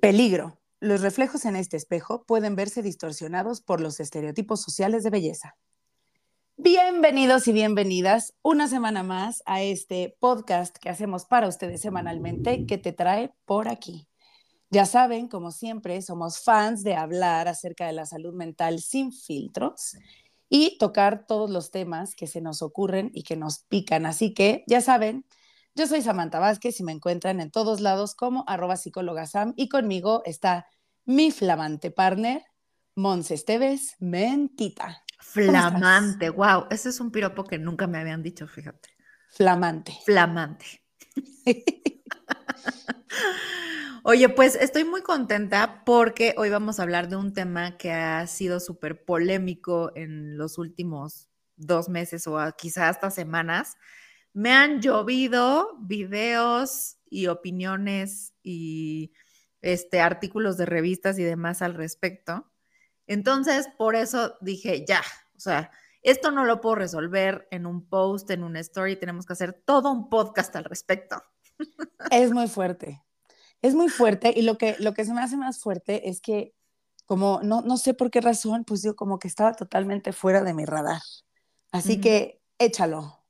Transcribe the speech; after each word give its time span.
Peligro. 0.00 0.58
Los 0.80 1.02
reflejos 1.02 1.44
en 1.44 1.56
este 1.56 1.76
espejo 1.76 2.24
pueden 2.24 2.56
verse 2.56 2.82
distorsionados 2.82 3.60
por 3.60 3.80
los 3.80 4.00
estereotipos 4.00 4.62
sociales 4.62 5.02
de 5.04 5.10
belleza. 5.10 5.56
Bienvenidos 6.56 7.46
y 7.46 7.52
bienvenidas 7.52 8.34
una 8.42 8.68
semana 8.68 9.02
más 9.02 9.42
a 9.44 9.60
este 9.60 10.16
podcast 10.18 10.76
que 10.78 10.88
hacemos 10.88 11.26
para 11.26 11.46
ustedes 11.48 11.80
semanalmente 11.80 12.64
que 12.64 12.78
te 12.78 12.92
trae 12.92 13.34
por 13.44 13.68
aquí. 13.68 14.08
Ya 14.70 14.86
saben, 14.86 15.28
como 15.28 15.50
siempre, 15.50 16.00
somos 16.00 16.40
fans 16.40 16.82
de 16.84 16.94
hablar 16.94 17.48
acerca 17.48 17.86
de 17.86 17.92
la 17.92 18.06
salud 18.06 18.34
mental 18.34 18.80
sin 18.80 19.12
filtros 19.12 19.96
y 20.48 20.78
tocar 20.78 21.26
todos 21.26 21.50
los 21.50 21.70
temas 21.70 22.14
que 22.14 22.26
se 22.26 22.40
nos 22.40 22.62
ocurren 22.62 23.10
y 23.12 23.22
que 23.22 23.36
nos 23.36 23.60
pican. 23.60 24.06
Así 24.06 24.34
que, 24.34 24.64
ya 24.66 24.80
saben, 24.80 25.24
yo 25.74 25.86
soy 25.86 26.02
Samantha 26.02 26.38
Vázquez 26.38 26.80
y 26.80 26.84
me 26.84 26.92
encuentran 26.92 27.40
en 27.40 27.50
todos 27.50 27.80
lados 27.80 28.14
como 28.14 28.44
arroba 28.46 28.76
psicóloga 28.76 29.26
Sam 29.26 29.52
y 29.56 29.68
conmigo 29.68 30.22
está 30.24 30.66
mi 31.04 31.30
flamante 31.30 31.90
partner, 31.90 32.44
Mons 32.94 33.30
Esteves 33.30 33.94
Mentita. 33.98 35.04
Flamante, 35.20 36.30
wow, 36.30 36.66
ese 36.70 36.88
es 36.88 37.00
un 37.00 37.10
piropo 37.10 37.44
que 37.44 37.58
nunca 37.58 37.86
me 37.86 37.98
habían 37.98 38.22
dicho, 38.22 38.46
fíjate. 38.46 38.90
Flamante. 39.30 39.98
Flamante. 40.04 40.82
Oye, 44.10 44.30
pues 44.30 44.54
estoy 44.54 44.84
muy 44.84 45.02
contenta 45.02 45.82
porque 45.84 46.34
hoy 46.38 46.48
vamos 46.48 46.80
a 46.80 46.82
hablar 46.82 47.10
de 47.10 47.16
un 47.16 47.34
tema 47.34 47.76
que 47.76 47.92
ha 47.92 48.26
sido 48.26 48.58
súper 48.58 49.04
polémico 49.04 49.92
en 49.96 50.38
los 50.38 50.56
últimos 50.56 51.28
dos 51.56 51.90
meses 51.90 52.26
o 52.26 52.38
quizás 52.56 52.96
hasta 52.96 53.10
semanas 53.10 53.76
me 54.32 54.52
han 54.52 54.80
llovido 54.80 55.76
videos 55.80 56.96
y 57.10 57.26
opiniones 57.26 58.32
y 58.42 59.12
este, 59.60 60.00
artículos 60.00 60.56
de 60.56 60.64
revistas 60.64 61.18
y 61.18 61.22
demás 61.22 61.60
al 61.60 61.74
respecto. 61.74 62.50
Entonces, 63.06 63.68
por 63.76 63.94
eso 63.94 64.38
dije, 64.40 64.86
ya, 64.88 65.02
o 65.36 65.40
sea, 65.40 65.70
esto 66.00 66.30
no 66.30 66.46
lo 66.46 66.62
puedo 66.62 66.76
resolver 66.76 67.46
en 67.50 67.66
un 67.66 67.86
post, 67.86 68.30
en 68.30 68.42
una 68.42 68.60
story, 68.60 68.96
tenemos 68.96 69.26
que 69.26 69.34
hacer 69.34 69.52
todo 69.52 69.92
un 69.92 70.08
podcast 70.08 70.56
al 70.56 70.64
respecto. 70.64 71.22
Es 72.10 72.32
muy 72.32 72.48
fuerte, 72.48 73.02
es 73.62 73.74
muy 73.74 73.88
fuerte 73.88 74.32
y 74.34 74.42
lo 74.42 74.58
que, 74.58 74.76
lo 74.78 74.94
que 74.94 75.04
se 75.04 75.12
me 75.12 75.20
hace 75.20 75.36
más 75.36 75.58
fuerte 75.60 76.08
es 76.08 76.20
que 76.20 76.54
como 77.06 77.40
no, 77.42 77.62
no 77.62 77.78
sé 77.78 77.94
por 77.94 78.10
qué 78.10 78.20
razón, 78.20 78.64
pues 78.64 78.82
yo 78.82 78.94
como 78.94 79.18
que 79.18 79.28
estaba 79.28 79.54
totalmente 79.54 80.12
fuera 80.12 80.42
de 80.42 80.52
mi 80.52 80.66
radar. 80.66 81.00
Así 81.72 82.00
que 82.00 82.42
échalo. 82.58 83.24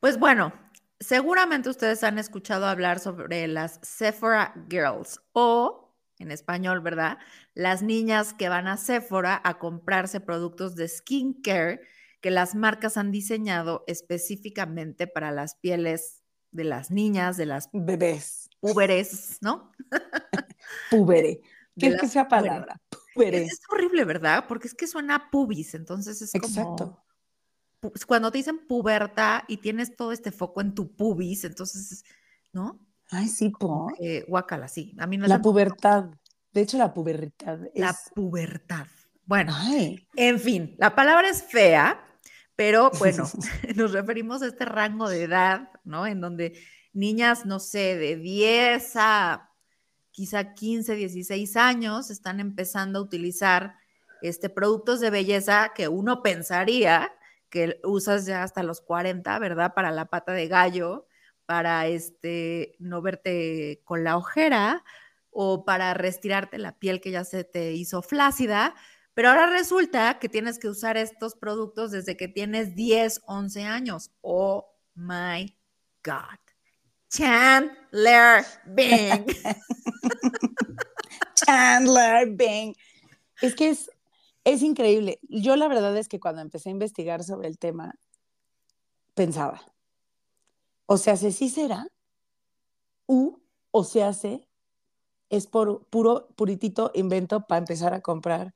Pues 0.00 0.18
bueno, 0.18 0.52
seguramente 0.98 1.68
ustedes 1.68 2.02
han 2.02 2.18
escuchado 2.18 2.66
hablar 2.66 2.98
sobre 2.98 3.46
las 3.46 3.78
Sephora 3.82 4.52
Girls 4.68 5.20
o, 5.32 5.94
en 6.18 6.32
español, 6.32 6.80
¿verdad? 6.80 7.18
Las 7.54 7.82
niñas 7.82 8.34
que 8.34 8.48
van 8.48 8.66
a 8.66 8.76
Sephora 8.76 9.40
a 9.44 9.58
comprarse 9.58 10.20
productos 10.20 10.74
de 10.74 10.88
skincare 10.88 11.80
que 12.20 12.30
las 12.32 12.54
marcas 12.54 12.96
han 12.96 13.12
diseñado 13.12 13.84
específicamente 13.86 15.06
para 15.06 15.30
las 15.30 15.54
pieles 15.54 16.24
de 16.50 16.64
las 16.64 16.90
niñas, 16.90 17.36
de 17.36 17.46
las 17.46 17.68
bebés. 17.72 18.48
Púberes, 18.60 19.38
¿no? 19.40 19.72
Púbere. 20.90 21.40
¿Qué 21.78 21.88
es 21.88 22.02
esa 22.02 22.26
palabra? 22.26 22.80
Púbere. 23.14 23.44
Es, 23.44 23.60
horrible, 23.70 24.04
¿verdad? 24.04 24.44
Porque 24.48 24.68
es 24.68 24.74
que 24.74 24.86
suena 24.86 25.30
pubis, 25.30 25.74
entonces 25.74 26.20
es 26.22 26.34
Exacto 26.34 27.04
cuando 28.06 28.30
te 28.30 28.38
dicen 28.38 28.66
puberta 28.66 29.44
y 29.48 29.58
tienes 29.58 29.96
todo 29.96 30.12
este 30.12 30.32
foco 30.32 30.60
en 30.60 30.74
tu 30.74 30.94
pubis, 30.94 31.44
entonces, 31.44 32.04
¿no? 32.52 32.80
Ay, 33.10 33.28
sí, 33.28 33.50
po. 33.50 33.92
guácala, 34.26 34.68
sí. 34.68 34.94
A 34.98 35.06
mí 35.06 35.16
la 35.18 35.40
pubertad. 35.40 36.10
De 36.52 36.62
hecho, 36.62 36.78
la 36.78 36.92
pubertad 36.92 37.60
es... 37.74 37.80
La 37.80 37.96
pubertad. 38.14 38.86
Bueno, 39.24 39.54
en 40.16 40.40
fin, 40.40 40.74
la 40.78 40.94
palabra 40.94 41.28
es 41.28 41.42
fea, 41.42 42.00
pero 42.58 42.90
bueno, 42.98 43.22
nos 43.76 43.92
referimos 43.92 44.42
a 44.42 44.48
este 44.48 44.64
rango 44.64 45.08
de 45.08 45.22
edad, 45.22 45.70
¿no? 45.84 46.08
En 46.08 46.20
donde 46.20 46.60
niñas, 46.92 47.46
no 47.46 47.60
sé, 47.60 47.96
de 47.96 48.16
10 48.16 48.96
a 48.96 49.52
quizá 50.10 50.54
15, 50.54 50.96
16 50.96 51.56
años 51.56 52.10
están 52.10 52.40
empezando 52.40 52.98
a 52.98 53.02
utilizar 53.02 53.76
este, 54.22 54.50
productos 54.50 54.98
de 54.98 55.10
belleza 55.10 55.70
que 55.72 55.86
uno 55.86 56.20
pensaría 56.20 57.12
que 57.48 57.80
usas 57.84 58.26
ya 58.26 58.42
hasta 58.42 58.64
los 58.64 58.80
40, 58.80 59.38
¿verdad? 59.38 59.72
Para 59.72 59.92
la 59.92 60.06
pata 60.06 60.32
de 60.32 60.48
gallo, 60.48 61.06
para 61.46 61.86
este, 61.86 62.74
no 62.80 63.02
verte 63.02 63.82
con 63.84 64.02
la 64.02 64.16
ojera 64.16 64.82
o 65.30 65.64
para 65.64 65.94
restirarte 65.94 66.58
la 66.58 66.76
piel 66.76 67.00
que 67.00 67.12
ya 67.12 67.22
se 67.22 67.44
te 67.44 67.74
hizo 67.74 68.02
flácida. 68.02 68.74
Pero 69.18 69.30
ahora 69.30 69.50
resulta 69.50 70.20
que 70.20 70.28
tienes 70.28 70.60
que 70.60 70.68
usar 70.68 70.96
estos 70.96 71.34
productos 71.34 71.90
desde 71.90 72.16
que 72.16 72.28
tienes 72.28 72.76
10, 72.76 73.22
11 73.26 73.64
años. 73.64 74.12
Oh 74.20 74.64
my 74.94 75.58
God. 76.04 76.38
Chandler 77.10 78.44
Bing. 78.64 79.26
Chandler 81.34 82.30
Bing. 82.30 82.76
Es 83.42 83.56
que 83.56 83.70
es, 83.70 83.90
es 84.44 84.62
increíble. 84.62 85.18
Yo 85.22 85.56
la 85.56 85.66
verdad 85.66 85.96
es 85.96 86.06
que 86.06 86.20
cuando 86.20 86.40
empecé 86.40 86.68
a 86.68 86.78
investigar 86.78 87.24
sobre 87.24 87.48
el 87.48 87.58
tema, 87.58 87.96
pensaba, 89.14 89.60
o 90.86 90.96
sea, 90.96 91.16
si 91.16 91.32
sí 91.32 91.48
será, 91.48 91.88
u 93.08 93.40
o 93.72 93.82
se 93.82 94.04
hace, 94.04 94.46
es 95.28 95.48
por 95.48 95.86
puro, 95.86 96.28
puritito 96.36 96.92
invento 96.94 97.48
para 97.48 97.58
empezar 97.58 97.94
a 97.94 98.00
comprar 98.00 98.54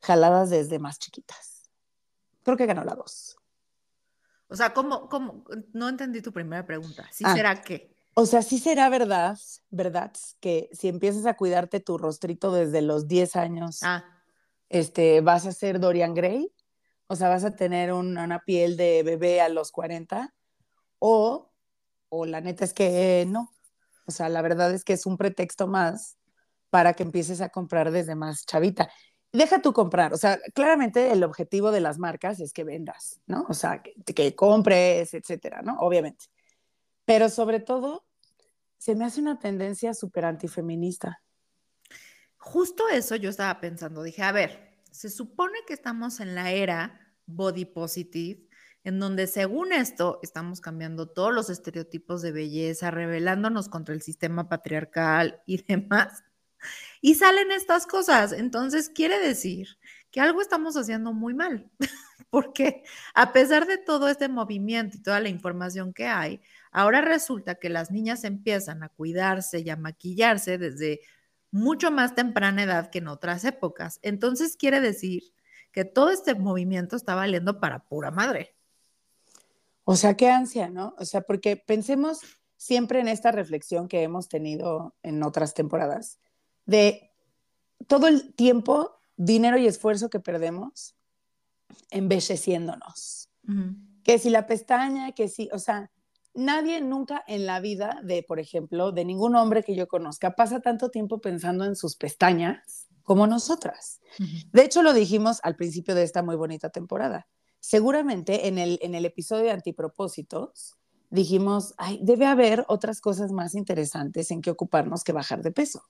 jaladas 0.00 0.50
desde 0.50 0.78
más 0.78 0.98
chiquitas. 0.98 1.70
Creo 2.42 2.56
que 2.56 2.66
ganó 2.66 2.84
la 2.84 2.94
dos. 2.94 3.36
O 4.48 4.56
sea, 4.56 4.72
¿cómo, 4.72 5.08
cómo? 5.08 5.44
No 5.72 5.88
entendí 5.88 6.22
tu 6.22 6.32
primera 6.32 6.64
pregunta. 6.64 7.08
¿Sí 7.12 7.24
ah. 7.26 7.34
será 7.34 7.60
qué? 7.62 7.94
O 8.14 8.24
sea, 8.24 8.42
sí 8.42 8.58
será 8.58 8.88
verdad, 8.88 9.38
verdad, 9.68 10.12
que 10.40 10.70
si 10.72 10.88
empiezas 10.88 11.26
a 11.26 11.34
cuidarte 11.34 11.80
tu 11.80 11.98
rostrito 11.98 12.50
desde 12.50 12.80
los 12.80 13.08
10 13.08 13.36
años, 13.36 13.82
ah 13.82 14.04
este, 14.68 15.20
vas 15.20 15.46
a 15.46 15.52
ser 15.52 15.80
Dorian 15.80 16.14
Gray, 16.14 16.52
o 17.06 17.16
sea, 17.16 17.28
vas 17.28 17.44
a 17.44 17.54
tener 17.54 17.92
una 17.92 18.40
piel 18.40 18.76
de 18.76 19.02
bebé 19.02 19.40
a 19.40 19.48
los 19.48 19.70
40, 19.70 20.34
o, 20.98 21.52
o 22.08 22.26
la 22.26 22.40
neta 22.40 22.64
es 22.64 22.72
que 22.72 23.24
no. 23.28 23.52
O 24.06 24.10
sea, 24.10 24.28
la 24.28 24.42
verdad 24.42 24.72
es 24.72 24.84
que 24.84 24.92
es 24.92 25.06
un 25.06 25.16
pretexto 25.16 25.66
más 25.66 26.16
para 26.70 26.94
que 26.94 27.02
empieces 27.02 27.40
a 27.40 27.48
comprar 27.48 27.90
desde 27.90 28.14
más 28.14 28.44
chavita. 28.44 28.90
Deja 29.32 29.60
tú 29.60 29.72
comprar, 29.72 30.14
o 30.14 30.16
sea, 30.16 30.38
claramente 30.54 31.12
el 31.12 31.22
objetivo 31.22 31.70
de 31.70 31.80
las 31.80 31.98
marcas 31.98 32.40
es 32.40 32.52
que 32.52 32.64
vendas, 32.64 33.20
¿no? 33.26 33.44
O 33.48 33.54
sea, 33.54 33.82
que, 33.82 34.34
compres, 34.34 35.12
etcétera, 35.14 35.62
¿no? 35.62 35.78
Obviamente. 35.80 36.26
Pero 37.04 37.28
sobre 37.28 37.60
todo, 37.60 38.06
se 38.78 38.94
me 38.94 39.04
hace 39.04 39.20
una 39.20 39.38
tendencia 39.38 39.94
súper 39.94 40.24
antifeminista 40.24 41.20
justo 42.46 42.88
eso 42.88 43.16
yo 43.16 43.28
estaba 43.28 43.60
pensando, 43.60 44.04
dije, 44.04 44.22
a 44.22 44.30
ver, 44.30 44.80
se 44.92 45.10
supone 45.10 45.58
que 45.66 45.74
estamos 45.74 46.20
en 46.20 46.36
la 46.36 46.52
era 46.52 47.12
body 47.26 47.64
positive, 47.64 48.48
en 48.84 49.00
donde 49.00 49.26
según 49.26 49.72
esto 49.72 50.20
estamos 50.22 50.60
cambiando 50.60 51.08
todos 51.08 51.34
los 51.34 51.50
estereotipos 51.50 52.22
de 52.22 52.30
belleza, 52.30 52.92
rebelándonos 52.92 53.68
contra 53.68 53.96
el 53.96 54.00
sistema 54.00 54.48
patriarcal 54.48 55.42
y 55.44 55.60
demás. 55.66 56.22
Y 57.00 57.14
salen 57.14 57.52
estas 57.52 57.86
cosas. 57.86 58.32
Entonces 58.32 58.88
quiere 58.88 59.18
decir 59.18 59.78
que 60.10 60.20
algo 60.20 60.40
estamos 60.40 60.76
haciendo 60.76 61.12
muy 61.12 61.34
mal, 61.34 61.70
porque 62.30 62.82
a 63.14 63.32
pesar 63.32 63.66
de 63.66 63.78
todo 63.78 64.08
este 64.08 64.28
movimiento 64.28 64.96
y 64.96 65.02
toda 65.02 65.20
la 65.20 65.28
información 65.28 65.92
que 65.92 66.06
hay, 66.06 66.40
ahora 66.70 67.00
resulta 67.00 67.56
que 67.56 67.68
las 67.68 67.90
niñas 67.90 68.24
empiezan 68.24 68.82
a 68.82 68.88
cuidarse 68.88 69.60
y 69.60 69.70
a 69.70 69.76
maquillarse 69.76 70.58
desde 70.58 71.00
mucho 71.50 71.90
más 71.90 72.14
temprana 72.14 72.62
edad 72.62 72.90
que 72.90 72.98
en 72.98 73.08
otras 73.08 73.44
épocas. 73.44 73.98
Entonces 74.02 74.56
quiere 74.56 74.80
decir 74.80 75.22
que 75.72 75.84
todo 75.84 76.10
este 76.10 76.34
movimiento 76.34 76.96
está 76.96 77.14
valiendo 77.14 77.60
para 77.60 77.80
pura 77.80 78.10
madre. 78.10 78.56
O 79.84 79.94
sea, 79.96 80.16
qué 80.16 80.28
ansia, 80.30 80.68
¿no? 80.68 80.94
O 80.98 81.04
sea, 81.04 81.20
porque 81.20 81.56
pensemos 81.56 82.20
siempre 82.56 83.00
en 83.00 83.08
esta 83.08 83.30
reflexión 83.30 83.86
que 83.86 84.02
hemos 84.02 84.28
tenido 84.28 84.96
en 85.02 85.22
otras 85.22 85.54
temporadas, 85.54 86.18
de 86.66 87.10
todo 87.86 88.08
el 88.08 88.34
tiempo, 88.34 88.98
dinero 89.16 89.56
y 89.58 89.66
esfuerzo 89.66 90.10
que 90.10 90.20
perdemos 90.20 90.94
embelleciéndonos. 91.90 93.30
Que 94.02 94.18
si 94.18 94.30
la 94.30 94.46
pestaña, 94.46 95.12
que 95.12 95.28
si, 95.28 95.48
o 95.52 95.58
sea, 95.58 95.90
nadie 96.34 96.80
nunca 96.80 97.22
en 97.26 97.46
la 97.46 97.60
vida 97.60 98.00
de, 98.04 98.22
por 98.22 98.40
ejemplo, 98.40 98.92
de 98.92 99.04
ningún 99.04 99.36
hombre 99.36 99.62
que 99.62 99.74
yo 99.74 99.88
conozca 99.88 100.34
pasa 100.34 100.60
tanto 100.60 100.90
tiempo 100.90 101.20
pensando 101.20 101.64
en 101.64 101.76
sus 101.76 101.96
pestañas 101.96 102.88
como 103.02 103.26
nosotras. 103.26 104.00
De 104.52 104.64
hecho, 104.64 104.82
lo 104.82 104.92
dijimos 104.92 105.38
al 105.44 105.54
principio 105.54 105.94
de 105.94 106.02
esta 106.02 106.22
muy 106.22 106.34
bonita 106.34 106.70
temporada. 106.70 107.28
Seguramente 107.60 108.48
en 108.48 108.58
el, 108.58 108.78
en 108.82 108.94
el 108.94 109.04
episodio 109.04 109.44
de 109.44 109.50
Antipropósitos 109.52 110.76
dijimos, 111.10 111.74
ay, 111.78 112.00
debe 112.02 112.26
haber 112.26 112.64
otras 112.68 113.00
cosas 113.00 113.30
más 113.30 113.54
interesantes 113.54 114.30
en 114.30 114.42
que 114.42 114.50
ocuparnos 114.50 115.04
que 115.04 115.12
bajar 115.12 115.42
de 115.42 115.52
peso. 115.52 115.84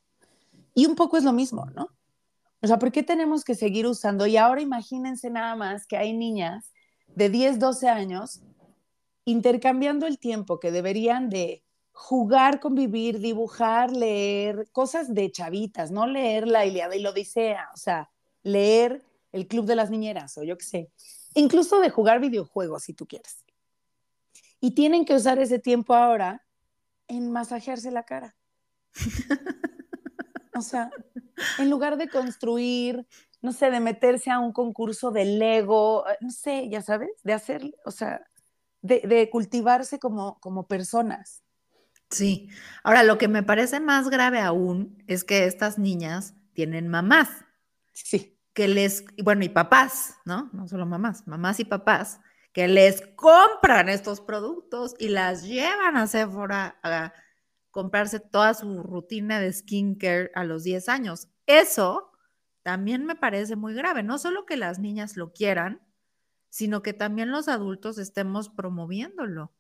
Y 0.77 0.85
un 0.85 0.95
poco 0.95 1.17
es 1.17 1.25
lo 1.25 1.33
mismo, 1.33 1.65
¿no? 1.75 1.89
O 2.61 2.67
sea, 2.67 2.79
¿por 2.79 2.93
qué 2.93 3.03
tenemos 3.03 3.45
que 3.45 3.55
seguir 3.55 3.87
usando? 3.87 4.27
Y 4.27 4.37
ahora 4.37 4.61
imagínense 4.61 5.31
nada 5.31 5.57
más 5.57 5.87
que 5.87 5.97
hay 5.97 6.13
niñas 6.13 6.71
de 7.15 7.31
10, 7.31 7.59
12 7.59 7.89
años 7.89 8.43
intercambiando 9.25 10.07
el 10.07 10.19
tiempo 10.19 10.61
que 10.61 10.71
deberían 10.71 11.31
de 11.31 11.65
jugar, 11.93 12.61
convivir, 12.61 13.21
dibujar, 13.21 13.91
leer, 13.91 14.69
cosas 14.71 15.15
de 15.15 15.33
chavitas, 15.33 15.91
no 15.91 16.07
leer 16.07 16.47
la 16.47 16.67
Iliada 16.67 16.95
y 16.95 17.01
la 17.01 17.09
Odisea, 17.09 17.71
o 17.73 17.79
sea, 17.79 18.11
leer 18.43 19.03
el 19.33 19.49
Club 19.49 19.65
de 19.65 19.77
las 19.77 19.89
Niñeras 19.89 20.37
o 20.37 20.43
yo 20.43 20.59
qué 20.59 20.65
sé, 20.67 20.91
incluso 21.33 21.81
de 21.81 21.89
jugar 21.89 22.21
videojuegos 22.21 22.83
si 22.83 22.93
tú 22.93 23.07
quieres. 23.07 23.47
Y 24.61 24.73
tienen 24.73 25.07
que 25.07 25.15
usar 25.15 25.39
ese 25.39 25.59
tiempo 25.59 25.95
ahora 25.95 26.45
en 27.09 27.33
masajearse 27.33 27.91
la 27.91 28.03
cara. 28.03 28.37
O 30.57 30.63
sea, 30.63 30.91
en 31.59 31.71
lugar 31.71 31.97
de 31.97 32.09
construir, 32.09 33.07
no 33.43 33.53
sé, 33.53 33.71
de 33.71 33.81
meterse 33.81 34.31
a 34.31 34.39
un 34.39 34.53
concurso 34.53 35.11
de 35.11 35.25
Lego, 35.25 36.09
eh, 36.09 36.17
no 36.21 36.31
sé, 36.31 36.69
ya 36.69 36.83
sabes, 36.83 37.11
de 37.23 37.33
hacer, 37.33 37.75
o 37.85 37.91
sea, 37.91 38.27
de, 38.83 39.29
cultivarse 39.31 39.99
como, 39.99 40.39
como 40.41 40.67
personas. 40.67 41.43
Sí. 42.11 42.49
Ahora, 42.85 43.03
lo 43.03 43.19
que 43.19 43.29
me 43.29 43.43
parece 43.43 43.81
más 43.81 44.09
grave 44.09 44.41
aún 44.41 45.03
es 45.07 45.25
que 45.25 45.47
estas 45.47 45.79
niñas 45.79 46.35
tienen 46.53 46.89
mamás. 46.89 47.29
Sí. 47.93 48.39
Que 48.53 48.69
les, 48.69 49.05
bueno, 49.23 49.45
y 49.45 49.49
papás, 49.49 50.17
¿no? 50.25 50.49
No 50.53 50.69
solo 50.69 50.87
mamás, 50.87 51.27
mamás 51.27 51.61
y 51.61 51.65
papás, 51.65 52.21
que 52.53 52.69
les 52.69 53.03
compran 53.17 53.89
estos 53.89 54.21
productos 54.21 54.95
y 54.99 55.09
las 55.09 55.43
llevan 55.43 55.97
a 55.97 56.07
Sephora 56.07 56.79
a 56.83 57.13
comprarse 57.77 58.21
toda 58.21 58.55
su 58.55 58.83
rutina 58.83 59.39
de 59.39 59.53
skincare 59.53 60.31
a 60.35 60.45
los 60.45 60.65
10 60.65 60.89
años. 60.89 61.29
Eso 61.45 62.11
también 62.63 63.05
me 63.05 63.17
parece 63.17 63.55
muy 63.55 63.75
grave. 63.75 64.03
No 64.03 64.17
solo 64.17 64.47
que 64.47 64.57
las 64.57 64.79
niñas 64.79 65.19
lo 65.19 65.35
quieran, 65.35 65.83
sino 66.49 66.81
que 66.81 66.95
también 66.95 67.31
los 67.31 67.49
adultos 67.49 67.99
estemos 67.99 68.49
promoviéndolo. 68.49 69.53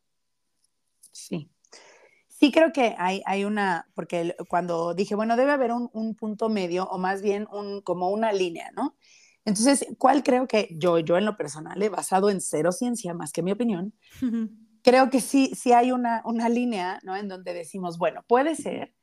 Sí. 1.12 1.50
Sí 2.26 2.50
creo 2.50 2.72
que 2.72 2.94
hay, 2.96 3.20
hay 3.26 3.44
una, 3.44 3.86
porque 3.92 4.34
cuando 4.48 4.94
dije, 4.94 5.14
bueno, 5.14 5.36
debe 5.36 5.52
haber 5.52 5.72
un, 5.72 5.90
un, 5.92 6.14
punto 6.14 6.48
medio 6.48 6.84
o 6.86 6.96
más 6.96 7.20
bien 7.20 7.46
un, 7.52 7.82
como 7.82 8.08
una 8.08 8.32
línea, 8.32 8.70
¿no? 8.74 8.96
Entonces, 9.44 9.86
¿cuál 9.98 10.22
creo 10.22 10.48
que 10.48 10.74
yo, 10.78 11.00
yo 11.00 11.18
en 11.18 11.26
lo 11.26 11.36
personal, 11.36 11.82
he 11.82 11.90
basado 11.90 12.30
en 12.30 12.40
cero 12.40 12.72
ciencia, 12.72 13.12
más 13.12 13.30
que 13.30 13.42
mi 13.42 13.52
opinión, 13.52 13.92
creo 14.86 15.10
que 15.10 15.20
sí, 15.20 15.50
sí 15.56 15.72
hay 15.72 15.90
una, 15.90 16.22
una 16.24 16.48
línea, 16.48 17.00
¿no? 17.02 17.16
En 17.16 17.26
donde 17.26 17.52
decimos, 17.52 17.98
bueno, 17.98 18.22
puede 18.28 18.54
ser 18.54 18.94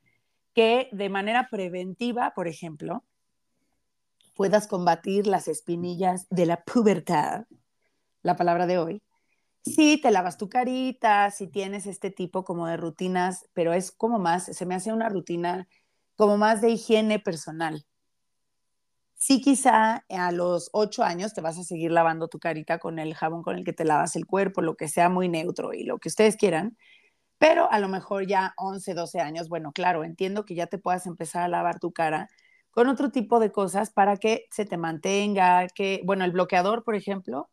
que 0.53 0.88
de 0.94 1.09
manera 1.09 1.50
preventiva, 1.51 2.31
por 2.33 2.47
ejemplo, 2.47 3.03
puedas 4.33 4.68
combatir 4.68 5.27
las 5.27 5.50
espinillas 5.50 6.25
de 6.30 6.45
la 6.45 6.63
pubertad, 6.63 7.47
la 8.21 8.38
palabra 8.38 8.65
de 8.65 8.77
hoy, 8.77 9.03
si 9.65 10.00
te 10.00 10.09
lavas 10.09 10.38
tu 10.38 10.47
carita, 10.47 11.30
si 11.31 11.47
tienes 11.47 11.86
este 11.86 12.12
tipo 12.12 12.45
como 12.45 12.65
de 12.68 12.77
rutinas, 12.77 13.50
pero 13.51 13.74
es 13.74 13.91
como 13.91 14.19
más, 14.19 14.45
se 14.45 14.65
me 14.65 14.75
hace 14.75 14.94
una 14.94 15.09
rutina 15.09 15.68
como 16.15 16.38
más 16.38 16.62
de 16.62 16.69
higiene 16.69 17.19
personal. 17.19 17.86
Sí, 19.25 19.40
quizá 19.40 20.04
a 20.10 20.31
los 20.34 20.70
ocho 20.74 21.02
años 21.02 21.34
te 21.34 21.40
vas 21.40 21.58
a 21.58 21.64
seguir 21.64 21.92
lavando 21.94 22.28
tu 22.28 22.40
carita 22.40 22.78
con 22.80 23.00
el 23.00 23.14
jabón 23.16 23.42
con 23.42 23.56
el 23.58 23.64
que 23.64 23.72
te 23.72 23.86
lavas 23.86 24.18
el 24.18 24.25
cuerpo, 24.25 24.62
lo 24.62 24.75
que 24.75 24.90
sea 24.90 25.08
muy 25.08 25.30
neutro 25.30 25.74
y 25.74 25.86
lo 25.86 25.98
que 25.98 26.10
ustedes 26.10 26.36
quieran, 26.36 26.78
pero 27.40 27.72
a 27.72 27.80
lo 27.80 27.90
mejor 27.90 28.28
ya 28.28 28.54
11, 28.58 28.94
12 28.94 29.22
años, 29.22 29.50
bueno, 29.50 29.72
claro, 29.74 30.04
entiendo 30.04 30.46
que 30.46 30.56
ya 30.56 30.68
te 30.68 30.80
puedas 30.80 31.08
empezar 31.08 31.44
a 31.44 31.48
lavar 31.50 31.80
tu 31.80 31.94
cara 31.94 32.30
con 32.72 32.90
otro 32.90 33.12
tipo 33.12 33.40
de 33.40 33.52
cosas 33.52 33.92
para 33.92 34.18
que 34.18 34.46
se 34.52 34.66
te 34.66 34.78
mantenga, 34.78 35.68
que, 35.70 36.02
bueno, 36.06 36.25
el 36.25 36.31
bloqueador, 36.34 36.84
por 36.84 36.96
ejemplo, 36.96 37.50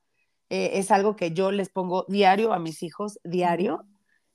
eh, 0.50 0.72
es 0.74 0.90
algo 0.90 1.16
que 1.16 1.32
yo 1.32 1.52
les 1.52 1.70
pongo 1.70 2.06
diario 2.08 2.52
a 2.52 2.58
mis 2.58 2.82
hijos, 2.82 3.20
diario, 3.24 3.86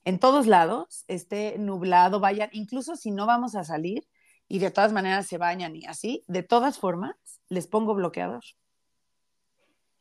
en 0.05 0.19
todos 0.19 0.47
lados, 0.47 1.05
esté 1.07 1.57
nublado, 1.59 2.19
vayan, 2.21 2.49
incluso 2.53 2.95
si 2.95 3.11
no 3.11 3.25
vamos 3.25 3.55
a 3.55 3.63
salir 3.65 4.07
y 4.47 4.59
de 4.59 4.71
todas 4.71 4.93
maneras 4.93 5.27
se 5.27 5.37
bañan 5.37 5.75
y 5.75 5.85
así, 5.85 6.23
de 6.27 6.43
todas 6.43 6.77
formas, 6.79 7.15
les 7.49 7.67
pongo 7.67 7.95
bloqueador. 7.95 8.43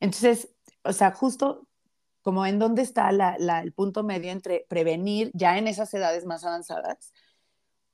Entonces, 0.01 0.51
o 0.83 0.93
sea, 0.93 1.13
justo 1.13 1.67
como 2.23 2.47
en 2.47 2.59
dónde 2.59 2.83
está 2.83 3.11
el 3.11 3.73
punto 3.73 4.03
medio 4.03 4.31
entre 4.31 4.67
prevenir 4.69 5.31
ya 5.35 5.59
en 5.59 5.69
esas 5.69 5.93
edades 5.93 6.25
más 6.25 6.45
avanzadas, 6.45 7.13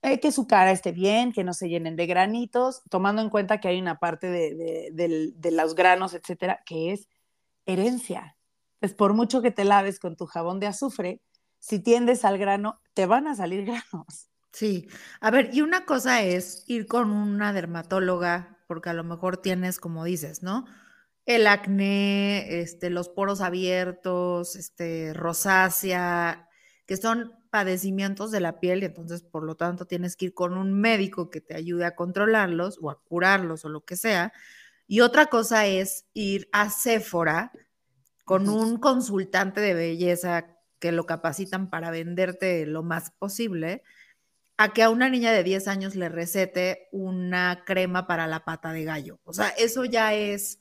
eh, 0.03 0.21
que 0.21 0.33
su 0.33 0.47
cara 0.47 0.71
esté 0.71 0.93
bien, 0.93 1.33
que 1.33 1.45
no 1.45 1.53
se 1.53 1.69
llenen 1.69 1.97
de 1.97 2.07
granitos, 2.07 2.83
tomando 2.89 3.23
en 3.23 3.29
cuenta 3.29 3.61
que 3.61 3.69
hay 3.69 3.81
una 3.81 3.99
parte 3.99 4.29
de, 4.29 4.91
de 5.35 5.51
los 5.51 5.75
granos, 5.75 6.15
etcétera, 6.15 6.63
que 6.65 6.93
es 6.93 7.09
herencia. 7.67 8.37
Pues 8.79 8.95
por 8.95 9.15
mucho 9.15 9.43
que 9.43 9.51
te 9.51 9.65
laves 9.65 10.01
con 10.01 10.17
tu 10.17 10.27
jabón 10.27 10.59
de 10.59 10.69
azufre, 10.69 11.21
si 11.59 11.81
tiendes 11.81 12.25
al 12.25 12.39
grano, 12.39 12.81
te 12.95 13.07
van 13.07 13.27
a 13.27 13.35
salir 13.35 13.65
granos. 13.93 14.31
Sí, 14.53 14.89
a 15.21 15.31
ver, 15.31 15.51
y 15.53 15.61
una 15.63 15.85
cosa 15.87 16.23
es 16.23 16.65
ir 16.67 16.87
con 16.87 17.11
una 17.13 17.53
dermatóloga, 17.53 18.59
porque 18.67 18.91
a 18.91 18.93
lo 18.95 19.05
mejor 19.05 19.37
tienes, 19.37 19.79
como 19.79 20.05
dices, 20.05 20.43
¿no? 20.43 20.67
El 21.27 21.47
acné, 21.47 22.61
este, 22.61 22.91
los 22.91 23.09
poros 23.09 23.41
abiertos, 23.41 24.57
este, 24.57 25.13
rosácea, 25.15 26.49
que 26.87 26.97
son 26.97 27.33
padecimientos 27.51 28.31
de 28.33 28.41
la 28.41 28.59
piel 28.61 28.83
y 28.83 28.87
entonces, 28.87 29.23
por 29.23 29.45
lo 29.45 29.55
tanto, 29.57 29.87
tienes 29.87 30.17
que 30.17 30.27
ir 30.27 30.35
con 30.35 30.57
un 30.57 30.73
médico 30.81 31.31
que 31.31 31.41
te 31.41 31.55
ayude 31.55 31.85
a 31.85 31.95
controlarlos 31.97 32.79
o 32.83 32.91
a 32.91 33.01
curarlos 33.05 33.65
o 33.65 33.69
lo 33.69 33.85
que 33.85 33.97
sea. 33.97 34.33
Y 34.89 35.01
otra 35.01 35.27
cosa 35.27 35.67
es 35.67 36.07
ir 36.15 36.49
a 36.53 36.71
Sephora 36.71 37.53
con 38.25 38.49
un 38.49 38.79
consultante 38.79 39.61
de 39.61 39.75
belleza 39.75 40.57
que 40.79 40.93
lo 40.93 41.07
capacitan 41.07 41.69
para 41.71 41.91
venderte 41.91 42.67
lo 42.67 42.83
más 42.83 43.11
posible, 43.11 43.83
a 44.61 44.75
que 44.75 44.83
a 44.83 44.91
una 44.91 45.09
niña 45.09 45.33
de 45.33 45.43
10 45.43 45.69
años 45.69 45.95
le 45.95 46.11
recete 46.11 46.89
una 46.93 47.65
crema 47.65 48.07
para 48.07 48.27
la 48.27 48.45
pata 48.45 48.75
de 48.75 48.85
gallo. 48.85 49.19
O 49.25 49.33
sea, 49.33 49.49
eso 49.49 49.87
ya 49.87 50.13
es, 50.13 50.61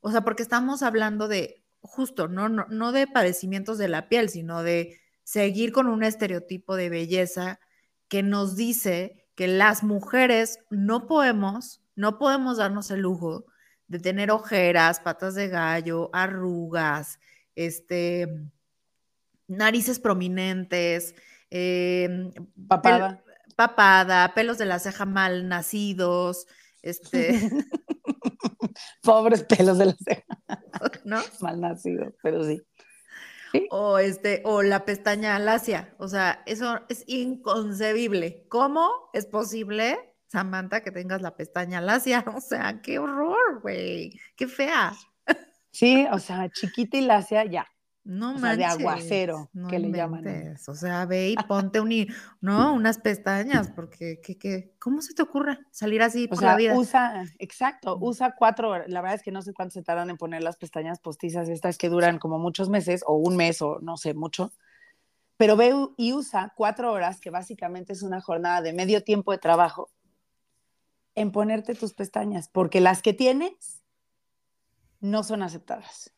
o 0.00 0.10
sea, 0.10 0.22
porque 0.22 0.42
estamos 0.42 0.82
hablando 0.82 1.28
de, 1.28 1.62
justo, 1.80 2.26
no, 2.26 2.48
no, 2.48 2.66
no 2.70 2.90
de 2.90 3.06
padecimientos 3.06 3.78
de 3.78 3.86
la 3.86 4.08
piel, 4.08 4.30
sino 4.30 4.64
de 4.64 4.98
seguir 5.22 5.70
con 5.70 5.86
un 5.86 6.02
estereotipo 6.02 6.74
de 6.74 6.90
belleza 6.90 7.60
que 8.08 8.24
nos 8.24 8.56
dice 8.56 9.28
que 9.36 9.46
las 9.46 9.84
mujeres 9.84 10.58
no 10.68 11.06
podemos, 11.06 11.80
no 11.94 12.18
podemos 12.18 12.56
darnos 12.56 12.90
el 12.90 13.02
lujo 13.02 13.46
de 13.86 14.00
tener 14.00 14.32
ojeras, 14.32 14.98
patas 14.98 15.36
de 15.36 15.46
gallo, 15.46 16.10
arrugas, 16.12 17.20
este, 17.54 18.26
narices 19.46 20.00
prominentes, 20.00 21.14
em, 21.48 22.32
papada. 22.68 23.22
Papada, 23.60 24.32
pelos 24.32 24.56
de 24.56 24.64
la 24.64 24.78
ceja 24.78 25.04
mal 25.04 25.46
nacidos, 25.46 26.46
este. 26.80 27.30
Pobres 29.02 29.44
pelos 29.44 29.76
de 29.76 29.84
la 29.84 29.94
ceja. 30.02 30.38
¿No? 31.04 31.20
Mal 31.40 31.60
nacidos, 31.60 32.14
pero 32.22 32.42
sí. 32.42 32.62
O 33.70 33.98
este, 33.98 34.40
o 34.46 34.62
la 34.62 34.86
pestaña 34.86 35.38
lacia. 35.38 35.94
O 35.98 36.08
sea, 36.08 36.42
eso 36.46 36.80
es 36.88 37.04
inconcebible. 37.06 38.46
¿Cómo 38.48 39.10
es 39.12 39.26
posible 39.26 39.98
Samantha, 40.28 40.80
que 40.82 40.90
tengas 40.92 41.20
la 41.20 41.36
pestaña 41.36 41.82
lacia. 41.82 42.24
O 42.34 42.40
sea, 42.40 42.80
qué 42.80 42.98
horror, 42.98 43.60
güey. 43.60 44.18
Qué 44.36 44.48
fea. 44.48 44.94
Sí, 45.70 46.06
o 46.10 46.18
sea, 46.18 46.48
chiquita 46.48 46.96
y 46.96 47.02
lacia, 47.02 47.44
ya. 47.44 47.66
No 48.02 48.34
o 48.34 48.38
de 48.38 48.64
aguacero, 48.64 49.50
que 49.68 49.78
le 49.78 49.90
llaman. 49.92 50.56
O 50.66 50.74
sea, 50.74 51.04
ve 51.04 51.30
y 51.30 51.36
ponte 51.48 51.80
un, 51.80 52.06
no, 52.40 52.72
unas 52.72 52.98
pestañas, 52.98 53.70
porque, 53.70 54.20
¿qué, 54.22 54.38
qué? 54.38 54.74
¿cómo 54.78 55.02
se 55.02 55.14
te 55.14 55.22
ocurre 55.22 55.58
salir 55.70 56.02
así 56.02 56.26
por 56.26 56.42
la 56.42 56.56
vida? 56.56 56.76
Usa, 56.76 57.24
exacto, 57.38 57.98
usa 58.00 58.34
cuatro 58.36 58.70
horas. 58.70 58.88
La 58.88 59.02
verdad 59.02 59.16
es 59.16 59.22
que 59.22 59.30
no 59.30 59.42
sé 59.42 59.52
cuánto 59.52 59.74
se 59.74 59.82
tardan 59.82 60.08
en 60.08 60.16
poner 60.16 60.42
las 60.42 60.56
pestañas 60.56 60.98
postizas, 60.98 61.48
estas 61.48 61.76
que 61.76 61.90
duran 61.90 62.18
como 62.18 62.38
muchos 62.38 62.70
meses, 62.70 63.04
o 63.06 63.16
un 63.16 63.36
mes, 63.36 63.60
o 63.60 63.78
no 63.80 63.98
sé, 63.98 64.14
mucho. 64.14 64.52
Pero 65.36 65.56
ve 65.56 65.74
y 65.96 66.12
usa 66.14 66.52
cuatro 66.56 66.92
horas, 66.92 67.20
que 67.20 67.30
básicamente 67.30 67.92
es 67.92 68.02
una 68.02 68.20
jornada 68.22 68.62
de 68.62 68.72
medio 68.72 69.04
tiempo 69.04 69.32
de 69.32 69.38
trabajo, 69.38 69.90
en 71.14 71.32
ponerte 71.32 71.74
tus 71.74 71.92
pestañas, 71.92 72.48
porque 72.48 72.80
las 72.80 73.02
que 73.02 73.12
tienes 73.12 73.82
no 75.00 75.22
son 75.22 75.42
aceptadas. 75.42 76.12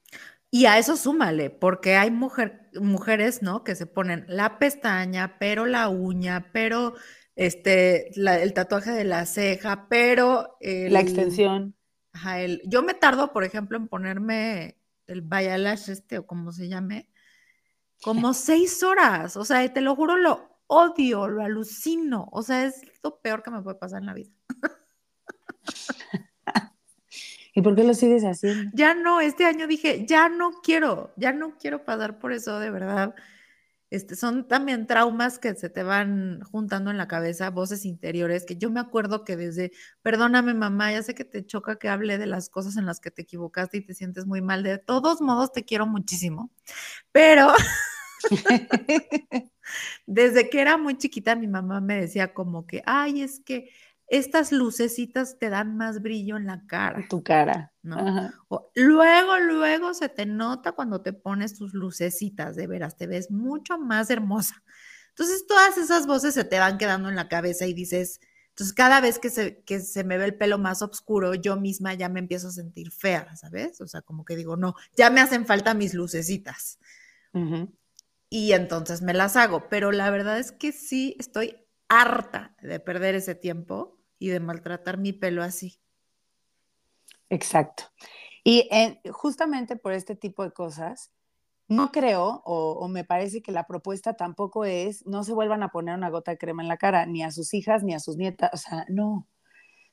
Y 0.55 0.67
a 0.67 0.77
eso 0.77 0.99
súmale, 0.99 1.49
porque 1.49 1.97
hay 1.97 2.11
mujer, 2.11 2.69
mujeres, 2.75 3.41
¿no? 3.41 3.65
Que 3.65 3.75
se 3.75 3.87
ponen 3.87 4.27
la 4.29 4.59
pestaña, 4.59 5.39
pero 5.39 5.65
la 5.65 5.89
uña, 5.89 6.51
pero 6.53 6.93
este, 7.37 8.11
el 8.21 8.53
tatuaje 8.53 8.91
de 8.91 9.05
la 9.05 9.25
ceja, 9.25 9.89
pero... 9.89 10.59
la 10.61 11.01
extensión. 11.01 11.75
Ajá, 12.13 12.43
el, 12.43 12.61
yo 12.67 12.83
me 12.83 12.93
tardo, 12.93 13.33
por 13.33 13.45
ejemplo, 13.45 13.79
en 13.79 13.89
ponerme 13.89 14.79
el 15.07 15.23
bayalash 15.23 15.89
este 15.89 16.19
o 16.19 16.27
como 16.27 16.53
se 16.53 16.69
llame. 16.69 17.09
Como 18.03 18.35
seis 18.35 18.83
horas. 18.83 19.39
O 19.39 19.47
sea, 19.47 19.73
te 19.73 19.81
lo 19.81 19.97
juro, 19.97 20.19
lo 20.19 20.61
odio, 20.67 21.29
lo 21.29 21.43
alucino. 21.43 22.29
O 22.31 22.43
sea, 22.43 22.67
es 22.67 22.83
lo 23.03 23.23
peor 23.23 23.43
que 23.43 23.51
me 23.51 23.63
puede 23.63 23.79
pasar 23.79 24.01
en 24.01 24.07
la 24.07 24.13
vida. 24.13 24.31
¿Y 27.55 27.63
por 27.63 27.77
qué 27.77 27.85
lo 27.85 27.95
sigues 27.95 28.25
haciendo? 28.25 28.71
Ya 28.75 28.95
no, 28.95 29.21
este 29.21 29.45
año 29.45 29.67
dije, 29.67 30.07
ya 30.07 30.29
no 30.29 30.53
quiero, 30.63 31.13
ya 31.17 31.33
no 31.33 31.59
quiero 31.59 31.85
pasar 31.85 32.19
por 32.19 32.33
eso, 32.33 32.59
de 32.59 32.71
verdad. 32.71 33.15
Este, 33.93 34.17
son 34.17 34.49
también 34.49 34.87
traumas 34.87 35.39
que 35.39 35.55
se 35.55 35.69
te 35.69 35.83
van 35.83 36.41
juntando 36.51 36.91
en 36.91 36.97
la 36.97 37.09
cabeza, 37.09 37.51
voces 37.51 37.85
interiores, 37.85 38.47
que 38.47 38.57
yo 38.57 38.71
me 38.71 38.81
acuerdo 38.81 39.23
que 39.23 39.37
desde, 39.37 39.71
perdóname 40.01 40.55
mamá, 40.55 40.93
ya 40.93 41.03
sé 41.03 41.15
que 41.15 41.27
te 41.27 41.45
choca 41.45 41.77
que 41.77 41.91
hable 41.91 42.17
de 42.17 42.25
las 42.25 42.49
cosas 42.49 42.79
en 42.79 42.87
las 42.87 43.01
que 43.01 43.11
te 43.11 43.21
equivocaste 43.21 43.77
y 43.77 43.85
te 43.85 43.93
sientes 43.93 44.25
muy 44.25 44.41
mal, 44.41 44.63
de 44.63 44.79
todos 44.79 45.21
modos 45.21 45.53
te 45.53 45.67
quiero 45.67 45.87
muchísimo, 45.87 46.51
pero 47.13 47.53
desde 50.07 50.49
que 50.49 50.63
era 50.63 50.79
muy 50.79 50.97
chiquita 50.97 51.37
mi 51.37 51.47
mamá 51.47 51.83
me 51.83 52.01
decía 52.01 52.33
como 52.33 52.67
que, 52.67 52.83
ay, 52.87 53.21
es 53.21 53.41
que 53.41 53.69
estas 54.12 54.52
lucecitas 54.52 55.38
te 55.38 55.49
dan 55.49 55.78
más 55.78 56.02
brillo 56.02 56.37
en 56.37 56.45
la 56.45 56.66
cara. 56.66 57.02
Tu 57.09 57.23
cara. 57.23 57.73
¿no? 57.83 57.97
luego, 58.75 59.38
luego 59.38 59.95
se 59.95 60.11
te 60.11 60.26
nota 60.26 60.73
cuando 60.73 61.00
te 61.00 61.14
pones 61.14 61.54
tus 61.54 61.73
lucecitas, 61.73 62.54
de 62.54 62.66
veras, 62.66 62.99
te 62.99 63.07
ves 63.07 63.31
mucho 63.31 63.78
más 63.78 64.11
hermosa. 64.11 64.62
Entonces, 65.09 65.47
todas 65.47 65.78
esas 65.78 66.07
voces 66.07 66.35
se 66.35 66.45
te 66.45 66.59
van 66.59 66.76
quedando 66.76 67.09
en 67.09 67.16
la 67.16 67.28
cabeza 67.28 67.66
y 67.66 67.73
dices, 67.73 68.21
entonces 68.50 68.75
cada 68.75 69.00
vez 69.00 69.19
que 69.19 69.31
se, 69.31 69.62
que 69.62 69.81
se 69.81 70.04
me 70.04 70.19
ve 70.19 70.26
el 70.26 70.37
pelo 70.37 70.59
más 70.59 70.83
oscuro, 70.83 71.33
yo 71.33 71.57
misma 71.57 71.95
ya 71.95 72.11
me 72.11 72.21
empiezo 72.21 72.49
a 72.49 72.52
sentir 72.52 72.90
fea, 72.90 73.35
¿sabes? 73.35 73.81
O 73.81 73.87
sea, 73.87 74.02
como 74.02 74.26
que 74.26 74.37
digo, 74.37 74.59
no, 74.59 74.75
ya 74.95 75.09
me 75.09 75.23
hacen 75.23 75.47
falta 75.47 75.73
mis 75.73 75.95
lucecitas. 75.95 76.78
Y 78.28 78.52
entonces 78.52 79.00
me 79.00 79.14
las 79.14 79.37
hago, 79.37 79.71
pero 79.71 79.90
la 79.90 80.11
verdad 80.11 80.38
es 80.38 80.52
que 80.52 80.73
sí 80.73 81.16
estoy 81.19 81.57
harta 81.88 82.54
de 82.61 82.78
perder 82.78 83.14
ese 83.14 83.35
tiempo 83.35 84.02
y 84.23 84.29
de 84.29 84.38
maltratar 84.38 84.99
mi 84.99 85.12
pelo 85.12 85.43
así. 85.43 85.81
Exacto. 87.29 87.85
Y 88.45 88.69
justamente 89.11 89.76
por 89.76 89.93
este 89.93 90.14
tipo 90.14 90.45
de 90.45 90.52
cosas, 90.52 91.11
no 91.67 91.91
creo 91.91 92.43
o, 92.45 92.87
me 92.88 93.05
parece 93.05 93.43
que 93.43 93.50
la 93.50 93.67
propuesta 93.67 94.14
tampoco 94.14 94.64
es 94.64 95.05
no 95.07 95.25
se 95.25 95.33
vuelvan 95.33 95.62
a 95.62 95.71
poner 95.71 95.97
una 95.97 96.11
gota 96.11 96.31
de 96.33 96.38
crema 96.38 96.62
en 96.62 96.69
la 96.69 96.76
cara, 96.76 97.07
ni 97.07 97.23
a 97.25 97.33
sus 97.33 97.52
hijas, 97.52 97.83
ni 97.83 97.95
a 97.95 98.00
sus 98.00 98.17
nietas, 98.17 98.50
o 98.52 98.57
sea, 98.57 98.87
no. 98.88 99.12
O 99.12 99.26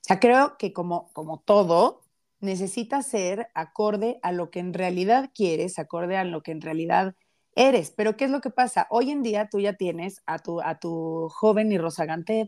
sea, 0.01 0.19
creo 0.19 0.57
que 0.57 0.73
como, 0.73 1.11
como 1.13 1.39
todo, 1.39 2.01
necesita 2.39 3.01
ser 3.01 3.49
acorde 3.55 4.19
a 4.21 4.31
lo 4.31 4.51
que 4.51 4.59
en 4.59 4.73
realidad 4.73 5.31
quieres, 5.33 5.79
acorde 5.79 6.17
a 6.17 6.23
lo 6.23 6.43
que 6.43 6.51
en 6.51 6.61
realidad 6.61 7.15
eres. 7.55 7.91
Pero 7.91 8.15
¿qué 8.15 8.25
es 8.25 8.31
lo 8.31 8.41
que 8.41 8.51
pasa? 8.51 8.87
Hoy 8.91 9.11
en 9.11 9.23
día 9.23 9.49
tú 9.49 9.59
ya 9.59 9.73
tienes 9.73 10.21
a 10.25 10.39
tu, 10.39 10.61
a 10.61 10.79
tu 10.79 11.29
joven 11.29 11.71
y 11.71 11.77
rozagante 11.77 12.47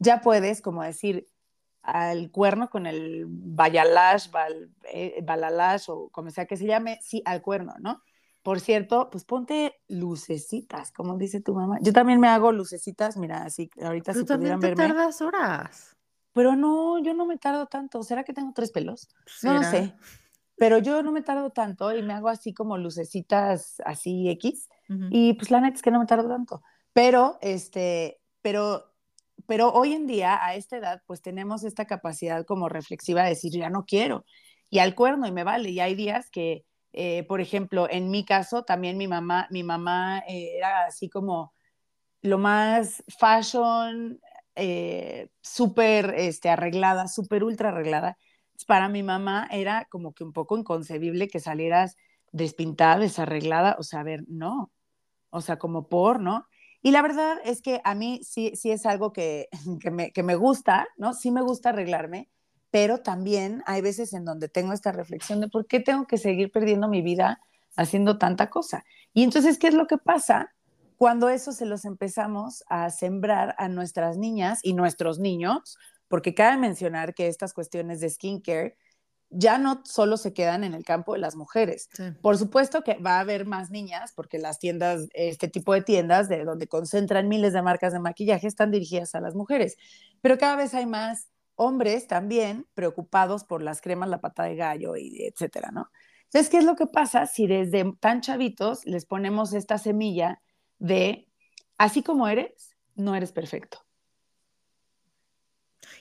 ya 0.00 0.20
puedes 0.20 0.60
como 0.60 0.82
decir 0.82 1.28
al 1.82 2.30
cuerno 2.30 2.68
con 2.68 2.86
el 2.86 3.24
bayalash, 3.28 4.28
eh, 4.92 5.20
balalash 5.22 5.84
o 5.88 6.08
como 6.10 6.30
sea 6.30 6.46
que 6.46 6.56
se 6.56 6.66
llame, 6.66 6.98
sí, 7.02 7.22
al 7.24 7.40
cuerno, 7.40 7.74
¿no? 7.78 8.02
Por 8.42 8.60
cierto, 8.60 9.10
pues 9.10 9.24
ponte 9.24 9.80
lucecitas, 9.88 10.92
como 10.92 11.16
dice 11.16 11.40
tu 11.40 11.54
mamá. 11.54 11.78
Yo 11.82 11.92
también 11.92 12.18
me 12.20 12.28
hago 12.28 12.52
lucecitas, 12.52 13.16
mira, 13.16 13.44
así 13.44 13.70
ahorita 13.80 14.14
si 14.14 14.24
pudieran 14.24 14.60
te 14.60 14.68
verme. 14.68 14.88
tardas 14.88 15.20
horas. 15.20 15.96
Pero 16.32 16.56
no, 16.56 16.98
yo 17.02 17.12
no 17.12 17.26
me 17.26 17.36
tardo 17.36 17.66
tanto. 17.66 18.02
¿Será 18.02 18.24
que 18.24 18.32
tengo 18.32 18.52
tres 18.54 18.72
pelos? 18.72 19.08
No 19.42 19.54
lo 19.54 19.62
sé. 19.62 19.94
Pero 20.56 20.78
yo 20.78 21.02
no 21.02 21.12
me 21.12 21.22
tardo 21.22 21.50
tanto 21.50 21.94
y 21.94 22.02
me 22.02 22.12
hago 22.14 22.28
así 22.28 22.54
como 22.54 22.78
lucecitas 22.78 23.80
así 23.84 24.28
X. 24.30 24.68
Y 25.10 25.34
pues 25.34 25.50
la 25.50 25.60
neta 25.60 25.76
es 25.76 25.82
que 25.82 25.90
no 25.90 25.98
me 25.98 26.06
tardo 26.06 26.28
tanto. 26.28 26.62
Pero, 26.92 27.38
este, 27.40 28.20
pero 28.42 28.89
pero 29.50 29.72
hoy 29.72 29.94
en 29.94 30.06
día, 30.06 30.38
a 30.46 30.54
esta 30.54 30.76
edad, 30.76 31.02
pues 31.08 31.22
tenemos 31.22 31.64
esta 31.64 31.84
capacidad 31.84 32.46
como 32.46 32.68
reflexiva 32.68 33.24
de 33.24 33.30
decir, 33.30 33.50
ya 33.50 33.68
no 33.68 33.84
quiero, 33.84 34.24
y 34.68 34.78
al 34.78 34.94
cuerno, 34.94 35.26
y 35.26 35.32
me 35.32 35.42
vale. 35.42 35.70
Y 35.70 35.80
hay 35.80 35.96
días 35.96 36.30
que, 36.30 36.64
eh, 36.92 37.24
por 37.24 37.40
ejemplo, 37.40 37.88
en 37.90 38.10
mi 38.12 38.24
caso, 38.24 38.62
también 38.62 38.96
mi 38.96 39.08
mamá, 39.08 39.48
mi 39.50 39.64
mamá 39.64 40.20
eh, 40.28 40.52
era 40.56 40.84
así 40.84 41.08
como 41.08 41.52
lo 42.22 42.38
más 42.38 43.02
fashion, 43.18 44.20
eh, 44.54 45.30
súper 45.40 46.14
este, 46.16 46.48
arreglada, 46.48 47.08
súper 47.08 47.42
ultra 47.42 47.70
arreglada. 47.70 48.16
Para 48.68 48.88
mi 48.88 49.02
mamá 49.02 49.48
era 49.50 49.88
como 49.90 50.12
que 50.14 50.22
un 50.22 50.32
poco 50.32 50.58
inconcebible 50.58 51.26
que 51.26 51.40
salieras 51.40 51.96
despintada, 52.30 53.00
desarreglada, 53.00 53.74
o 53.80 53.82
sea, 53.82 53.98
a 53.98 54.04
ver, 54.04 54.22
no, 54.28 54.70
o 55.30 55.40
sea, 55.40 55.58
como 55.58 55.88
por, 55.88 56.20
¿no? 56.20 56.46
Y 56.82 56.92
la 56.92 57.02
verdad 57.02 57.38
es 57.44 57.60
que 57.60 57.80
a 57.84 57.94
mí 57.94 58.20
sí, 58.24 58.52
sí 58.54 58.70
es 58.70 58.86
algo 58.86 59.12
que, 59.12 59.48
que, 60.14 60.22
me, 60.22 60.34
gusta, 60.34 60.86
¿no? 60.96 61.14
Sí 61.14 61.30
me 61.30 61.42
gusta 61.42 61.70
arreglarme, 61.70 62.28
pero 62.70 62.98
también 62.98 63.62
hay 63.66 63.82
veces 63.82 64.12
en 64.12 64.24
donde 64.24 64.48
tengo 64.48 64.72
esta 64.72 64.92
reflexión 64.92 65.40
de 65.40 65.48
por 65.48 65.66
qué 65.66 65.80
tengo 65.80 66.06
que 66.06 66.18
seguir 66.18 66.50
perdiendo 66.50 66.88
mi 66.88 67.02
vida 67.02 67.40
haciendo 67.76 68.18
tanta 68.18 68.50
cosa. 68.50 68.84
Y 69.12 69.22
entonces, 69.22 69.58
¿qué 69.58 69.68
es 69.68 69.74
lo 69.74 69.86
que 69.86 69.98
pasa? 69.98 70.54
Cuando 70.96 71.28
eso 71.28 71.52
se 71.52 71.66
los 71.66 71.84
empezamos 71.84 72.62
a 72.68 72.90
sembrar 72.90 73.54
a 73.58 73.68
nuestras 73.68 74.18
niñas 74.18 74.60
y 74.62 74.74
nuestros 74.74 75.18
niños, 75.18 75.78
porque 76.08 76.34
cabe 76.34 76.58
mencionar 76.58 77.14
que 77.14 77.28
estas 77.28 77.54
cuestiones 77.54 78.00
de 78.00 78.10
skincare 78.10 78.76
ya 79.30 79.58
no 79.58 79.82
solo 79.84 80.16
se 80.16 80.32
quedan 80.32 80.64
en 80.64 80.74
el 80.74 80.84
campo 80.84 81.14
de 81.14 81.20
las 81.20 81.36
mujeres. 81.36 81.88
Por 82.20 82.36
supuesto 82.36 82.82
que 82.82 82.94
va 82.94 83.16
a 83.16 83.20
haber 83.20 83.46
más 83.46 83.70
niñas, 83.70 84.12
porque 84.14 84.38
las 84.38 84.58
tiendas, 84.58 85.08
este 85.14 85.48
tipo 85.48 85.72
de 85.72 85.82
tiendas, 85.82 86.28
de 86.28 86.44
donde 86.44 86.66
concentran 86.66 87.28
miles 87.28 87.52
de 87.52 87.62
marcas 87.62 87.92
de 87.92 88.00
maquillaje, 88.00 88.48
están 88.48 88.72
dirigidas 88.72 89.14
a 89.14 89.20
las 89.20 89.34
mujeres. 89.34 89.76
Pero 90.20 90.36
cada 90.36 90.56
vez 90.56 90.74
hay 90.74 90.86
más 90.86 91.28
hombres 91.54 92.08
también 92.08 92.66
preocupados 92.74 93.44
por 93.44 93.62
las 93.62 93.80
cremas, 93.80 94.08
la 94.08 94.20
pata 94.20 94.44
de 94.44 94.56
gallo 94.56 94.96
y 94.96 95.22
etcétera, 95.22 95.70
¿no? 95.70 95.90
Entonces, 96.24 96.50
¿qué 96.50 96.58
es 96.58 96.64
lo 96.64 96.76
que 96.76 96.86
pasa 96.86 97.26
si 97.26 97.46
desde 97.46 97.92
tan 98.00 98.20
chavitos 98.20 98.84
les 98.84 99.04
ponemos 99.04 99.52
esta 99.52 99.78
semilla 99.78 100.40
de, 100.78 101.28
así 101.76 102.02
como 102.02 102.28
eres, 102.28 102.76
no 102.94 103.14
eres 103.14 103.32
perfecto? 103.32 103.84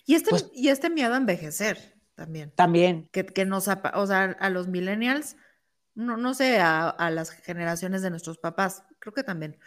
Y 0.06 0.16
este, 0.16 0.30
pues 0.32 0.50
y 0.54 0.70
este 0.70 0.90
miedo 0.90 1.14
a 1.14 1.18
envejecer 1.18 1.99
también. 2.20 2.52
También. 2.52 3.08
Que, 3.14 3.26
que 3.26 3.46
nos, 3.46 3.70
o 3.70 4.08
sea, 4.08 4.38
a 4.40 4.50
los 4.50 4.68
millennials, 4.68 5.38
no, 5.96 6.18
no 6.18 6.34
sé, 6.34 6.60
a, 6.60 7.10
las 7.12 7.30
generaciones 7.30 8.02
de 8.02 8.10
nuestros 8.10 8.38
papás, 8.38 8.84
creo 9.00 9.14
que 9.14 9.24
también, 9.24 9.58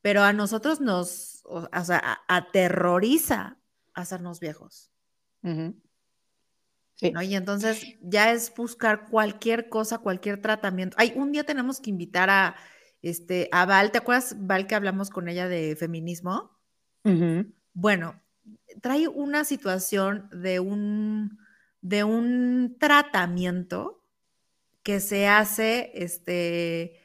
pero 0.00 0.22
a 0.22 0.32
nosotros 0.32 0.80
nos, 0.80 1.42
o, 1.44 1.68
sea, 1.84 2.22
aterroriza 2.26 3.56
hacernos 3.94 4.40
viejos. 4.40 4.90
sí. 6.96 7.12
Y 7.22 7.34
entonces 7.36 7.96
ya 8.00 8.32
es 8.32 8.52
buscar 8.52 9.08
cualquier 9.08 9.68
cosa, 9.68 9.98
cualquier 9.98 10.42
tratamiento. 10.42 10.96
Ay, 10.98 11.12
un 11.14 11.30
día 11.30 11.44
tenemos 11.44 11.80
que 11.80 11.90
invitar 11.90 12.30
a, 12.30 12.56
este, 13.00 13.48
a 13.52 13.64
Val, 13.64 13.92
¿te 13.92 13.98
acuerdas, 13.98 14.34
Val, 14.40 14.66
que 14.66 14.74
hablamos 14.74 15.08
con 15.10 15.28
ella 15.28 15.46
de 15.46 15.76
feminismo? 15.76 16.50
Bueno, 17.74 18.20
trae 18.80 19.06
una 19.06 19.44
situación 19.44 20.28
de 20.32 20.58
un 20.58 21.41
de 21.82 22.04
un 22.04 22.76
tratamiento 22.78 24.02
que 24.82 25.00
se 25.00 25.28
hace, 25.28 25.90
este, 25.94 27.00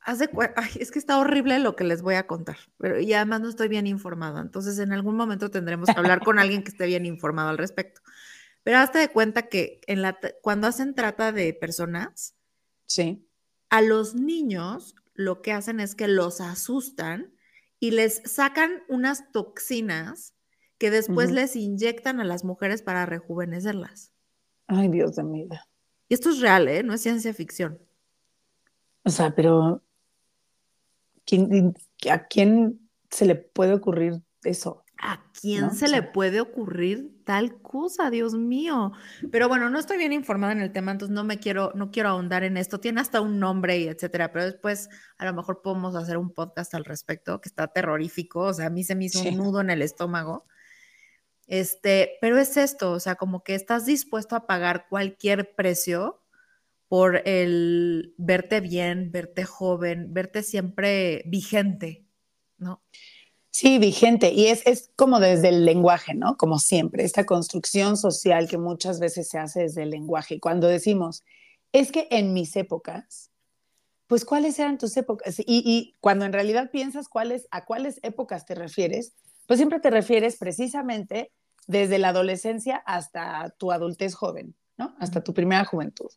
hace, 0.00 0.30
es 0.78 0.90
que 0.90 0.98
está 0.98 1.18
horrible 1.18 1.58
lo 1.58 1.76
que 1.76 1.84
les 1.84 2.00
voy 2.00 2.14
a 2.14 2.26
contar, 2.26 2.56
pero 2.78 2.98
y 2.98 3.12
además 3.12 3.40
no 3.40 3.48
estoy 3.48 3.68
bien 3.68 3.86
informada, 3.86 4.40
entonces 4.40 4.78
en 4.78 4.92
algún 4.92 5.16
momento 5.16 5.50
tendremos 5.50 5.88
que 5.88 5.98
hablar 5.98 6.20
con 6.20 6.38
alguien 6.38 6.62
que 6.62 6.70
esté 6.70 6.86
bien 6.86 7.04
informado 7.04 7.50
al 7.50 7.58
respecto. 7.58 8.00
Pero 8.64 8.78
hazte 8.78 9.00
de 9.00 9.08
cuenta 9.08 9.48
que 9.48 9.80
en 9.88 10.02
la, 10.02 10.18
cuando 10.40 10.68
hacen 10.68 10.94
trata 10.94 11.32
de 11.32 11.52
personas, 11.52 12.36
sí. 12.86 13.28
a 13.70 13.82
los 13.82 14.14
niños 14.14 14.94
lo 15.14 15.42
que 15.42 15.52
hacen 15.52 15.80
es 15.80 15.96
que 15.96 16.06
los 16.06 16.40
asustan 16.40 17.34
y 17.80 17.90
les 17.90 18.22
sacan 18.24 18.84
unas 18.88 19.32
toxinas 19.32 20.34
que 20.82 20.90
después 20.90 21.30
les 21.30 21.54
inyectan 21.54 22.18
a 22.18 22.24
las 22.24 22.42
mujeres 22.42 22.82
para 22.82 23.06
rejuvenecerlas. 23.06 24.12
Ay, 24.66 24.88
Dios 24.88 25.14
de 25.14 25.22
mi 25.22 25.44
vida. 25.44 25.68
Y 26.08 26.14
esto 26.14 26.30
es 26.30 26.40
real, 26.40 26.66
¿eh? 26.66 26.82
No 26.82 26.92
es 26.92 27.00
ciencia 27.00 27.32
ficción. 27.32 27.78
O 29.04 29.10
sea, 29.10 29.32
pero 29.32 29.80
¿a 32.10 32.26
quién 32.26 32.90
se 33.10 33.26
le 33.26 33.36
puede 33.36 33.74
ocurrir 33.74 34.22
eso? 34.42 34.84
¿A 34.98 35.24
quién 35.40 35.70
se 35.70 35.86
le 35.86 36.02
puede 36.02 36.40
ocurrir 36.40 37.22
tal 37.24 37.62
cosa, 37.62 38.10
Dios 38.10 38.34
mío? 38.34 38.90
Pero 39.30 39.48
bueno, 39.48 39.70
no 39.70 39.78
estoy 39.78 39.98
bien 39.98 40.12
informada 40.12 40.50
en 40.50 40.62
el 40.62 40.72
tema, 40.72 40.90
entonces 40.90 41.14
no 41.14 41.22
me 41.22 41.38
quiero, 41.38 41.70
no 41.76 41.92
quiero 41.92 42.08
ahondar 42.08 42.42
en 42.42 42.56
esto. 42.56 42.80
Tiene 42.80 43.00
hasta 43.00 43.20
un 43.20 43.38
nombre 43.38 43.78
y 43.78 43.86
etcétera, 43.86 44.32
pero 44.32 44.46
después 44.46 44.88
a 45.16 45.26
lo 45.26 45.32
mejor 45.32 45.62
podemos 45.62 45.94
hacer 45.94 46.16
un 46.16 46.34
podcast 46.34 46.74
al 46.74 46.84
respecto, 46.84 47.40
que 47.40 47.48
está 47.48 47.68
terrorífico. 47.68 48.40
O 48.40 48.52
sea, 48.52 48.66
a 48.66 48.70
mí 48.70 48.82
se 48.82 48.96
me 48.96 49.04
hizo 49.04 49.22
un 49.22 49.36
nudo 49.36 49.60
en 49.60 49.70
el 49.70 49.80
estómago. 49.80 50.44
Este, 51.52 52.16
pero 52.22 52.38
es 52.38 52.56
esto, 52.56 52.92
o 52.92 52.98
sea, 52.98 53.16
como 53.16 53.44
que 53.44 53.54
estás 53.54 53.84
dispuesto 53.84 54.36
a 54.36 54.46
pagar 54.46 54.86
cualquier 54.88 55.54
precio 55.54 56.22
por 56.88 57.28
el 57.28 58.14
verte 58.16 58.62
bien, 58.62 59.12
verte 59.12 59.44
joven, 59.44 60.14
verte 60.14 60.42
siempre 60.44 61.22
vigente, 61.26 62.06
¿no? 62.56 62.82
Sí, 63.50 63.78
vigente. 63.78 64.32
Y 64.32 64.46
es, 64.46 64.66
es 64.66 64.92
como 64.96 65.20
desde 65.20 65.50
el 65.50 65.66
lenguaje, 65.66 66.14
¿no? 66.14 66.38
Como 66.38 66.58
siempre, 66.58 67.04
esta 67.04 67.26
construcción 67.26 67.98
social 67.98 68.48
que 68.48 68.56
muchas 68.56 68.98
veces 68.98 69.28
se 69.28 69.36
hace 69.36 69.60
desde 69.64 69.82
el 69.82 69.90
lenguaje. 69.90 70.40
Cuando 70.40 70.68
decimos, 70.68 71.22
es 71.72 71.92
que 71.92 72.08
en 72.10 72.32
mis 72.32 72.56
épocas, 72.56 73.30
pues 74.06 74.24
cuáles 74.24 74.58
eran 74.58 74.78
tus 74.78 74.96
épocas. 74.96 75.38
Y, 75.40 75.44
y, 75.46 75.96
cuando 76.00 76.24
en 76.24 76.32
realidad 76.32 76.70
piensas 76.70 77.10
cuáles, 77.10 77.46
a 77.50 77.66
cuáles 77.66 78.00
épocas 78.02 78.46
te 78.46 78.54
refieres, 78.54 79.12
pues 79.46 79.58
siempre 79.58 79.80
te 79.80 79.90
refieres 79.90 80.38
precisamente 80.38 81.30
desde 81.66 81.98
la 81.98 82.08
adolescencia 82.08 82.76
hasta 82.76 83.50
tu 83.58 83.72
adultez 83.72 84.14
joven, 84.14 84.54
¿no? 84.76 84.94
Hasta 84.98 85.22
tu 85.22 85.34
primera 85.34 85.64
juventud. 85.64 86.10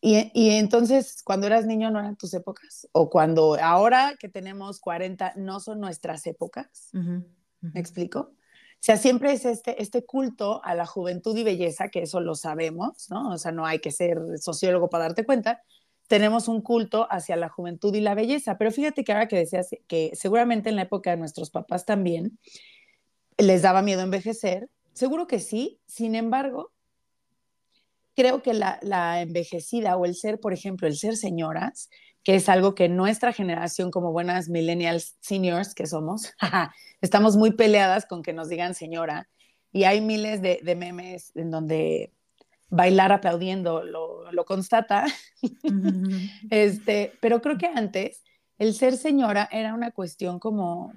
Y, 0.00 0.30
y, 0.32 0.50
entonces, 0.50 1.22
cuando 1.22 1.46
eras 1.46 1.66
niño, 1.66 1.90
¿no 1.90 1.98
eran 1.98 2.16
tus 2.16 2.32
épocas? 2.32 2.88
O 2.92 3.10
cuando 3.10 3.58
ahora 3.60 4.16
que 4.18 4.30
tenemos 4.30 4.80
40, 4.80 5.34
¿no 5.36 5.60
son 5.60 5.78
nuestras 5.78 6.26
épocas? 6.26 6.88
¿Me 6.92 7.80
explico? 7.80 8.32
O 8.80 8.82
sea, 8.82 8.96
siempre 8.96 9.32
es 9.32 9.44
este, 9.44 9.82
este 9.82 10.06
culto 10.06 10.64
a 10.64 10.74
la 10.74 10.86
juventud 10.86 11.36
y 11.36 11.44
belleza, 11.44 11.88
que 11.88 12.00
eso 12.00 12.20
lo 12.20 12.34
sabemos, 12.34 13.10
¿no? 13.10 13.28
O 13.28 13.36
sea, 13.36 13.52
no 13.52 13.66
hay 13.66 13.80
que 13.80 13.90
ser 13.90 14.18
sociólogo 14.38 14.88
para 14.88 15.04
darte 15.04 15.26
cuenta. 15.26 15.62
Tenemos 16.08 16.48
un 16.48 16.62
culto 16.62 17.06
hacia 17.10 17.36
la 17.36 17.50
juventud 17.50 17.94
y 17.94 18.00
la 18.00 18.14
belleza. 18.14 18.56
Pero 18.56 18.70
fíjate 18.70 19.04
que 19.04 19.12
ahora 19.12 19.28
que 19.28 19.36
decías 19.36 19.68
que 19.86 20.12
seguramente 20.14 20.70
en 20.70 20.76
la 20.76 20.82
época 20.82 21.10
de 21.10 21.18
nuestros 21.18 21.50
papás 21.50 21.84
también 21.84 22.38
les 23.42 23.62
daba 23.62 23.82
miedo 23.82 24.02
envejecer, 24.02 24.68
seguro 24.92 25.26
que 25.26 25.40
sí. 25.40 25.80
Sin 25.86 26.14
embargo, 26.14 26.72
creo 28.14 28.42
que 28.42 28.54
la, 28.54 29.20
envejecida 29.20 29.96
o 29.96 30.04
el 30.04 30.14
ser, 30.14 30.40
por 30.40 30.52
ejemplo, 30.52 30.86
el 30.86 30.96
ser 30.96 31.16
señoras, 31.16 31.88
que 32.22 32.34
es 32.34 32.48
algo 32.48 32.74
que 32.74 32.88
nuestra 32.88 33.32
generación 33.32 33.90
como 33.90 34.12
buenas 34.12 34.48
millennials 34.48 35.16
seniors 35.20 35.74
que 35.74 35.86
somos, 35.86 36.32
estamos 37.00 37.36
muy 37.36 37.52
peleadas 37.52 38.06
con 38.06 38.22
que 38.22 38.32
nos 38.32 38.48
digan 38.48 38.74
señora. 38.74 39.28
Y 39.72 39.84
hay 39.84 40.00
miles 40.00 40.42
de, 40.42 40.60
memes 40.76 41.32
en 41.36 41.50
donde 41.50 42.12
bailar 42.68 43.12
aplaudiendo 43.12 43.84
lo, 43.84 44.30
lo 44.32 44.44
constata. 44.44 45.06
este, 46.50 47.12
pero 47.20 47.40
creo 47.40 47.56
que 47.56 47.66
antes 47.66 48.22
el 48.58 48.74
ser 48.74 48.96
señora 48.96 49.48
era 49.50 49.72
una 49.72 49.92
cuestión 49.92 50.38
como 50.38 50.92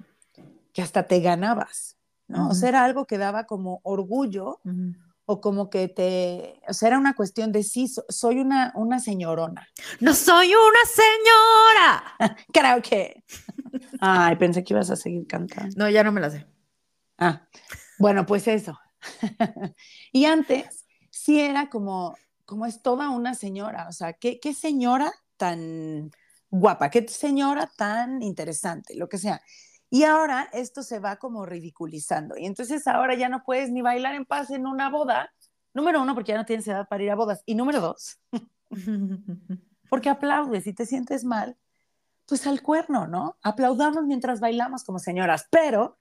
que 0.74 0.82
hasta 0.82 1.06
te 1.06 1.20
ganabas, 1.20 1.96
¿no? 2.28 2.48
O 2.48 2.54
sea, 2.54 2.68
era 2.68 2.84
algo 2.84 3.06
que 3.06 3.18
daba 3.18 3.44
como 3.44 3.80
orgullo 3.82 4.60
o 5.26 5.40
como 5.40 5.70
que 5.70 5.88
te, 5.88 6.60
o 6.68 6.74
sea, 6.74 6.88
era 6.88 6.98
una 6.98 7.14
cuestión 7.14 7.50
de 7.52 7.62
sí, 7.62 7.90
soy 8.08 8.40
una, 8.40 8.72
una 8.74 8.98
señorona. 8.98 9.68
No 10.00 10.14
soy 10.14 10.52
una 10.54 10.84
señora. 10.86 12.36
Creo 12.52 12.82
que. 12.82 13.24
Ay, 14.00 14.36
pensé 14.36 14.62
que 14.62 14.74
ibas 14.74 14.90
a 14.90 14.96
seguir 14.96 15.26
cantando. 15.26 15.74
No, 15.76 15.88
ya 15.88 16.04
no 16.04 16.12
me 16.12 16.20
la 16.20 16.30
sé. 16.30 16.46
Ah, 17.18 17.48
bueno, 17.98 18.26
pues 18.26 18.46
eso. 18.48 18.78
y 20.12 20.24
antes 20.26 20.84
sí 21.10 21.40
era 21.40 21.70
como, 21.70 22.16
como 22.44 22.66
es 22.66 22.82
toda 22.82 23.10
una 23.10 23.34
señora, 23.34 23.86
o 23.88 23.92
sea, 23.92 24.14
qué, 24.14 24.40
qué 24.40 24.52
señora 24.52 25.12
tan 25.36 26.10
guapa, 26.50 26.90
qué 26.90 27.06
señora 27.08 27.70
tan 27.76 28.22
interesante, 28.22 28.94
lo 28.94 29.08
que 29.08 29.18
sea. 29.18 29.40
Y 29.94 30.02
ahora 30.02 30.48
esto 30.52 30.82
se 30.82 30.98
va 30.98 31.18
como 31.20 31.46
ridiculizando. 31.46 32.36
Y 32.36 32.46
entonces 32.46 32.88
ahora 32.88 33.14
ya 33.14 33.28
no 33.28 33.44
puedes 33.44 33.70
ni 33.70 33.80
bailar 33.80 34.16
en 34.16 34.24
paz 34.24 34.50
en 34.50 34.66
una 34.66 34.90
boda. 34.90 35.32
Número 35.72 36.02
uno, 36.02 36.14
porque 36.14 36.32
ya 36.32 36.36
no 36.36 36.44
tienes 36.44 36.66
edad 36.66 36.88
para 36.88 37.04
ir 37.04 37.12
a 37.12 37.14
bodas. 37.14 37.44
Y 37.46 37.54
número 37.54 37.80
dos, 37.80 38.18
porque 39.88 40.08
aplaudes 40.08 40.66
y 40.66 40.72
te 40.72 40.84
sientes 40.84 41.22
mal, 41.22 41.56
pues 42.26 42.44
al 42.48 42.60
cuerno, 42.60 43.06
¿no? 43.06 43.38
Aplaudamos 43.40 44.02
mientras 44.02 44.40
bailamos 44.40 44.82
como 44.82 44.98
señoras. 44.98 45.46
Pero 45.48 45.96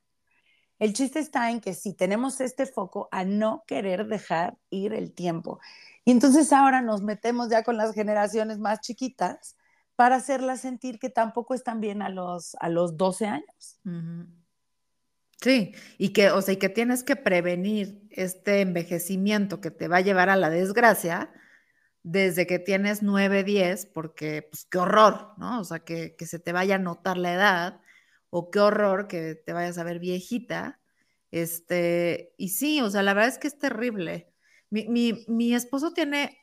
el 0.80 0.94
chiste 0.94 1.20
está 1.20 1.52
en 1.52 1.62
que 1.62 1.76
si 1.76 1.94
tenemos 1.94 2.42
este 2.42 2.66
foco 2.66 3.10
a 3.12 3.24
no 3.26 3.64
querer 3.68 4.08
dejar 4.08 4.58
ir 4.72 4.96
el 4.96 5.14
tiempo. 5.14 5.60
Y 6.04 6.10
entonces 6.10 6.52
ahora 6.52 6.82
nos 6.82 7.04
metemos 7.04 7.48
ya 7.50 7.62
con 7.62 7.78
las 7.78 7.94
generaciones 7.94 8.58
más 8.58 8.80
chiquitas 8.80 9.56
para 9.96 10.16
hacerla 10.16 10.58
sentir 10.58 11.00
que 11.00 11.10
tampoco 11.10 11.54
están 11.54 11.80
bien 11.80 12.02
a 12.02 12.10
los, 12.10 12.56
a 12.60 12.70
los 12.70 12.98
12 12.98 13.26
años. 13.28 13.80
Sí, 15.42 15.74
y 15.98 16.14
que, 16.14 16.32
o 16.32 16.42
sea, 16.42 16.54
y 16.54 16.58
que 16.58 16.70
tienes 16.70 17.04
que 17.04 17.16
prevenir 17.16 18.08
este 18.12 18.62
envejecimiento 18.62 19.62
que 19.62 19.72
te 19.72 19.88
va 19.88 19.98
a 19.98 20.02
llevar 20.02 20.30
a 20.30 20.36
la 20.36 20.50
desgracia 20.50 21.32
desde 22.04 22.48
que 22.48 22.60
tienes 22.60 23.04
9, 23.04 23.44
10, 23.44 23.88
porque, 23.88 24.44
pues, 24.50 24.66
qué 24.66 24.78
horror, 24.78 25.34
¿no? 25.38 25.60
O 25.60 25.64
sea, 25.64 25.80
que, 25.80 26.16
se 26.20 26.40
te 26.40 26.52
vaya 26.54 26.76
a 26.76 26.80
notar 26.80 27.18
la 27.18 27.34
edad, 27.34 27.82
o 28.30 28.52
qué 28.52 28.60
horror 28.60 29.08
que 29.08 29.36
te 29.36 29.54
vayas 29.54 29.78
a 29.78 29.84
ver 29.84 30.00
viejita. 30.00 30.80
Este, 31.32 32.34
y 32.38 32.50
sí, 32.50 32.82
o 32.82 32.90
sea, 32.90 33.04
la 33.04 33.14
verdad 33.14 33.30
es 33.30 33.38
que 33.38 33.48
es 33.48 33.58
terrible. 33.60 34.34
Mi, 34.70 34.88
mi, 34.88 35.26
mi 35.28 35.54
esposo 35.56 35.94
tiene 35.94 36.38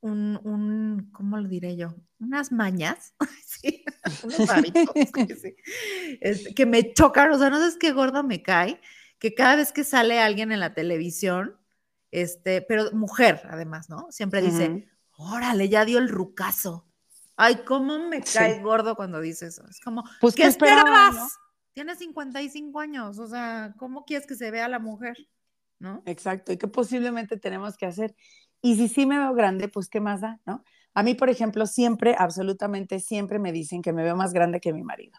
un, 0.00 0.40
un, 0.44 1.10
¿cómo 1.12 1.38
lo 1.38 1.48
diré 1.48 1.76
yo? 1.76 1.94
Unas 2.18 2.52
mañas, 2.52 3.14
sí, 3.46 3.84
unos 4.22 4.48
hábitos 4.50 4.84
este, 6.20 6.54
que, 6.54 6.66
me 6.66 6.92
chocan, 6.92 7.30
o 7.32 7.38
sea, 7.38 7.50
no 7.50 7.58
sé 7.58 7.78
qué 7.78 7.92
gordo 7.92 8.22
me 8.22 8.42
cae, 8.42 8.80
que 9.18 9.34
cada 9.34 9.56
vez 9.56 9.72
que 9.72 9.84
sale 9.84 10.20
alguien 10.20 10.52
en 10.52 10.60
la 10.60 10.74
televisión, 10.74 11.56
este, 12.10 12.62
pero 12.62 12.90
mujer 12.92 13.42
además, 13.50 13.90
¿no? 13.90 14.06
Siempre 14.10 14.40
dice, 14.40 14.88
órale, 15.16 15.68
ya 15.68 15.84
dio 15.84 15.98
el 15.98 16.08
rucazo. 16.08 16.86
Ay, 17.36 17.62
cómo 17.64 18.08
me 18.08 18.22
cae 18.22 18.60
gordo 18.62 18.96
cuando 18.96 19.20
dice 19.20 19.46
eso. 19.46 19.64
Es 19.68 19.80
como, 19.80 20.04
pues, 20.20 20.34
¿qué, 20.34 20.44
esperabas? 20.44 21.38
Tiene 21.72 21.94
55 21.94 22.80
años, 22.80 23.18
o 23.18 23.28
sea, 23.28 23.74
¿cómo 23.78 24.04
quieres 24.04 24.26
que 24.26 24.34
se 24.34 24.50
vea 24.50 24.68
la 24.68 24.80
mujer? 24.80 25.16
¿No? 25.78 26.02
Exacto, 26.06 26.52
y 26.52 26.56
qué 26.56 26.66
posiblemente 26.66 27.36
tenemos 27.36 27.76
que 27.76 27.86
hacer. 27.86 28.16
Y 28.60 28.76
si 28.76 28.88
sí 28.88 29.06
me 29.06 29.18
veo 29.18 29.34
grande, 29.34 29.68
pues 29.68 29.88
qué 29.88 30.00
más 30.00 30.20
da, 30.20 30.40
¿no? 30.44 30.64
A 30.94 31.02
mí, 31.02 31.14
por 31.14 31.30
ejemplo, 31.30 31.66
siempre, 31.66 32.16
absolutamente 32.18 32.98
siempre 32.98 33.38
me 33.38 33.52
dicen 33.52 33.82
que 33.82 33.92
me 33.92 34.02
veo 34.02 34.16
más 34.16 34.32
grande 34.32 34.60
que 34.60 34.72
mi 34.72 34.82
marido. 34.82 35.18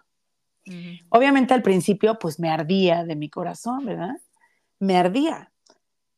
Obviamente 1.10 1.54
al 1.54 1.64
principio, 1.64 2.20
pues 2.20 2.40
me 2.40 2.50
ardía 2.50 3.04
de 3.04 3.16
mi 3.16 3.30
corazón, 3.30 3.86
¿verdad? 3.86 4.16
Me 4.78 4.98
ardía. 4.98 5.52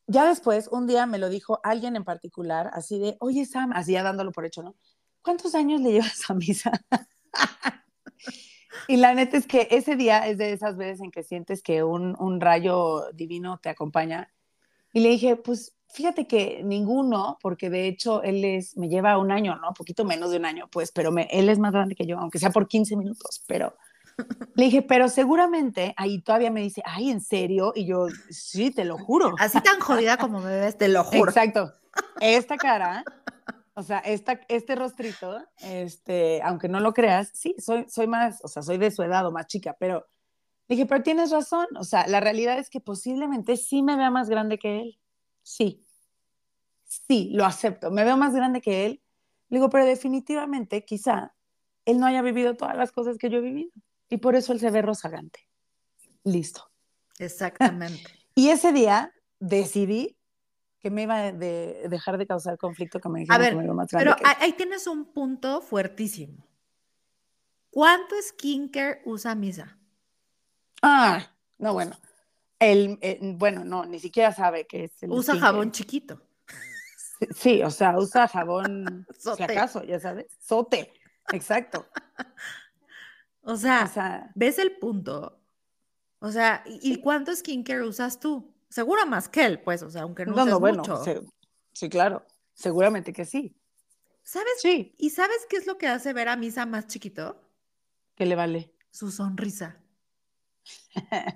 Ya 0.06 0.26
después, 0.28 0.68
un 0.68 0.86
día 0.86 1.06
me 1.06 1.18
lo 1.18 1.28
dijo 1.28 1.60
alguien 1.62 1.96
en 1.96 2.04
particular, 2.04 2.70
así 2.74 2.98
de, 2.98 3.16
oye 3.20 3.46
Sam, 3.46 3.72
así 3.72 3.92
ya 3.92 4.02
dándolo 4.02 4.32
por 4.32 4.44
hecho, 4.44 4.62
¿no? 4.62 4.74
¿Cuántos 5.22 5.54
años 5.54 5.80
le 5.80 5.92
llevas 5.92 6.28
a 6.28 6.34
misa? 6.34 6.72
y 8.88 8.96
la 8.96 9.14
neta 9.14 9.36
es 9.36 9.46
que 9.46 9.68
ese 9.70 9.96
día 9.96 10.26
es 10.26 10.38
de 10.38 10.52
esas 10.52 10.76
veces 10.76 11.00
en 11.00 11.10
que 11.12 11.22
sientes 11.22 11.62
que 11.62 11.82
un, 11.82 12.16
un 12.18 12.40
rayo 12.40 13.10
divino 13.12 13.58
te 13.58 13.68
acompaña. 13.68 14.30
Y 14.92 15.00
le 15.00 15.10
dije, 15.10 15.36
pues 15.36 15.74
Fíjate 15.92 16.26
que 16.26 16.62
ninguno, 16.64 17.38
porque 17.42 17.68
de 17.68 17.86
hecho 17.86 18.22
él 18.22 18.42
es, 18.46 18.78
me 18.78 18.88
lleva 18.88 19.18
un 19.18 19.30
año, 19.30 19.56
¿no? 19.56 19.68
Un 19.68 19.74
poquito 19.74 20.06
menos 20.06 20.30
de 20.30 20.38
un 20.38 20.46
año, 20.46 20.66
pues, 20.72 20.90
pero 20.90 21.12
me, 21.12 21.28
él 21.30 21.50
es 21.50 21.58
más 21.58 21.72
grande 21.72 21.94
que 21.94 22.06
yo, 22.06 22.18
aunque 22.18 22.38
sea 22.38 22.48
por 22.48 22.66
15 22.66 22.96
minutos, 22.96 23.44
pero 23.46 23.76
le 24.54 24.64
dije, 24.64 24.80
pero 24.80 25.10
seguramente 25.10 25.92
ahí 25.98 26.22
todavía 26.22 26.50
me 26.50 26.62
dice, 26.62 26.82
ay, 26.86 27.10
¿en 27.10 27.20
serio? 27.20 27.72
Y 27.74 27.84
yo, 27.84 28.06
sí, 28.30 28.70
te 28.70 28.86
lo 28.86 28.96
juro. 28.96 29.34
Así 29.38 29.60
tan 29.60 29.80
jodida 29.80 30.16
como 30.16 30.40
me 30.40 30.60
ves, 30.60 30.78
te 30.78 30.88
lo 30.88 31.04
juro. 31.04 31.30
Exacto. 31.30 31.74
Esta 32.20 32.56
cara, 32.56 33.04
o 33.74 33.82
sea, 33.82 33.98
esta, 33.98 34.40
este 34.48 34.74
rostrito, 34.74 35.44
este, 35.62 36.40
aunque 36.42 36.68
no 36.68 36.80
lo 36.80 36.94
creas, 36.94 37.30
sí, 37.34 37.54
soy, 37.58 37.84
soy 37.90 38.06
más, 38.06 38.42
o 38.42 38.48
sea, 38.48 38.62
soy 38.62 38.78
de 38.78 38.90
su 38.90 39.02
edad 39.02 39.26
o 39.26 39.30
más 39.30 39.46
chica, 39.46 39.76
pero 39.78 40.06
dije, 40.68 40.86
pero 40.86 41.02
tienes 41.02 41.30
razón, 41.30 41.66
o 41.78 41.84
sea, 41.84 42.06
la 42.06 42.20
realidad 42.20 42.58
es 42.58 42.70
que 42.70 42.80
posiblemente 42.80 43.58
sí 43.58 43.82
me 43.82 43.96
vea 43.96 44.10
más 44.10 44.30
grande 44.30 44.58
que 44.58 44.80
él. 44.80 44.98
Sí, 45.42 45.84
sí, 46.84 47.30
lo 47.32 47.44
acepto. 47.44 47.90
Me 47.90 48.04
veo 48.04 48.16
más 48.16 48.34
grande 48.34 48.60
que 48.60 48.86
él. 48.86 49.02
Le 49.48 49.58
digo, 49.58 49.70
pero 49.70 49.84
definitivamente 49.84 50.84
quizá 50.84 51.34
él 51.84 51.98
no 51.98 52.06
haya 52.06 52.22
vivido 52.22 52.56
todas 52.56 52.76
las 52.76 52.92
cosas 52.92 53.18
que 53.18 53.28
yo 53.28 53.38
he 53.38 53.42
vivido. 53.42 53.70
Y 54.08 54.18
por 54.18 54.36
eso 54.36 54.52
él 54.52 54.60
se 54.60 54.70
ve 54.70 54.82
rozagante. 54.82 55.48
Listo. 56.24 56.70
Exactamente. 57.18 58.10
y 58.34 58.48
ese 58.48 58.72
día 58.72 59.12
decidí 59.38 60.16
que 60.80 60.90
me 60.90 61.02
iba 61.02 61.16
a 61.16 61.32
dejar 61.32 62.18
de 62.18 62.26
causar 62.26 62.58
conflicto 62.58 62.98
que 62.98 63.08
me 63.08 63.20
dijeron 63.20 63.46
que 63.46 63.54
me 63.54 63.72
más 63.72 63.88
grande. 63.88 64.16
Pero 64.18 64.34
ahí 64.40 64.52
tienes 64.54 64.88
un 64.88 65.12
punto 65.12 65.60
fuertísimo. 65.60 66.44
¿Cuánto 67.70 68.16
skincare 68.20 69.00
usa 69.04 69.34
Misa? 69.36 69.78
Ah, 70.82 71.24
no, 71.58 71.72
bueno. 71.72 71.96
El, 72.62 72.98
eh, 73.00 73.18
bueno, 73.20 73.64
no, 73.64 73.84
ni 73.84 73.98
siquiera 73.98 74.32
sabe 74.32 74.66
que 74.66 74.84
es 74.84 75.02
el 75.02 75.10
Usa 75.10 75.36
jabón 75.36 75.72
chiquito. 75.72 76.22
Sí, 77.34 77.62
o 77.62 77.70
sea, 77.70 77.96
usa 77.98 78.26
jabón, 78.28 79.06
si 79.18 79.42
acaso, 79.42 79.82
ya 79.84 80.00
sabes, 80.00 80.26
sote, 80.40 80.92
exacto. 81.32 81.86
O 83.44 83.56
sea, 83.56 84.30
¿ves 84.36 84.60
el 84.60 84.78
punto? 84.78 85.40
O 86.20 86.30
sea, 86.30 86.62
¿y 86.64 87.00
cuánto 87.00 87.34
skincare 87.34 87.82
usas 87.82 88.20
tú? 88.20 88.54
Seguro 88.68 89.04
más 89.04 89.28
que 89.28 89.44
él, 89.44 89.60
pues, 89.60 89.82
o 89.82 89.90
sea, 89.90 90.02
aunque 90.02 90.24
no, 90.24 90.36
no, 90.36 90.46
no 90.46 90.60
bueno, 90.60 90.84
Sí, 91.04 91.14
sí, 91.72 91.88
claro, 91.88 92.24
seguramente 92.54 93.12
que 93.12 93.24
sí. 93.24 93.56
¿Sabes? 94.22 94.52
Sí. 94.58 94.94
¿Y 94.96 95.10
sabes 95.10 95.44
qué 95.50 95.56
es 95.56 95.66
lo 95.66 95.76
que 95.76 95.88
hace 95.88 96.12
ver 96.12 96.28
a 96.28 96.36
Misa 96.36 96.66
más 96.66 96.86
chiquito? 96.86 97.42
¿Qué 98.14 98.26
le 98.26 98.36
vale? 98.36 98.72
Su 98.92 99.10
sonrisa. 99.10 99.81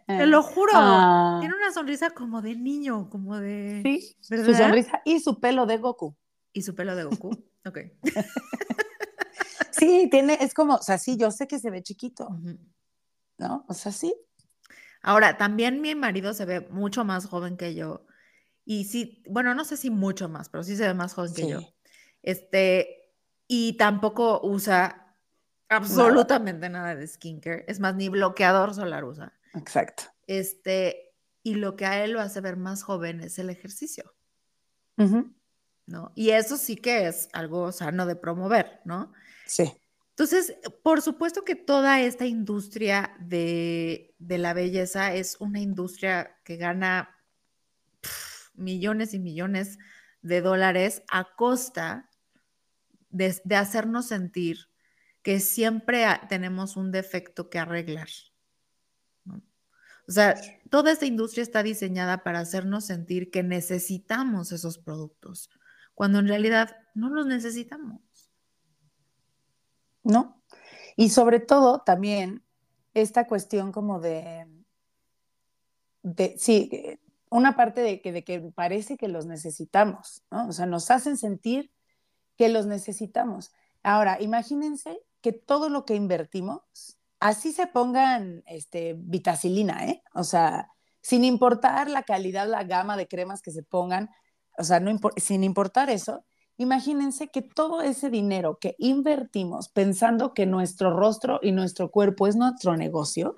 Te 0.07 0.27
lo 0.27 0.43
juro. 0.43 0.73
Ah. 0.75 1.39
Tiene 1.41 1.55
una 1.57 1.73
sonrisa 1.73 2.11
como 2.11 2.43
de 2.43 2.55
niño, 2.55 3.09
como 3.11 3.39
de. 3.39 3.81
Sí, 3.83 4.17
su 4.21 4.55
sonrisa 4.55 5.01
y 5.05 5.21
su 5.21 5.41
pelo 5.41 5.67
de 5.67 5.79
Goku. 5.79 6.17
Y 6.53 6.63
su 6.63 6.75
pelo 6.75 6.95
de 6.97 7.05
Goku. 7.05 7.31
ok. 7.65 7.79
sí, 9.73 10.09
tiene, 10.11 10.39
es 10.41 10.55
como, 10.55 10.75
o 10.77 10.83
sea, 10.83 10.99
sí, 10.99 11.17
yo 11.17 11.31
sé 11.31 11.47
que 11.47 11.59
se 11.59 11.71
ve 11.71 11.83
chiquito. 11.83 12.29
¿No? 13.39 13.65
O 13.69 13.75
sea, 13.75 13.93
sí. 13.93 14.15
Ahora, 15.03 15.37
también 15.37 15.81
mi 15.81 15.95
marido 15.95 16.35
se 16.35 16.45
ve 16.45 16.61
mucho 16.71 17.05
más 17.05 17.27
joven 17.27 17.57
que 17.57 17.75
yo. 17.75 18.07
Y 18.65 18.85
sí, 18.85 19.23
bueno, 19.29 19.55
no 19.55 19.65
sé 19.65 19.77
si 19.77 19.91
mucho 19.91 20.29
más, 20.29 20.49
pero 20.49 20.65
sí 20.65 20.77
se 20.77 20.87
ve 20.87 20.95
más 20.95 21.15
joven 21.15 21.33
que 21.35 21.49
yo. 21.49 21.61
Este, 22.23 23.13
y 23.47 23.77
tampoco 23.77 24.41
usa 24.43 25.06
absolutamente 25.69 26.69
nada. 26.69 26.95
de 26.95 27.07
skincare. 27.07 27.65
Es 27.69 27.81
más, 27.81 27.95
ni 27.95 28.09
bloqueador 28.09 28.75
solar 28.75 29.05
usa. 29.05 29.33
Exacto. 29.55 30.05
Este, 30.27 31.15
y 31.43 31.55
lo 31.55 31.77
que 31.77 31.87
a 31.87 32.05
él 32.05 32.13
lo 32.13 32.21
hace 32.21 32.41
ver 32.41 32.57
más 32.57 32.83
joven 32.83 33.21
es 33.21 33.39
el 33.39 33.51
ejercicio. 33.51 34.15
¿No? 35.87 36.13
Y 36.15 36.31
eso 36.31 36.57
sí 36.57 36.77
que 36.77 37.07
es 37.07 37.29
algo 37.33 37.71
sano 37.71 38.07
de 38.07 38.17
promover, 38.17 38.81
¿no? 38.85 39.13
Sí. 39.47 39.73
Entonces, 40.11 40.57
por 40.83 41.03
supuesto 41.03 41.45
que 41.45 41.55
toda 41.55 42.01
esta 42.01 42.25
industria 42.25 43.15
de, 43.21 44.15
la 44.19 44.55
belleza 44.55 45.15
es 45.15 45.37
una 45.41 45.61
industria 45.61 46.39
que 46.43 46.57
gana 46.57 47.15
millones 48.55 49.13
y 49.13 49.19
millones 49.19 49.79
de 50.23 50.41
dólares 50.41 51.03
a 51.09 51.37
costa 51.37 52.09
de, 53.11 53.39
de 53.45 53.57
hacernos 53.57 54.07
sentir 54.07 54.71
que 55.27 55.41
siempre 55.41 56.07
tenemos 56.29 56.77
un 56.77 56.93
defecto 56.93 57.51
que 57.51 57.59
arreglar. 57.59 58.07
O 59.27 60.13
sea, 60.13 60.37
toda 60.71 60.93
esta 60.93 61.05
industria 61.05 61.43
está 61.43 61.65
diseñada 61.65 62.23
para 62.23 62.39
hacernos 62.39 62.85
sentir 62.85 63.33
que 63.33 63.43
necesitamos 63.43 64.53
esos 64.53 64.79
productos, 64.79 65.51
cuando 65.97 66.21
en 66.21 66.29
realidad 66.29 66.77
no 66.95 67.11
los 67.11 67.27
necesitamos. 67.27 68.01
No. 70.05 70.41
Y 70.95 71.09
sobre 71.09 71.41
todo 71.41 71.81
también 71.81 72.45
esta 72.95 73.27
cuestión 73.27 73.73
como 73.73 73.99
de, 73.99 74.47
sí, 76.37 77.01
una 77.31 77.57
parte 77.57 77.81
de 77.81 78.01
que, 78.01 78.13
de 78.13 78.23
que 78.23 78.39
parece 78.55 78.97
que 78.97 79.09
los 79.09 79.27
necesitamos, 79.27 80.23
¿no? 80.31 80.47
O 80.47 80.53
sea, 80.53 80.67
nos 80.67 80.89
hacen 80.93 81.17
sentir 81.17 81.73
que 82.37 82.49
los 82.49 82.67
necesitamos. 82.67 83.51
Ahora, 83.83 84.23
imagínense 84.23 85.01
que 85.27 85.33
todo 85.33 85.71
lo 85.71 85.85
que 85.85 85.97
invertimos, 85.97 86.61
así 87.19 87.51
se 87.51 87.67
pongan 87.67 88.45
este, 88.47 88.95
vitacilina, 88.97 89.85
¿eh? 89.89 90.05
O 90.15 90.23
sea, 90.23 90.71
sin 91.01 91.25
importar 91.25 91.91
la 91.91 92.05
calidad, 92.05 92.47
la 92.47 92.63
gama 92.63 92.97
de 92.97 93.09
cremas 93.09 93.43
que 93.43 93.51
se 93.51 93.65
pongan, 93.65 94.09
o 94.57 94.63
sea, 94.63 94.79
no 94.79 94.97
sin 95.17 95.43
importar 95.43 95.91
eso, 95.91 96.25
imagínense 96.59 97.27
que 97.27 97.43
todo 97.43 97.83
ese 97.83 98.09
dinero 98.09 98.59
que 98.61 98.77
invertimos 98.79 99.69
pensando 99.69 100.33
que 100.33 100.47
nuestro 100.47 100.97
rostro 100.97 101.41
y 101.43 101.51
nuestro 101.51 101.91
cuerpo 101.91 102.29
es 102.29 102.37
nuestro 102.37 102.77
negocio, 102.77 103.35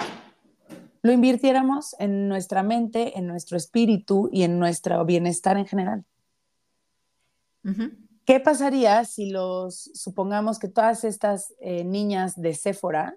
lo 1.01 1.11
invirtiéramos 1.11 1.96
en 1.98 2.29
nuestra 2.29 2.62
mente, 2.62 3.16
en 3.18 3.27
nuestro 3.27 3.57
espíritu 3.57 4.29
y 4.31 4.42
en 4.42 4.59
nuestro 4.59 5.03
bienestar 5.07 5.57
en 5.57 5.66
general. 5.66 6.05
¿Qué 8.28 8.40
pasaría 8.40 9.06
si 9.06 9.30
los, 9.30 9.90
supongamos 9.94 10.58
que 10.58 10.68
todas 10.68 11.02
estas 11.04 11.54
eh, 11.60 11.82
niñas 11.82 12.38
de 12.38 12.52
Sephora, 12.52 13.16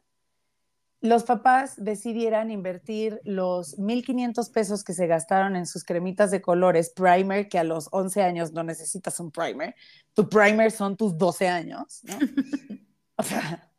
los 1.01 1.25
papás 1.25 1.73
decidieran 1.75 2.49
invertir 2.49 3.19
los 3.25 3.77
1.500 3.77 4.53
pesos 4.53 4.85
que 4.85 4.93
se 4.93 5.07
gastaron 5.07 5.57
en 5.57 5.65
sus 5.65 5.83
cremitas 5.83 6.31
de 6.31 6.41
colores 6.41 6.91
primer, 6.91 7.49
que 7.49 7.59
a 7.59 7.65
los 7.65 7.89
11 7.91 8.21
años 8.21 8.53
no 8.53 8.63
necesitas 8.63 9.19
un 9.19 9.31
primer, 9.31 9.75
tu 10.13 10.29
primer 10.29 10.71
son 10.71 10.95
tus 10.95 11.17
12 11.17 11.49
años, 11.49 11.99
¿no? 12.03 12.17
o 13.17 13.23
sea, 13.23 13.69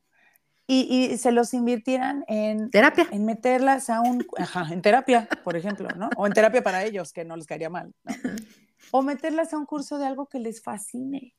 y, 0.67 1.17
se 1.17 1.33
los 1.33 1.55
invirtieran 1.55 2.27
en 2.29 2.71
terapia, 2.71 3.07
en 3.11 3.25
meterlas 3.25 3.89
a 3.89 4.03
un, 4.03 4.23
ajá, 4.37 4.69
en 4.71 4.83
terapia, 4.83 5.27
por 5.45 5.57
ejemplo, 5.57 5.89
¿no? 5.97 6.11
O 6.15 6.27
en 6.27 6.35
terapia 6.35 6.63
para 6.63 6.85
ellos, 6.85 7.11
que 7.15 7.25
no 7.25 7.39
les 7.39 7.47
caería 7.47 7.71
mal, 7.71 7.95
¿no? 8.05 8.13
O 8.93 9.03
meterlas 9.03 9.53
a 9.53 9.59
un 9.59 9.65
curso 9.65 9.99
de 9.99 10.07
algo 10.07 10.27
que 10.27 10.39
les 10.39 10.63
fascine. 10.63 11.35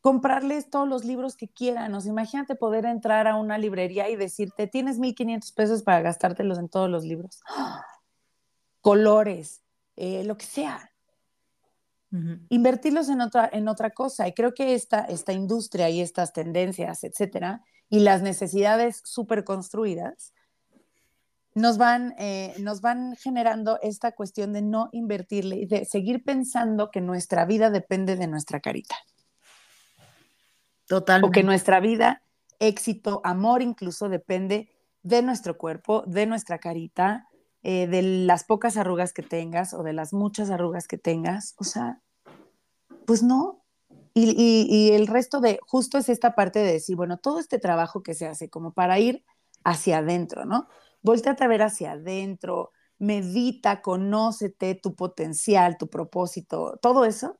Comprarles 0.00 0.70
todos 0.70 0.88
los 0.88 1.04
libros 1.04 1.36
que 1.36 1.48
quieran. 1.48 1.94
O 1.94 2.00
sea, 2.00 2.10
imagínate 2.10 2.54
poder 2.56 2.86
entrar 2.86 3.28
a 3.28 3.36
una 3.36 3.58
librería 3.58 4.08
y 4.08 4.16
decirte, 4.16 4.66
tienes 4.66 4.98
1.500 4.98 5.54
pesos 5.54 5.82
para 5.82 6.00
gastártelos 6.00 6.58
en 6.58 6.70
todos 6.70 6.88
los 6.88 7.04
libros. 7.04 7.42
Colores, 8.80 9.62
eh, 9.96 10.24
lo 10.24 10.36
que 10.38 10.46
sea. 10.46 10.90
Invertirlos 12.48 13.08
en 13.10 13.20
otra, 13.20 13.48
en 13.52 13.68
otra 13.68 13.90
cosa. 13.90 14.26
Y 14.26 14.32
creo 14.32 14.54
que 14.54 14.74
esta, 14.74 15.00
esta 15.00 15.34
industria 15.34 15.90
y 15.90 16.00
estas 16.00 16.32
tendencias, 16.32 17.04
etcétera, 17.04 17.62
y 17.90 18.00
las 18.00 18.22
necesidades 18.22 19.02
súper 19.04 19.44
construidas, 19.44 20.32
nos 21.54 21.76
van, 21.78 22.14
eh, 22.18 22.54
nos 22.58 22.80
van 22.80 23.14
generando 23.16 23.78
esta 23.82 24.12
cuestión 24.12 24.52
de 24.52 24.62
no 24.62 24.88
invertirle 24.92 25.56
y 25.56 25.66
de 25.66 25.84
seguir 25.84 26.24
pensando 26.24 26.90
que 26.90 27.00
nuestra 27.00 27.44
vida 27.44 27.70
depende 27.70 28.16
de 28.16 28.26
nuestra 28.26 28.60
carita. 28.60 28.96
Total. 30.86 31.22
O 31.24 31.30
que 31.30 31.42
nuestra 31.42 31.80
vida, 31.80 32.22
éxito, 32.58 33.20
amor 33.24 33.62
incluso 33.62 34.08
depende 34.08 34.70
de 35.02 35.22
nuestro 35.22 35.58
cuerpo, 35.58 36.04
de 36.06 36.26
nuestra 36.26 36.58
carita, 36.58 37.28
eh, 37.62 37.86
de 37.86 38.02
las 38.02 38.44
pocas 38.44 38.76
arrugas 38.76 39.12
que 39.12 39.22
tengas 39.22 39.74
o 39.74 39.82
de 39.82 39.92
las 39.92 40.12
muchas 40.12 40.50
arrugas 40.50 40.88
que 40.88 40.98
tengas. 40.98 41.54
O 41.58 41.64
sea, 41.64 42.00
pues 43.06 43.22
no. 43.22 43.62
Y, 44.14 44.66
y 44.68 44.92
el 44.92 45.06
resto 45.06 45.40
de, 45.40 45.58
justo 45.66 45.96
es 45.96 46.08
esta 46.10 46.34
parte 46.34 46.58
de 46.58 46.72
decir, 46.72 46.96
bueno, 46.96 47.16
todo 47.16 47.40
este 47.40 47.58
trabajo 47.58 48.02
que 48.02 48.14
se 48.14 48.26
hace 48.26 48.50
como 48.50 48.72
para 48.72 48.98
ir 48.98 49.24
hacia 49.64 49.98
adentro, 49.98 50.44
¿no? 50.44 50.68
Volteate 51.02 51.44
a 51.44 51.48
ver 51.48 51.62
hacia 51.62 51.92
adentro, 51.92 52.70
medita, 52.98 53.82
conócete 53.82 54.74
tu 54.74 54.94
potencial, 54.94 55.76
tu 55.76 55.88
propósito, 55.88 56.78
todo 56.80 57.04
eso. 57.04 57.38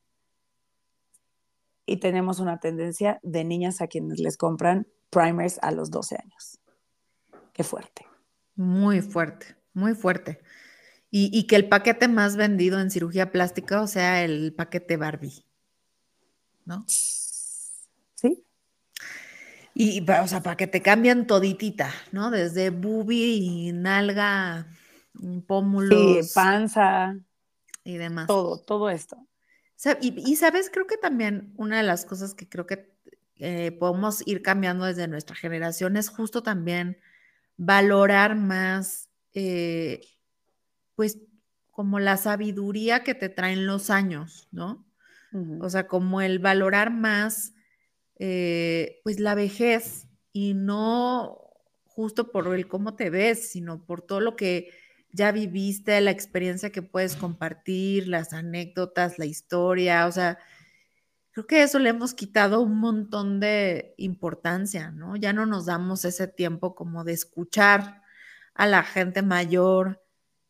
Y 1.87 1.98
tenemos 1.98 2.40
una 2.40 2.59
tendencia 2.59 3.20
de 3.22 3.44
niñas 3.44 3.81
a 3.81 3.87
quienes 3.87 4.18
les 4.18 4.37
compran 4.37 4.87
primers 5.11 5.59
a 5.62 5.70
los 5.70 5.90
12 5.90 6.16
años. 6.16 6.59
Qué 7.53 7.62
fuerte. 7.64 8.07
Muy 8.57 9.01
fuerte, 9.01 9.57
muy 9.72 9.94
fuerte. 9.94 10.40
Y, 11.11 11.31
y, 11.33 11.46
que 11.46 11.57
el 11.57 11.68
paquete 11.68 12.09
más 12.09 12.37
vendido 12.37 12.81
en 12.81 12.90
cirugía 12.90 13.31
plástica, 13.31 13.83
o 13.83 13.87
sea, 13.87 14.25
el 14.25 14.55
paquete 14.55 14.96
Barbie, 14.96 15.44
¿no? 16.64 16.87
Y, 19.74 20.04
o 20.11 20.28
sea, 20.28 20.42
para 20.42 20.56
que 20.56 20.66
te 20.66 20.82
cambian 20.82 21.26
toditita, 21.26 21.90
¿no? 22.11 22.30
Desde 22.30 22.70
bubi 22.70 23.68
y 23.68 23.72
nalga, 23.72 24.66
pómulos. 25.46 26.26
Sí, 26.26 26.35
panza. 26.35 27.16
Y 27.85 27.96
demás. 27.96 28.26
Todo, 28.26 28.58
todo 28.58 28.90
esto. 28.90 29.16
Y, 30.00 30.37
sabes, 30.37 30.70
creo 30.70 30.87
que 30.87 30.96
también 30.96 31.52
una 31.56 31.78
de 31.78 31.82
las 31.82 32.04
cosas 32.04 32.35
que 32.35 32.48
creo 32.48 32.66
que 32.66 32.92
eh, 33.37 33.72
podemos 33.72 34.22
ir 34.26 34.42
cambiando 34.42 34.85
desde 34.85 35.08
nuestra 35.08 35.35
generación 35.35 35.96
es 35.96 36.08
justo 36.08 36.42
también 36.44 36.98
valorar 37.56 38.37
más, 38.37 39.08
eh, 39.35 40.06
pues, 40.94 41.18
como 41.72 41.98
la 41.98 42.16
sabiduría 42.16 43.02
que 43.02 43.14
te 43.14 43.28
traen 43.28 43.66
los 43.66 43.90
años, 43.90 44.48
¿no? 44.52 44.87
O 45.61 45.70
sea, 45.70 45.87
como 45.87 46.20
el 46.20 46.40
valorar 46.40 46.92
más 46.92 47.54
eh, 48.18 49.01
pues 49.05 49.20
la 49.20 49.35
vejez 49.35 50.09
y 50.33 50.55
no 50.55 51.38
justo 51.85 52.31
por 52.33 52.55
el 52.55 52.68
cómo 52.68 52.96
te 52.96 53.11
ves, 53.11 53.51
sino 53.51 53.85
por 53.85 54.03
todo 54.03 54.20
lo 54.20 54.37
que 54.37 54.70
ya 55.12 55.31
viviste, 55.31 56.01
la 56.01 56.11
experiencia 56.11 56.70
que 56.72 56.83
puedes 56.83 57.16
compartir, 57.16 58.09
las 58.09 58.33
anécdotas, 58.33 59.18
la 59.18 59.27
historia, 59.27 60.07
o 60.07 60.12
sea, 60.12 60.38
creo 61.33 61.46
que 61.46 61.62
eso 61.62 61.79
le 61.79 61.90
hemos 61.90 62.14
quitado 62.14 62.61
un 62.61 62.79
montón 62.79 63.40
de 63.40 63.94
importancia, 63.98 64.90
¿no? 64.90 65.16
Ya 65.16 65.33
no 65.33 65.46
nos 65.46 65.66
damos 65.66 66.05
ese 66.05 66.29
tiempo 66.29 66.75
como 66.75 67.05
de 67.05 67.12
escuchar 67.12 68.03
a 68.55 68.66
la 68.66 68.83
gente 68.85 69.22
mayor, 69.22 70.03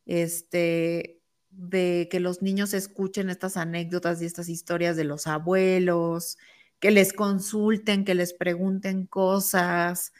este, 0.06 1.20
de 1.50 2.08
que 2.10 2.20
los 2.20 2.42
niños 2.42 2.74
escuchen 2.74 3.30
estas 3.30 3.56
anécdotas 3.56 4.22
y 4.22 4.26
estas 4.26 4.48
historias 4.48 4.96
de 4.96 5.04
los 5.04 5.26
abuelos, 5.26 6.38
que 6.82 6.90
les 6.90 7.12
consulten, 7.12 8.04
que 8.04 8.16
les 8.16 8.34
pregunten 8.34 9.06
cosas, 9.06 10.12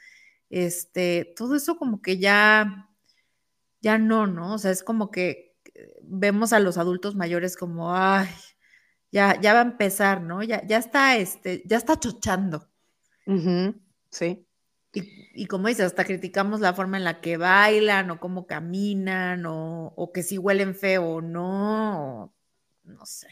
este, 0.49 1.35
todo 1.37 1.57
eso 1.57 1.77
como 1.77 2.01
que 2.01 2.19
ya, 2.19 2.89
ya 3.81 3.99
no, 3.99 4.29
¿no? 4.29 4.55
O 4.55 4.59
sea, 4.59 4.71
es 4.71 4.85
como 4.85 5.11
que 5.11 5.57
vemos 6.03 6.53
a 6.53 6.61
los 6.61 6.79
adultos 6.79 7.17
mayores 7.17 7.57
como, 7.57 7.97
ay, 7.97 8.29
ya, 9.11 9.41
ya 9.41 9.55
va 9.55 9.59
a 9.59 9.65
empezar, 9.65 10.23
¿no? 10.23 10.45
Ya, 10.45 10.65
ya 10.65 10.79
está, 10.79 11.17
este, 11.17 11.65
ya 11.67 11.79
está 11.79 11.99
chochando. 11.99 12.71
Sí. 14.11 14.47
Y, 14.93 15.47
como 15.47 15.67
dices, 15.67 15.87
hasta 15.87 16.05
criticamos 16.05 16.61
la 16.61 16.75
forma 16.75 16.97
en 16.97 17.03
la 17.03 17.21
que 17.21 17.39
bailan 17.39 18.09
o 18.13 18.21
cómo 18.21 18.47
caminan 18.47 19.43
o, 19.47 20.13
que 20.15 20.23
si 20.23 20.39
huelen 20.39 20.77
feo 20.77 21.17
o 21.17 21.21
no, 21.21 22.33
no 22.85 23.05
sé. 23.05 23.27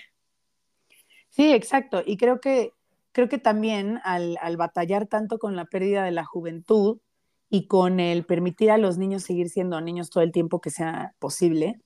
Sí, 1.29 1.53
exacto. 1.53 2.03
Y 2.05 2.17
creo 2.17 2.41
que, 2.41 2.75
creo 3.13 3.29
que 3.29 3.39
también 3.39 4.01
al, 4.05 4.39
al, 4.41 4.57
batallar 4.57 5.07
tanto 5.07 5.39
con 5.39 5.57
la 5.57 5.65
pérdida 5.67 6.05
de 6.05 6.11
la 6.11 6.25
juventud 6.25 6.99
y 7.49 7.67
con 7.67 8.01
el 8.01 8.25
permitir 8.25 8.71
a 8.71 8.79
los 8.79 8.99
niños 8.99 9.25
seguir 9.25 9.49
siendo 9.51 9.81
niños 9.81 10.11
todo 10.11 10.23
el 10.23 10.33
tiempo 10.33 10.61
que 10.61 10.71
sea 10.71 11.15
posible, 11.19 11.81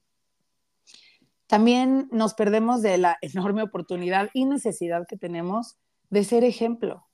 también 1.46 2.08
nos 2.10 2.34
perdemos 2.34 2.82
de 2.82 2.98
la 2.98 3.16
enorme 3.22 3.62
oportunidad 3.62 4.30
y 4.32 4.44
necesidad 4.44 5.06
que 5.08 5.16
tenemos 5.16 5.76
de 6.10 6.24
ser 6.24 6.44
ejemplo. 6.44 7.06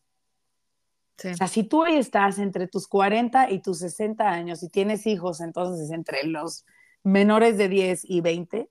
O 1.23 1.35
sea, 1.35 1.49
si 1.49 1.65
tú 1.65 1.83
hoy 1.83 1.97
estás 1.97 2.39
entre 2.39 2.67
tus 2.67 2.89
40 2.89 3.51
y 3.51 3.61
tus 3.61 3.81
60 3.81 4.27
años 4.27 4.63
y 4.63 4.71
tienes 4.71 5.07
hijos, 5.07 5.43
entonces 5.43 5.91
entre 5.91 6.25
los 6.25 6.65
menores 7.03 7.59
de 7.59 7.69
10 7.69 8.05
y 8.05 8.23
20, 8.23 8.71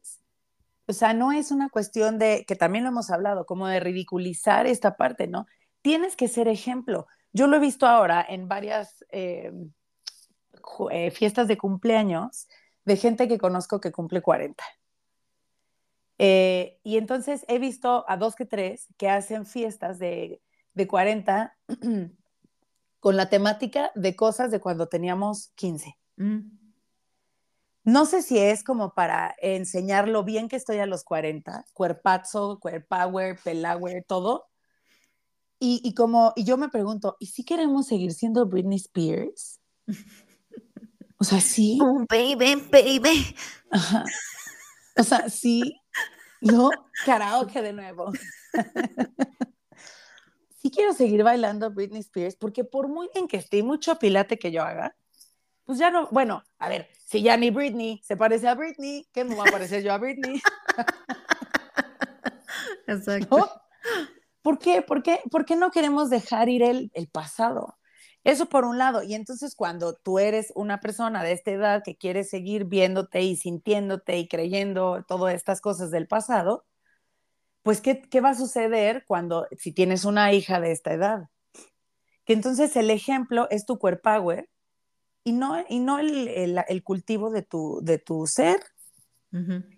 o 0.89 0.93
sea, 0.93 1.13
no 1.13 1.31
es 1.31 1.51
una 1.51 1.69
cuestión 1.69 2.17
de, 2.17 2.45
que 2.47 2.55
también 2.55 2.83
lo 2.83 2.89
hemos 2.89 3.11
hablado, 3.11 3.45
como 3.45 3.67
de 3.67 3.79
ridiculizar 3.79 4.65
esta 4.65 4.97
parte, 4.97 5.27
¿no? 5.27 5.45
Tienes 5.83 6.15
que 6.15 6.27
ser 6.27 6.47
ejemplo. 6.47 7.05
Yo 7.31 7.45
lo 7.45 7.57
he 7.57 7.59
visto 7.59 7.85
ahora 7.85 8.25
en 8.27 8.47
varias 8.47 9.05
eh, 9.11 9.53
eh, 10.89 11.11
fiestas 11.11 11.47
de 11.47 11.59
cumpleaños 11.59 12.47
de 12.85 12.97
gente 12.97 13.27
que 13.27 13.37
conozco 13.37 13.79
que 13.79 13.91
cumple 13.91 14.23
40. 14.23 14.63
Eh, 16.17 16.79
y 16.81 16.97
entonces 16.97 17.45
he 17.47 17.59
visto 17.59 18.03
a 18.07 18.17
dos 18.17 18.35
que 18.35 18.45
tres 18.45 18.87
que 18.97 19.09
hacen 19.09 19.45
fiestas 19.45 19.99
de, 19.99 20.41
de 20.73 20.87
40 20.87 21.55
con 22.99 23.15
la 23.15 23.29
temática 23.29 23.91
de 23.93 24.15
cosas 24.15 24.49
de 24.49 24.59
cuando 24.59 24.87
teníamos 24.87 25.49
15. 25.49 25.95
Mm. 26.17 26.58
No 27.89 28.05
sé 28.05 28.21
si 28.21 28.37
es 28.37 28.63
como 28.63 28.93
para 28.93 29.35
enseñar 29.41 30.07
lo 30.07 30.23
bien 30.23 30.47
que 30.47 30.55
estoy 30.55 30.77
a 30.77 30.85
los 30.85 31.03
40, 31.03 31.65
cuerpazo, 31.73 32.59
cuerpower, 32.59 33.39
pelawer, 33.43 34.05
todo. 34.07 34.47
Y, 35.57 35.81
y, 35.83 35.95
como, 35.95 36.31
y 36.35 36.43
yo 36.43 36.55
me 36.55 36.69
pregunto, 36.69 37.17
¿y 37.19 37.25
si 37.25 37.43
queremos 37.43 37.87
seguir 37.87 38.13
siendo 38.13 38.45
Britney 38.45 38.77
Spears? 38.77 39.59
O 41.17 41.23
sea, 41.23 41.41
sí. 41.41 41.79
Oh, 41.81 42.05
baby, 42.07 42.63
baby. 42.71 43.35
O 44.95 45.03
sea, 45.03 45.27
sí. 45.27 45.81
No, 46.41 46.69
karaoke 47.05 47.61
de 47.61 47.73
nuevo 47.73 48.11
sí 50.61 50.69
quiero 50.71 50.93
seguir 50.93 51.23
bailando 51.23 51.71
Britney 51.71 52.01
Spears, 52.01 52.35
porque 52.35 52.63
por 52.63 52.87
muy 52.87 53.09
bien 53.13 53.27
que 53.27 53.37
esté 53.37 53.63
mucho 53.63 53.97
pilate 53.97 54.37
que 54.37 54.51
yo 54.51 54.61
haga, 54.61 54.95
pues 55.69 55.77
ya 55.77 55.91
no, 55.91 56.07
bueno, 56.09 56.43
a 56.57 56.67
ver, 56.67 56.89
si 57.05 57.21
ya 57.21 57.37
ni 57.37 57.51
Britney 57.51 58.01
se 58.03 58.17
parece 58.17 58.47
a 58.47 58.55
Britney, 58.55 59.07
¿qué 59.13 59.23
me 59.23 59.35
va 59.35 59.43
a 59.43 59.51
parecer 59.51 59.83
yo 59.83 59.93
a 59.93 59.99
Britney? 59.99 60.41
Exacto. 62.87 63.47
¿Por 64.41 64.57
qué? 64.57 64.81
¿Por 64.81 65.03
qué? 65.03 65.21
¿Por 65.29 65.45
qué 65.45 65.55
no 65.55 65.69
queremos 65.69 66.09
dejar 66.09 66.49
ir 66.49 66.63
el, 66.63 66.89
el 66.95 67.07
pasado? 67.07 67.77
Eso 68.23 68.47
por 68.47 68.65
un 68.65 68.79
lado. 68.79 69.03
Y 69.03 69.13
entonces 69.13 69.53
cuando 69.53 69.93
tú 69.93 70.17
eres 70.17 70.51
una 70.55 70.79
persona 70.79 71.21
de 71.21 71.33
esta 71.33 71.51
edad 71.51 71.83
que 71.83 71.95
quiere 71.95 72.23
seguir 72.23 72.65
viéndote 72.65 73.21
y 73.21 73.35
sintiéndote 73.35 74.17
y 74.17 74.27
creyendo 74.27 75.05
todas 75.07 75.35
estas 75.35 75.61
cosas 75.61 75.91
del 75.91 76.07
pasado, 76.07 76.65
pues 77.61 77.79
¿qué, 77.79 78.21
va 78.21 78.29
a 78.29 78.35
suceder 78.35 79.03
cuando, 79.05 79.45
si 79.59 79.71
tienes 79.71 80.03
una 80.03 80.33
hija 80.33 80.59
de 80.59 80.71
esta 80.71 80.93
edad? 80.93 81.29
Que 82.25 82.33
entonces 82.33 82.75
el 82.75 82.89
ejemplo 82.89 83.47
es 83.51 83.67
tu 83.67 83.77
cuerpo 83.77 84.09
power 84.09 84.49
y 85.23 85.33
no, 85.33 85.63
y 85.67 85.79
no 85.79 85.99
el, 85.99 86.83
cultivo 86.83 87.29
de 87.29 87.41
tu, 87.41 87.79
de 87.83 87.97
tu 87.97 88.25
ser. 88.27 88.59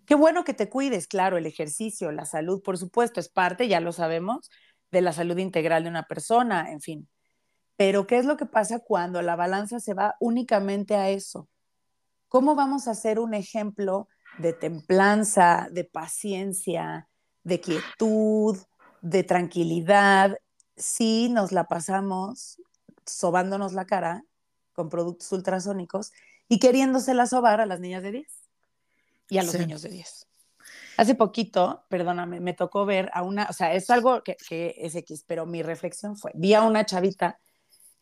Qué 0.06 0.16
bueno 0.16 0.46
que 0.46 0.54
te 0.54 0.70
cuides, 0.70 1.08
claro, 1.08 1.38
el 1.38 1.46
ejercicio, 1.46 2.12
la 2.12 2.26
salud, 2.26 2.62
por 2.64 2.78
supuesto, 2.78 3.20
es 3.20 3.28
parte, 3.28 3.68
ya 3.68 3.82
lo 3.82 3.92
sabemos, 3.92 4.50
de 4.92 5.02
la 5.02 5.12
salud 5.12 5.38
integral 5.38 5.84
de 5.84 5.90
una 5.90 6.04
persona, 6.04 6.72
en 6.72 6.80
fin. 6.80 7.10
Pero 7.76 8.08
¿qué 8.08 8.18
es 8.18 8.26
lo 8.26 8.38
que 8.38 8.46
pasa 8.46 8.80
cuando 8.80 9.22
la 9.22 9.36
balanza 9.36 9.80
se 9.80 9.94
va 9.94 10.16
únicamente 10.20 10.96
a 10.96 11.10
eso? 11.10 11.50
¿Cómo 12.30 12.56
vamos 12.56 12.88
a 12.88 12.92
hacer 12.92 13.20
un 13.20 13.34
ejemplo 13.34 14.08
de 14.38 14.54
templanza, 14.54 15.68
de 15.72 15.84
paciencia, 15.84 17.10
de 17.44 17.60
quietud, 17.60 18.58
de 19.02 19.24
tranquilidad, 19.24 20.38
si 20.78 21.30
nos 21.30 21.52
la 21.52 21.66
pasamos 21.66 22.62
sobándonos 23.06 23.74
la 23.74 23.86
cara 23.86 24.24
con 24.82 24.90
productos 24.90 25.32
ultrasónicos 25.32 26.12
y 26.48 26.58
queriéndosela 26.58 27.28
sobar 27.28 27.62
a 27.62 27.68
las 27.68 27.80
niñas 27.80 28.02
de 28.02 28.14
10 28.14 28.28
y 29.30 29.38
a 29.38 29.44
los 29.44 29.54
niños 29.54 29.84
de 29.84 29.90
10. 29.90 30.28
Hace 30.98 31.14
poquito, 31.14 31.84
perdóname, 31.88 32.40
me 32.40 32.56
tocó 32.56 32.84
ver 32.88 33.12
a 33.14 33.22
una, 33.22 33.46
o 33.48 33.54
sea, 33.54 33.76
es 33.76 33.92
algo 33.92 34.24
que, 34.24 34.38
es 34.50 34.96
X, 34.96 35.24
pero 35.28 35.46
mi 35.46 35.62
reflexión 35.62 36.18
fue, 36.18 36.32
vi 36.34 36.56
a 36.56 36.64
una 36.64 36.84
chavita 36.84 37.40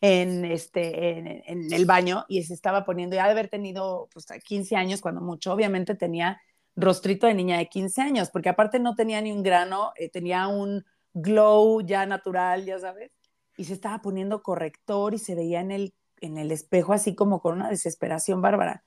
en, 0.00 0.46
este, 0.46 1.18
en, 1.52 1.70
el 1.70 1.84
baño 1.84 2.24
y 2.28 2.42
se 2.44 2.54
estaba 2.54 2.86
poniendo, 2.86 3.14
ya 3.14 3.26
de 3.26 3.32
haber 3.32 3.48
tenido 3.48 4.08
pues, 4.10 4.26
15 4.42 4.76
años, 4.76 5.02
cuando 5.02 5.20
mucho, 5.20 5.52
obviamente 5.52 5.94
tenía 5.94 6.40
rostrito 6.76 7.26
de 7.26 7.34
niña 7.34 7.58
de 7.58 7.68
15 7.68 8.00
años, 8.00 8.30
porque 8.30 8.48
aparte 8.48 8.78
no 8.78 8.94
tenía 8.94 9.20
ni 9.20 9.32
un 9.32 9.42
grano, 9.42 9.92
eh, 9.96 10.08
tenía 10.08 10.48
un 10.48 10.82
glow 11.12 11.82
ya 11.82 12.06
natural, 12.06 12.64
ya 12.64 12.78
sabes, 12.78 13.12
y 13.58 13.64
se 13.64 13.74
estaba 13.74 14.00
poniendo 14.00 14.42
corrector 14.42 15.12
y 15.12 15.18
se 15.18 15.34
veía 15.34 15.60
en 15.60 15.72
el, 15.72 15.94
en 16.20 16.38
el 16.38 16.52
espejo 16.52 16.92
así 16.92 17.14
como 17.14 17.40
con 17.40 17.54
una 17.54 17.68
desesperación 17.68 18.42
bárbara. 18.42 18.84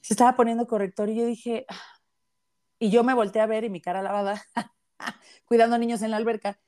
Se 0.00 0.14
estaba 0.14 0.36
poniendo 0.36 0.66
corrector 0.66 1.08
y 1.08 1.16
yo 1.16 1.26
dije, 1.26 1.66
ah", 1.68 1.76
y 2.78 2.90
yo 2.90 3.04
me 3.04 3.14
volteé 3.14 3.42
a 3.42 3.46
ver 3.46 3.64
y 3.64 3.70
mi 3.70 3.80
cara 3.80 4.02
lavada, 4.02 4.42
cuidando 5.44 5.78
niños 5.78 6.02
en 6.02 6.10
la 6.10 6.16
alberca, 6.16 6.60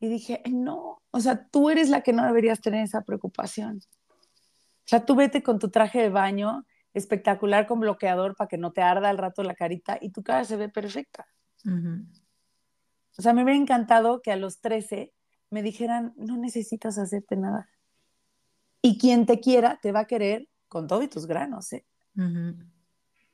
y 0.00 0.08
dije, 0.08 0.42
no, 0.48 1.02
o 1.10 1.20
sea, 1.20 1.48
tú 1.48 1.70
eres 1.70 1.88
la 1.88 2.02
que 2.02 2.12
no 2.12 2.24
deberías 2.24 2.60
tener 2.60 2.84
esa 2.84 3.02
preocupación. 3.02 3.80
O 4.08 4.86
sea, 4.88 5.04
tú 5.04 5.16
vete 5.16 5.42
con 5.42 5.58
tu 5.58 5.70
traje 5.70 6.00
de 6.00 6.08
baño 6.08 6.64
espectacular 6.94 7.66
con 7.66 7.80
bloqueador 7.80 8.36
para 8.36 8.48
que 8.48 8.58
no 8.58 8.72
te 8.72 8.82
arda 8.82 9.10
al 9.10 9.18
rato 9.18 9.42
la 9.42 9.54
carita 9.54 9.98
y 10.00 10.10
tu 10.10 10.22
cara 10.22 10.44
se 10.44 10.56
ve 10.56 10.68
perfecta. 10.68 11.26
O 13.18 13.22
sea, 13.22 13.32
me 13.32 13.42
hubiera 13.42 13.58
encantado 13.58 14.22
que 14.22 14.30
a 14.30 14.36
los 14.36 14.60
13 14.60 15.12
me 15.50 15.62
dijeran, 15.62 16.14
no 16.16 16.36
necesitas 16.36 16.98
hacerte 16.98 17.36
nada. 17.36 17.68
Y 18.82 18.98
quien 18.98 19.26
te 19.26 19.40
quiera 19.40 19.78
te 19.82 19.92
va 19.92 20.00
a 20.00 20.06
querer 20.06 20.48
con 20.68 20.86
todo 20.86 21.02
y 21.02 21.08
tus 21.08 21.26
granos. 21.26 21.72
¿eh? 21.72 21.84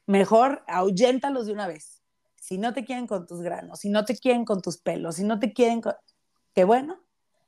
Mejor 0.07 0.63
ahuyéntalos 0.67 1.47
de 1.47 1.53
una 1.53 1.67
vez. 1.67 2.03
Si 2.37 2.59
no 2.59 2.75
te 2.75 2.85
quieren 2.85 3.07
con 3.07 3.27
tus 3.27 3.41
granos, 3.41 3.81
si 3.81 3.89
no 3.89 4.05
te 4.05 4.17
quieren 4.17 4.45
con 4.45 4.61
tus 4.61 4.79
pelos, 4.79 5.17
si 5.17 5.25
no 5.25 5.39
te 5.39 5.53
quieren 5.53 5.81
con... 5.81 5.95
Qué 6.55 6.65
bueno, 6.65 7.03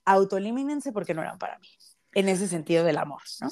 autoelimínense 0.05 0.93
porque 0.93 1.15
no 1.15 1.23
eran 1.23 1.39
para 1.39 1.59
mí. 1.59 1.69
En 2.15 2.29
ese 2.29 2.49
sentido 2.49 2.83
del 2.85 2.97
amor, 2.97 3.21
¿no? 3.41 3.51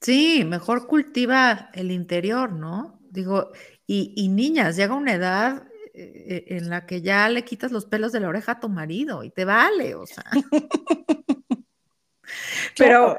Sí, 0.00 0.44
mejor 0.44 0.86
cultiva 0.86 1.70
el 1.74 1.90
interior, 1.90 2.52
¿no? 2.52 2.98
Digo, 3.10 3.50
y, 3.86 4.28
niñas, 4.28 4.76
llega 4.76 4.94
una 4.94 5.14
edad 5.14 5.66
eh, 5.92 6.44
en 6.48 6.70
la 6.70 6.86
que 6.86 7.02
ya 7.02 7.28
le 7.28 7.44
quitas 7.44 7.72
los 7.72 7.86
pelos 7.86 8.12
de 8.12 8.20
la 8.20 8.28
oreja 8.28 8.52
a 8.52 8.60
tu 8.60 8.68
marido 8.68 9.24
y 9.24 9.30
te 9.30 9.44
vale, 9.44 9.94
o 9.94 10.06
sea. 10.06 10.24
Pero 12.76 13.18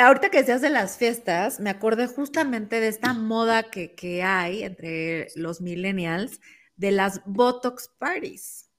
ahorita 0.00 0.30
que 0.30 0.44
se 0.44 0.52
hacen 0.52 0.72
las 0.72 0.96
fiestas, 0.96 1.60
me 1.60 1.70
acordé 1.70 2.06
justamente 2.06 2.80
de 2.80 2.88
esta 2.88 3.14
moda 3.14 3.64
que, 3.70 3.94
que 3.94 4.22
hay 4.22 4.62
entre 4.62 5.28
los 5.36 5.60
millennials 5.60 6.40
de 6.76 6.92
las 6.92 7.22
Botox 7.26 7.90
parties. 7.98 8.70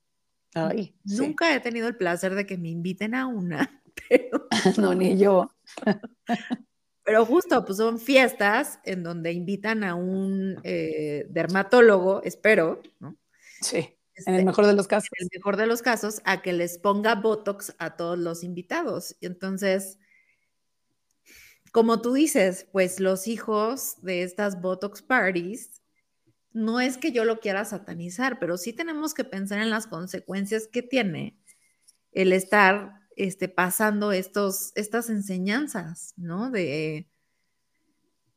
Ay, 0.54 0.96
Nunca 1.04 1.56
he 1.56 1.60
tenido 1.60 1.88
el 1.88 1.96
placer 1.96 2.36
de 2.36 2.46
que 2.46 2.58
me 2.58 2.70
inviten 2.70 3.16
a 3.16 3.28
una, 3.28 3.82
pero... 4.10 4.48
no, 4.78 4.94
ni 4.94 5.18
yo. 5.18 5.50
Pero 7.04 7.26
justo, 7.26 7.66
pues 7.66 7.78
son 7.78 8.00
fiestas 8.00 8.80
en 8.84 9.04
donde 9.04 9.32
invitan 9.32 9.84
a 9.84 9.96
un 9.96 10.60
eh, 10.64 11.26
dermatólogo, 11.30 12.22
espero, 12.24 12.82
¿no? 13.00 13.18
Sí, 13.62 13.98
en 14.26 14.34
el 14.34 14.40
este, 14.42 14.46
mejor 14.46 14.66
de 14.66 14.74
los 14.74 14.88
casos. 14.88 15.10
En 15.18 15.26
el 15.26 15.40
mejor 15.40 15.58
de 15.58 15.66
los 15.66 15.82
casos, 15.82 16.22
a 16.26 16.42
que 16.42 16.54
les 16.54 16.78
ponga 16.78 17.16
Botox 17.16 17.76
a 17.80 17.96
todos 17.96 18.20
los 18.20 18.44
invitados. 18.44 19.16
Y 19.20 19.26
entonces, 19.26 19.98
como 21.72 22.02
tú 22.02 22.14
dices, 22.14 22.68
pues 22.72 23.00
los 23.00 23.28
hijos 23.28 23.96
de 24.02 24.24
estas 24.24 24.62
Botox 24.62 25.02
parties, 25.02 25.82
no 26.54 26.82
es 26.82 26.98
que 26.98 27.12
yo 27.12 27.24
lo 27.24 27.40
quiera 27.40 27.64
satanizar, 27.64 28.40
pero 28.40 28.58
sí 28.58 28.74
tenemos 28.74 29.14
que 29.14 29.24
pensar 29.24 29.60
en 29.60 29.70
las 29.70 29.88
consecuencias 29.88 30.68
que 30.68 30.82
tiene 30.82 31.38
el 32.12 32.34
estar 32.34 33.00
este, 33.16 33.48
pasando 33.48 34.12
estos, 34.12 34.74
estas 34.76 35.10
enseñanzas, 35.10 36.14
¿no? 36.18 36.52
De, 36.52 37.08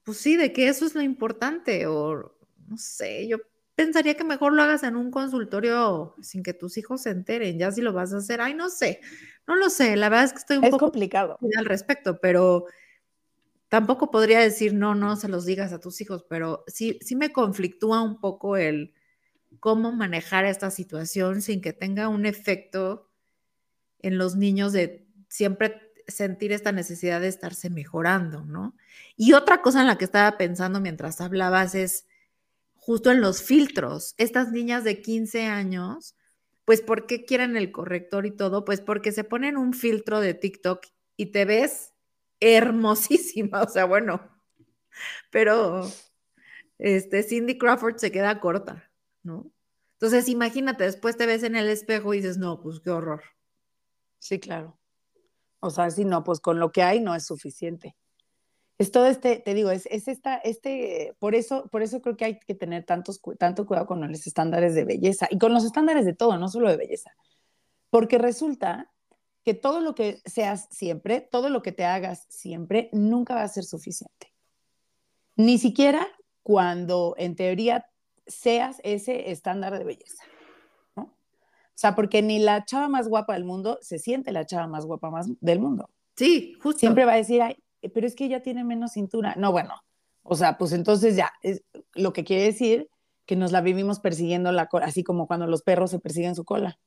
pues 0.04 0.18
sí, 0.18 0.36
de 0.36 0.52
que 0.52 0.68
eso 0.68 0.86
es 0.86 0.94
lo 0.94 1.02
importante, 1.02 1.86
o 1.86 2.36
no 2.68 2.76
sé, 2.76 3.26
yo 3.26 3.38
pensaría 3.74 4.14
que 4.14 4.22
mejor 4.22 4.52
lo 4.52 4.62
hagas 4.62 4.84
en 4.84 4.94
un 4.94 5.10
consultorio 5.10 6.14
sin 6.22 6.44
que 6.44 6.54
tus 6.54 6.76
hijos 6.76 7.02
se 7.02 7.10
enteren, 7.10 7.58
ya 7.58 7.72
si 7.72 7.80
lo 7.80 7.92
vas 7.92 8.12
a 8.12 8.18
hacer, 8.18 8.40
ay, 8.40 8.54
no 8.54 8.70
sé, 8.70 9.00
no 9.48 9.56
lo 9.56 9.70
sé, 9.70 9.96
la 9.96 10.08
verdad 10.08 10.26
es 10.26 10.32
que 10.32 10.38
estoy 10.38 10.56
un 10.58 10.64
es 10.64 10.70
poco 10.70 10.86
complicado 10.86 11.36
al 11.58 11.64
respecto, 11.64 12.20
pero 12.20 12.66
tampoco 13.68 14.10
podría 14.10 14.40
decir, 14.40 14.74
no, 14.74 14.94
no 14.94 15.16
se 15.16 15.28
los 15.28 15.46
digas 15.46 15.72
a 15.72 15.80
tus 15.80 16.00
hijos, 16.00 16.24
pero 16.28 16.64
sí, 16.66 16.98
sí 17.02 17.16
me 17.16 17.32
conflictúa 17.32 18.02
un 18.02 18.20
poco 18.20 18.56
el 18.56 18.94
cómo 19.60 19.92
manejar 19.92 20.44
esta 20.44 20.70
situación 20.70 21.42
sin 21.42 21.60
que 21.60 21.72
tenga 21.72 22.08
un 22.08 22.26
efecto 22.26 23.10
en 24.00 24.18
los 24.18 24.36
niños 24.36 24.72
de 24.72 25.06
siempre 25.28 25.92
sentir 26.06 26.52
esta 26.52 26.72
necesidad 26.72 27.20
de 27.20 27.28
estarse 27.28 27.70
mejorando, 27.70 28.44
¿no? 28.44 28.76
Y 29.16 29.32
otra 29.32 29.62
cosa 29.62 29.80
en 29.80 29.86
la 29.86 29.96
que 29.96 30.04
estaba 30.04 30.36
pensando 30.36 30.80
mientras 30.80 31.20
hablabas 31.20 31.74
es 31.74 32.06
justo 32.74 33.10
en 33.10 33.22
los 33.22 33.42
filtros. 33.42 34.14
Estas 34.18 34.52
niñas 34.52 34.84
de 34.84 35.00
15 35.00 35.46
años, 35.46 36.14
pues 36.66 36.82
¿por 36.82 37.06
qué 37.06 37.24
quieren 37.24 37.56
el 37.56 37.72
corrector 37.72 38.26
y 38.26 38.30
todo? 38.30 38.66
Pues 38.66 38.82
porque 38.82 39.12
se 39.12 39.24
ponen 39.24 39.56
un 39.56 39.72
filtro 39.72 40.20
de 40.20 40.34
TikTok 40.34 40.84
y 41.16 41.26
te 41.26 41.46
ves 41.46 41.93
hermosísima, 42.44 43.62
o 43.62 43.68
sea, 43.68 43.84
bueno, 43.86 44.20
pero 45.30 45.88
este 46.78 47.22
Cindy 47.22 47.58
Crawford 47.58 47.96
se 47.96 48.12
queda 48.12 48.40
corta, 48.40 48.90
¿no? 49.22 49.50
Entonces, 49.94 50.28
imagínate, 50.28 50.84
después 50.84 51.16
te 51.16 51.26
ves 51.26 51.42
en 51.44 51.56
el 51.56 51.68
espejo 51.68 52.12
y 52.12 52.18
dices, 52.18 52.36
no, 52.36 52.60
pues 52.60 52.80
qué 52.80 52.90
horror. 52.90 53.22
Sí, 54.18 54.38
claro. 54.38 54.78
O 55.60 55.70
sea, 55.70 55.90
si 55.90 56.04
no, 56.04 56.24
pues 56.24 56.40
con 56.40 56.58
lo 56.58 56.72
que 56.72 56.82
hay 56.82 57.00
no 57.00 57.14
es 57.14 57.26
suficiente. 57.26 57.96
Es 58.76 58.90
todo 58.90 59.06
este, 59.06 59.38
te 59.38 59.54
digo, 59.54 59.70
es, 59.70 59.86
es 59.86 60.08
esta, 60.08 60.36
este, 60.36 61.16
por 61.20 61.34
eso, 61.34 61.68
por 61.68 61.82
eso 61.82 62.02
creo 62.02 62.16
que 62.16 62.24
hay 62.24 62.40
que 62.40 62.54
tener 62.54 62.84
tantos, 62.84 63.20
tanto 63.38 63.66
cuidado 63.66 63.86
con 63.86 64.00
los 64.06 64.26
estándares 64.26 64.74
de 64.74 64.84
belleza 64.84 65.28
y 65.30 65.38
con 65.38 65.54
los 65.54 65.64
estándares 65.64 66.04
de 66.04 66.14
todo, 66.14 66.36
no 66.38 66.48
solo 66.48 66.68
de 66.68 66.76
belleza. 66.76 67.12
Porque 67.88 68.18
resulta 68.18 68.92
que 69.44 69.54
todo 69.54 69.80
lo 69.80 69.94
que 69.94 70.20
seas 70.24 70.68
siempre, 70.70 71.20
todo 71.20 71.50
lo 71.50 71.62
que 71.62 71.72
te 71.72 71.84
hagas 71.84 72.26
siempre, 72.28 72.88
nunca 72.92 73.34
va 73.34 73.42
a 73.42 73.48
ser 73.48 73.64
suficiente. 73.64 74.32
Ni 75.36 75.58
siquiera 75.58 76.06
cuando 76.42 77.14
en 77.18 77.36
teoría 77.36 77.86
seas 78.26 78.80
ese 78.84 79.30
estándar 79.30 79.76
de 79.78 79.84
belleza. 79.84 80.24
O 80.96 81.76
sea, 81.76 81.96
porque 81.96 82.22
ni 82.22 82.38
la 82.38 82.64
chava 82.64 82.88
más 82.88 83.08
guapa 83.08 83.34
del 83.34 83.44
mundo 83.44 83.78
se 83.82 83.98
siente 83.98 84.30
la 84.30 84.46
chava 84.46 84.68
más 84.68 84.86
guapa 84.86 85.10
más 85.10 85.26
del 85.40 85.58
mundo. 85.58 85.90
Sí, 86.16 86.54
justo. 86.62 86.78
Siempre 86.78 87.04
va 87.04 87.14
a 87.14 87.16
decir, 87.16 87.42
ay, 87.42 87.56
pero 87.92 88.06
es 88.06 88.14
que 88.14 88.26
ella 88.26 88.42
tiene 88.42 88.62
menos 88.62 88.92
cintura. 88.92 89.34
No, 89.36 89.50
bueno, 89.50 89.74
o 90.22 90.36
sea, 90.36 90.56
pues 90.56 90.72
entonces 90.72 91.16
ya, 91.16 91.32
es 91.42 91.64
lo 91.94 92.12
que 92.12 92.24
quiere 92.24 92.44
decir 92.44 92.88
que 93.26 93.36
nos 93.36 93.52
la 93.52 93.60
vivimos 93.60 94.00
persiguiendo 94.00 94.52
la 94.52 94.68
cola, 94.68 94.86
así 94.86 95.02
como 95.02 95.26
cuando 95.26 95.46
los 95.46 95.62
perros 95.62 95.90
se 95.90 95.98
persiguen 95.98 96.34
su 96.34 96.44
cola, 96.44 96.78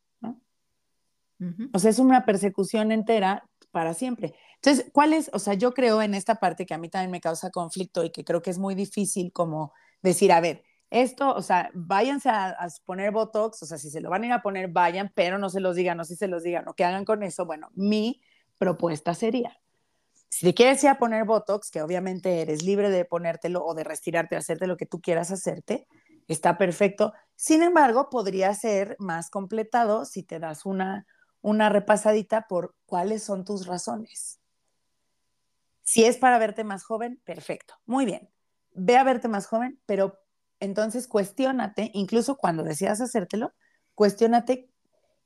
¿no? 1.39 1.69
O 1.73 1.79
sea, 1.79 1.91
es 1.91 1.99
una 1.99 2.25
persecución 2.25 2.91
entera 2.91 3.47
para 3.71 3.93
siempre. 3.93 4.33
Entonces, 4.55 4.87
¿cuál 4.91 5.13
es? 5.13 5.29
O 5.33 5.39
sea, 5.39 5.53
yo 5.53 5.73
creo 5.73 6.01
en 6.01 6.13
esta 6.13 6.35
parte 6.35 6.65
que 6.65 6.73
a 6.73 6.77
mí 6.77 6.89
también 6.89 7.11
me 7.11 7.21
causa 7.21 7.51
conflicto 7.51 8.03
y 8.03 8.11
que 8.11 8.23
creo 8.23 8.41
que 8.41 8.49
es 8.49 8.57
muy 8.57 8.75
difícil 8.75 9.31
como 9.31 9.73
decir, 10.01 10.31
a 10.31 10.41
ver, 10.41 10.63
esto, 10.89 11.33
o 11.33 11.41
sea, 11.41 11.69
váyanse 11.73 12.29
a, 12.29 12.55
poner 12.85 13.11
Botox, 13.11 13.61
o 13.63 13.65
sea, 13.65 13.77
si 13.77 13.89
se 13.89 14.01
lo 14.01 14.09
van 14.09 14.23
a 14.23 14.25
ir 14.27 14.31
a 14.31 14.41
poner, 14.41 14.69
vayan, 14.69 15.11
pero 15.13 15.37
no 15.37 15.49
se 15.49 15.59
los 15.59 15.75
digan, 15.75 15.97
no 15.97 16.05
si 16.05 16.15
se 16.15 16.27
los 16.27 16.43
digan, 16.43 16.67
o 16.67 16.73
que 16.73 16.85
hagan 16.85 17.05
con 17.05 17.23
eso. 17.23 17.45
Bueno, 17.45 17.69
mi 17.73 18.21
propuesta 18.57 19.13
sería, 19.13 19.59
si 20.29 20.45
te 20.45 20.53
quieres 20.53 20.83
ir 20.83 20.89
a 20.89 20.97
poner 20.97 21.25
Botox, 21.25 21.71
que 21.71 21.81
obviamente 21.81 22.41
eres 22.41 22.63
libre 22.63 22.89
de 22.89 23.05
ponértelo 23.05 23.65
o 23.65 23.73
de 23.73 23.83
retirarte, 23.83 24.35
hacerte 24.35 24.67
lo 24.67 24.77
que 24.77 24.85
tú 24.85 25.01
quieras 25.01 25.31
hacerte, 25.31 25.87
está 26.27 26.57
perfecto. 26.57 27.13
Sin 27.35 27.61
embargo, 27.63 28.09
podría 28.09 28.53
ser 28.53 28.95
más 28.99 29.29
completado 29.29 30.05
si 30.05 30.23
te 30.23 30.39
das 30.39 30.65
una, 30.65 31.05
una 31.41 31.69
repasadita 31.69 32.47
por 32.47 32.75
cuáles 32.85 33.23
son 33.23 33.45
tus 33.45 33.65
razones. 33.67 34.39
Si 35.83 36.03
es 36.03 36.17
para 36.17 36.37
verte 36.37 36.63
más 36.63 36.83
joven, 36.83 37.21
perfecto, 37.23 37.75
muy 37.85 38.05
bien. 38.05 38.29
Ve 38.73 38.97
a 38.97 39.03
verte 39.03 39.27
más 39.27 39.47
joven, 39.47 39.79
pero 39.85 40.19
entonces, 40.59 41.07
cuestiónate, 41.07 41.91
incluso 41.93 42.37
cuando 42.37 42.63
decidas 42.63 42.99
hacértelo, 43.01 43.53
cuestiónate 43.95 44.71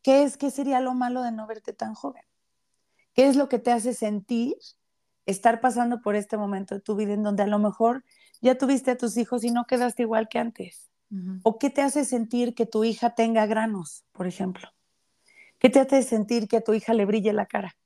qué 0.03 0.23
es, 0.23 0.37
qué 0.37 0.51
sería 0.51 0.81
lo 0.81 0.93
malo 0.93 1.21
de 1.21 1.31
no 1.31 1.47
verte 1.47 1.73
tan 1.73 1.93
joven. 1.93 2.23
¿Qué 3.13 3.27
es 3.27 3.35
lo 3.35 3.49
que 3.49 3.59
te 3.59 3.71
hace 3.71 3.93
sentir 3.93 4.55
estar 5.25 5.61
pasando 5.61 6.01
por 6.01 6.15
este 6.15 6.37
momento 6.37 6.75
de 6.75 6.81
tu 6.81 6.95
vida 6.95 7.13
en 7.13 7.23
donde 7.23 7.43
a 7.43 7.47
lo 7.47 7.59
mejor 7.59 8.03
ya 8.41 8.57
tuviste 8.57 8.91
a 8.91 8.97
tus 8.97 9.17
hijos 9.17 9.43
y 9.43 9.51
no 9.51 9.65
quedaste 9.65 10.03
igual 10.03 10.27
que 10.27 10.39
antes? 10.39 10.89
¿O 11.43 11.59
qué 11.59 11.69
te 11.69 11.81
hace 11.81 12.05
sentir 12.05 12.55
que 12.55 12.65
tu 12.65 12.83
hija 12.83 13.15
tenga 13.15 13.45
granos, 13.45 14.05
por 14.13 14.27
ejemplo? 14.27 14.69
¿Qué 15.61 15.69
te 15.69 15.79
hace 15.79 16.01
sentir 16.01 16.47
que 16.47 16.57
a 16.57 16.61
tu 16.61 16.73
hija 16.73 16.95
le 16.95 17.05
brille 17.05 17.33
la 17.33 17.45
cara? 17.45 17.77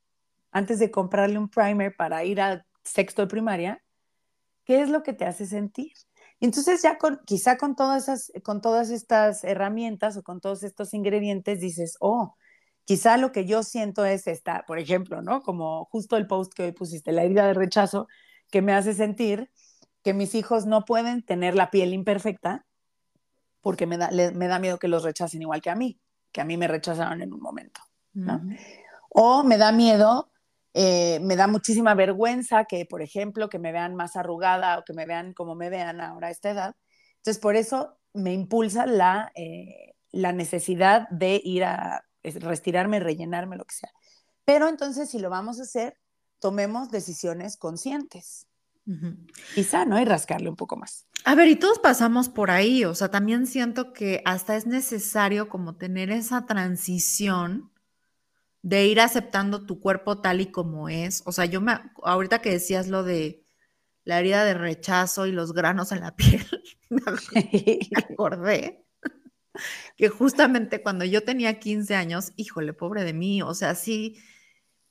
Antes 0.50 0.78
de 0.78 0.90
comprarle 0.90 1.38
un 1.38 1.50
primer 1.50 1.94
para 1.94 2.24
ir 2.24 2.40
al 2.40 2.64
sexto 2.82 3.20
de 3.20 3.28
primaria, 3.28 3.84
¿qué 4.64 4.80
es 4.80 4.88
lo 4.88 5.02
que 5.02 5.12
te 5.12 5.26
hace 5.26 5.44
sentir? 5.44 5.92
Entonces 6.40 6.80
ya 6.80 6.96
quizá 7.26 7.58
con 7.58 7.76
todas, 7.76 8.04
esas, 8.04 8.32
con 8.42 8.62
todas 8.62 8.88
estas 8.88 9.44
herramientas 9.44 10.16
o 10.16 10.22
con 10.22 10.40
todos 10.40 10.62
estos 10.62 10.94
ingredientes 10.94 11.60
dices, 11.60 11.98
oh, 12.00 12.34
quizá 12.86 13.18
lo 13.18 13.30
que 13.30 13.44
yo 13.44 13.62
siento 13.62 14.06
es 14.06 14.26
esta, 14.26 14.64
por 14.66 14.78
ejemplo, 14.78 15.20
¿no? 15.20 15.42
Como 15.42 15.84
justo 15.84 16.16
el 16.16 16.26
post 16.26 16.54
que 16.54 16.62
hoy 16.62 16.72
pusiste, 16.72 17.12
la 17.12 17.24
herida 17.24 17.46
de 17.46 17.52
rechazo, 17.52 18.08
que 18.50 18.62
me 18.62 18.72
hace 18.72 18.94
sentir 18.94 19.50
que 20.02 20.14
mis 20.14 20.34
hijos 20.34 20.64
no 20.64 20.86
pueden 20.86 21.22
tener 21.22 21.54
la 21.54 21.70
piel 21.70 21.92
imperfecta 21.92 22.64
porque 23.60 23.84
me 23.84 23.98
da, 23.98 24.10
me 24.10 24.48
da 24.48 24.58
miedo 24.58 24.78
que 24.78 24.88
los 24.88 25.04
rechacen 25.04 25.42
igual 25.42 25.60
que 25.60 25.68
a 25.68 25.74
mí, 25.74 26.00
que 26.36 26.42
a 26.42 26.44
mí 26.44 26.58
me 26.58 26.68
rechazaron 26.68 27.22
en 27.22 27.32
un 27.32 27.40
momento, 27.40 27.80
¿no? 28.12 28.42
O 29.08 29.42
me 29.42 29.56
da 29.56 29.72
miedo 29.72 30.30
eh, 30.78 31.20
me 31.20 31.36
da 31.36 31.46
muchísima 31.46 31.94
vergüenza 31.94 32.66
que, 32.66 32.84
por 32.84 33.00
ejemplo, 33.00 33.48
que 33.48 33.58
me 33.58 33.72
vean 33.72 33.94
más 33.94 34.14
arrugada 34.14 34.78
o 34.78 34.84
que 34.84 34.92
me 34.92 35.06
vean 35.06 35.32
como 35.32 35.54
me 35.54 35.70
vean 35.70 36.02
ahora 36.02 36.28
a 36.28 36.30
esta 36.30 36.50
edad. 36.50 36.76
Entonces, 37.16 37.40
por 37.40 37.56
eso 37.56 37.96
me 38.12 38.34
impulsa 38.34 38.84
la, 38.84 39.32
eh, 39.34 39.94
la 40.12 40.32
necesidad 40.32 41.08
de 41.08 41.40
ir 41.42 41.64
a 41.64 42.04
retirarme, 42.22 43.00
rellenarme, 43.00 43.56
lo 43.56 43.64
que 43.64 43.74
sea. 43.74 43.90
Pero 44.44 44.68
entonces, 44.68 45.08
si 45.08 45.18
lo 45.18 45.30
vamos 45.30 45.60
a 45.60 45.62
hacer, 45.62 45.96
tomemos 46.40 46.90
decisiones 46.90 47.56
conscientes. 47.56 48.46
Quizá, 49.54 49.84
¿no? 49.84 50.00
Y 50.00 50.04
rascarle 50.04 50.48
un 50.48 50.56
poco 50.56 50.76
más. 50.76 51.06
A 51.24 51.34
ver, 51.34 51.48
y 51.48 51.56
todos 51.56 51.80
pasamos 51.80 52.28
por 52.28 52.50
ahí, 52.50 52.84
o 52.84 52.94
sea, 52.94 53.10
también 53.10 53.46
siento 53.46 53.92
que 53.92 54.22
hasta 54.24 54.56
es 54.56 54.66
necesario 54.66 55.48
como 55.48 55.76
tener 55.76 56.10
esa 56.10 56.46
transición 56.46 57.72
de 58.62 58.86
ir 58.86 59.00
aceptando 59.00 59.66
tu 59.66 59.80
cuerpo 59.80 60.20
tal 60.20 60.40
y 60.40 60.46
como 60.46 60.88
es. 60.88 61.22
O 61.26 61.32
sea, 61.32 61.46
yo 61.46 61.60
me, 61.60 61.72
ahorita 62.02 62.40
que 62.40 62.50
decías 62.50 62.88
lo 62.88 63.02
de 63.02 63.44
la 64.04 64.20
herida 64.20 64.44
de 64.44 64.54
rechazo 64.54 65.26
y 65.26 65.32
los 65.32 65.52
granos 65.52 65.90
en 65.90 66.00
la 66.00 66.14
piel, 66.16 66.46
me 66.90 67.02
acordé 67.96 68.84
que 69.96 70.08
justamente 70.08 70.82
cuando 70.82 71.04
yo 71.04 71.22
tenía 71.24 71.58
15 71.58 71.94
años, 71.94 72.32
híjole, 72.36 72.72
pobre 72.72 73.04
de 73.04 73.12
mí, 73.12 73.42
o 73.42 73.54
sea, 73.54 73.74
sí, 73.74 74.18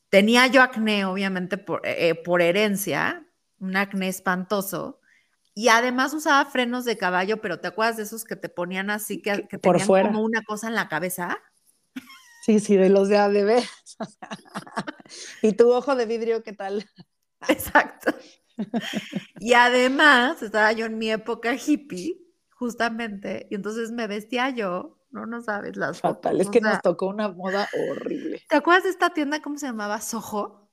tenía 0.10 0.48
yo 0.48 0.62
acné, 0.62 1.06
obviamente, 1.06 1.58
por, 1.58 1.82
eh, 1.86 2.16
por 2.16 2.42
herencia, 2.42 3.25
un 3.66 3.76
acné 3.76 4.08
espantoso, 4.08 5.00
y 5.58 5.70
además 5.70 6.14
usaba 6.14 6.46
frenos 6.50 6.84
de 6.84 6.98
caballo, 6.98 7.42
pero 7.42 7.62
¿te 7.62 7.70
acuerdas 7.70 7.96
de 7.96 8.04
esos 8.04 8.26
que 8.26 8.36
te 8.36 8.50
ponían 8.50 8.90
así, 8.90 9.22
que, 9.22 9.48
que 9.48 9.58
tenían 9.58 9.88
como 9.88 10.22
una 10.22 10.44
cosa 10.44 10.68
en 10.68 10.76
la 10.76 10.90
cabeza? 10.90 11.38
Sí, 12.46 12.60
sí, 12.60 12.76
de 12.76 12.90
los 12.90 13.08
de 13.08 13.18
ADB. 13.18 13.64
¿Y 15.42 15.54
tu 15.54 15.72
ojo 15.72 15.96
de 15.96 16.06
vidrio 16.06 16.44
qué 16.44 16.52
tal? 16.52 16.86
Exacto. 17.48 18.14
Y 19.40 19.54
además, 19.54 20.44
estaba 20.44 20.72
yo 20.74 20.86
en 20.86 20.98
mi 20.98 21.10
época 21.10 21.56
hippie, 21.56 22.22
justamente, 22.50 23.48
y 23.50 23.56
entonces 23.56 23.92
me 23.92 24.08
vestía 24.08 24.50
yo, 24.50 25.00
no, 25.12 25.26
no 25.26 25.42
sabes 25.42 25.78
las 25.78 26.02
Fatal, 26.02 26.42
es 26.42 26.50
que 26.50 26.60
nos 26.60 26.82
tocó 26.82 27.08
una 27.08 27.30
moda 27.30 27.70
horrible. 27.90 28.44
¿Te 28.50 28.58
acuerdas 28.58 28.84
de 28.84 28.90
esta 28.90 29.12
tienda, 29.12 29.42
cómo 29.42 29.58
se 29.58 29.68
llamaba? 29.68 30.02
Soho. 30.02 30.70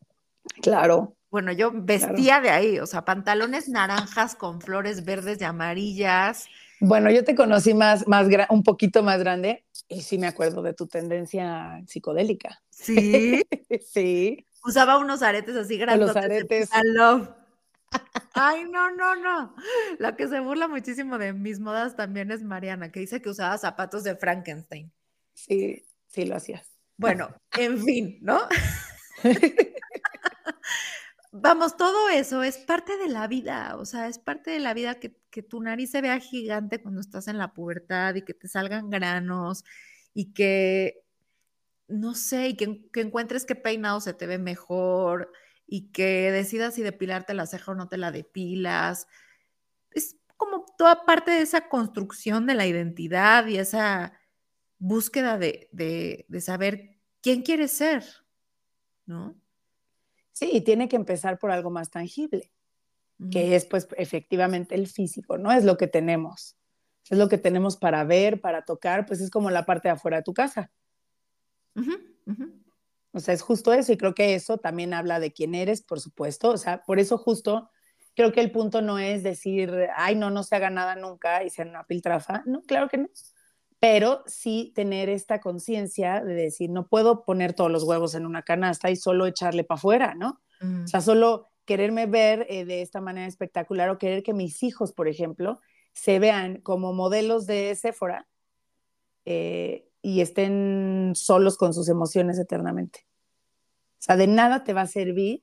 Claro. 0.61 1.16
Bueno, 1.33 1.51
yo 1.51 1.72
vestía 1.74 2.43
de 2.43 2.51
ahí, 2.51 2.78
o 2.78 2.85
sea, 2.85 3.07
pantalones 3.07 3.66
naranjas 3.66 4.37
con 4.37 4.61
flores 4.61 5.03
verdes 5.07 5.41
y 5.41 5.45
amarillas. 5.45 6.47
Bueno, 6.78 7.11
yo 7.11 7.24
te 7.24 7.35
conocí 7.35 7.72
más, 7.72 8.07
más 8.07 8.28
un 8.51 8.62
poquito 8.62 9.03
más 9.03 9.18
grande 9.18 9.64
y 9.89 10.03
sí 10.03 10.18
me 10.18 10.26
acuerdo 10.26 10.61
de 10.61 10.74
tu 10.74 10.87
tendencia 10.87 11.83
psicodélica. 11.87 12.61
Sí. 12.68 13.41
sí. 13.80 14.47
Usaba 14.62 14.99
unos 14.99 15.22
aretes 15.22 15.57
así 15.57 15.78
grandes. 15.78 16.09
Los 16.09 16.16
aretes. 16.16 16.68
Ay, 18.35 18.64
no, 18.70 18.91
no, 18.91 19.16
no. 19.16 19.55
La 19.99 20.14
que 20.16 20.28
se 20.28 20.39
burla 20.39 20.68
muchísimo 20.68 21.16
de 21.16 21.33
mis 21.33 21.61
modas 21.61 21.97
también 21.97 22.30
es 22.30 22.43
Mariana, 22.43 22.93
que 22.93 23.01
dice 23.01 23.22
que 23.22 23.30
usaba 23.30 23.57
zapatos 23.57 24.05
de 24.05 24.16
Frankenstein. 24.16 24.93
Sí, 25.33 25.83
sí 26.09 26.26
lo 26.26 26.37
hacías. 26.37 26.68
Bueno, 26.99 27.35
en 27.57 27.83
fin, 27.83 28.18
¿no? 28.20 28.39
vamos, 31.33 31.76
todo 31.76 32.11
eso 32.11 32.43
es 32.43 32.59
parte 32.59 32.97
de 32.99 33.09
la 33.09 33.26
vida, 33.26 33.76
o 33.78 33.85
sea, 33.87 34.09
es 34.09 34.18
parte 34.18 34.51
de 34.51 34.61
la 34.61 34.74
vida 34.74 34.97
que, 35.01 35.16
que 35.30 35.43
tu 35.43 35.61
nariz 35.62 35.91
se 35.91 36.03
vea 36.03 36.20
gigante 36.20 36.83
cuando 36.83 37.01
estás 37.01 37.28
en 37.28 37.39
la 37.39 37.53
pubertad 37.55 38.14
y 38.14 38.22
que 38.22 38.35
te 38.35 38.49
salgan 38.49 38.91
granos 38.91 39.64
y 40.14 40.33
que, 40.35 41.05
no 41.89 42.14
sé, 42.14 42.49
y 42.49 42.57
que, 42.57 42.91
que 42.93 43.01
encuentres 43.03 43.47
qué 43.47 43.55
peinado 43.57 44.01
se 44.01 44.14
te 44.14 44.26
ve 44.26 44.39
mejor 44.39 45.33
y 45.66 45.91
que 45.93 46.30
decidas 46.33 46.74
si 46.74 46.83
depilarte 46.83 47.35
la 47.35 47.47
ceja 47.47 47.72
o 47.72 47.74
no 47.74 47.89
te 47.89 47.97
la 47.99 48.12
depilas. 48.12 49.09
Es 49.93 50.16
como 50.37 50.66
toda 50.78 51.07
parte 51.07 51.33
de 51.33 51.43
esa 51.43 51.68
construcción 51.68 52.47
de 52.47 52.55
la 52.55 52.66
identidad 52.66 53.47
y 53.47 53.59
esa 53.59 54.14
búsqueda 54.78 55.39
de, 55.39 55.68
de, 55.72 56.26
de 56.28 56.41
saber 56.43 56.99
quién 57.22 57.43
quieres 57.43 57.72
ser, 57.72 58.05
¿no? 59.07 59.41
Sí, 60.33 60.51
y 60.53 60.62
tiene 60.62 60.89
que 60.89 60.97
empezar 60.97 61.39
por 61.39 61.51
algo 61.51 61.70
más 61.70 61.91
tangible, 61.91 62.53
que 63.30 63.55
es 63.55 63.66
pues 63.66 63.87
efectivamente 63.97 64.74
el 64.74 64.87
físico, 64.87 65.39
¿no? 65.39 65.53
Es 65.53 65.64
lo 65.64 65.76
que 65.76 65.87
tenemos. 65.87 66.57
Es 67.11 67.18
lo 67.18 67.28
que 67.28 67.39
tenemos 67.39 67.76
para 67.76 68.05
ver, 68.05 68.41
para 68.41 68.64
tocar, 68.64 69.07
pues 69.07 69.20
es 69.20 69.30
como 69.30 69.51
la 69.51 69.66
parte 69.66 69.89
de 69.89 69.93
afuera 69.93 70.18
de 70.18 70.22
tu 70.22 70.33
casa. 70.33 70.70
O 73.12 73.20
sea, 73.20 73.35
es 73.35 73.43
justo 73.43 73.72
eso 73.72 73.93
y 73.93 73.99
creo 73.99 74.14
que 74.14 74.35
eso 74.35 74.59
también 74.59 74.95
habla 74.95 75.20
de 75.20 75.33
quién 75.33 75.55
eres, 75.55 75.83
por 75.83 76.01
supuesto. 76.01 76.51
O 76.51 76.57
sea, 76.57 76.83
por 76.83 76.99
eso 76.99 77.18
justo 77.18 77.70
creo 78.14 78.33
que 78.33 78.41
el 78.41 78.51
punto 78.51 78.83
no 78.83 78.99
es 78.99 79.22
decir, 79.22 79.89
ay, 79.95 80.14
no, 80.14 80.30
no 80.30 80.43
se 80.43 80.57
haga 80.57 80.70
nada 80.70 80.97
nunca 80.97 81.45
y 81.45 81.51
sea 81.51 81.66
una 81.66 81.85
piltrafa. 81.85 82.43
No, 82.47 82.62
claro 82.62 82.89
que 82.89 82.99
no. 82.99 83.09
Pero 83.83 84.22
sí 84.26 84.70
tener 84.76 85.09
esta 85.09 85.41
conciencia 85.41 86.22
de 86.22 86.35
decir, 86.35 86.70
no 86.70 86.87
puedo 86.87 87.24
poner 87.24 87.53
todos 87.53 87.68
los 87.68 87.83
huevos 87.83 88.14
en 88.14 88.26
una 88.26 88.43
canasta 88.43 88.93
y 88.93 88.97
solo 88.97 89.26
echarle 89.26 89.64
para 89.64 89.76
afuera, 89.76 90.14
¿no? 90.14 90.41
O 90.85 90.87
sea, 90.87 91.01
solo 91.01 91.49
quererme 91.64 92.07
ver 92.07 92.47
eh, 92.49 92.64
de 92.64 92.83
esta 92.83 93.01
manera 93.01 93.26
espectacular 93.26 93.91
o 93.91 93.99
querer 93.99 94.22
que 94.22 94.35
mis 94.35 94.62
hijos, 94.62 94.93
por 94.93 95.09
ejemplo, 95.09 95.59
se 95.93 96.20
vean 96.20 96.61
como 96.61 96.93
modelos 96.93 97.47
de 97.47 97.74
Sephora 97.74 98.28
eh, 99.24 99.89
y 100.01 100.20
estén 100.20 101.14
solos 101.16 101.57
con 101.57 101.74
sus 101.74 101.89
emociones 101.89 102.39
eternamente. 102.39 103.05
O 103.99 104.05
sea, 104.05 104.16
de 104.16 104.28
nada 104.28 104.62
te 104.62 104.74
va 104.74 104.83
a 104.83 104.87
servir 104.87 105.43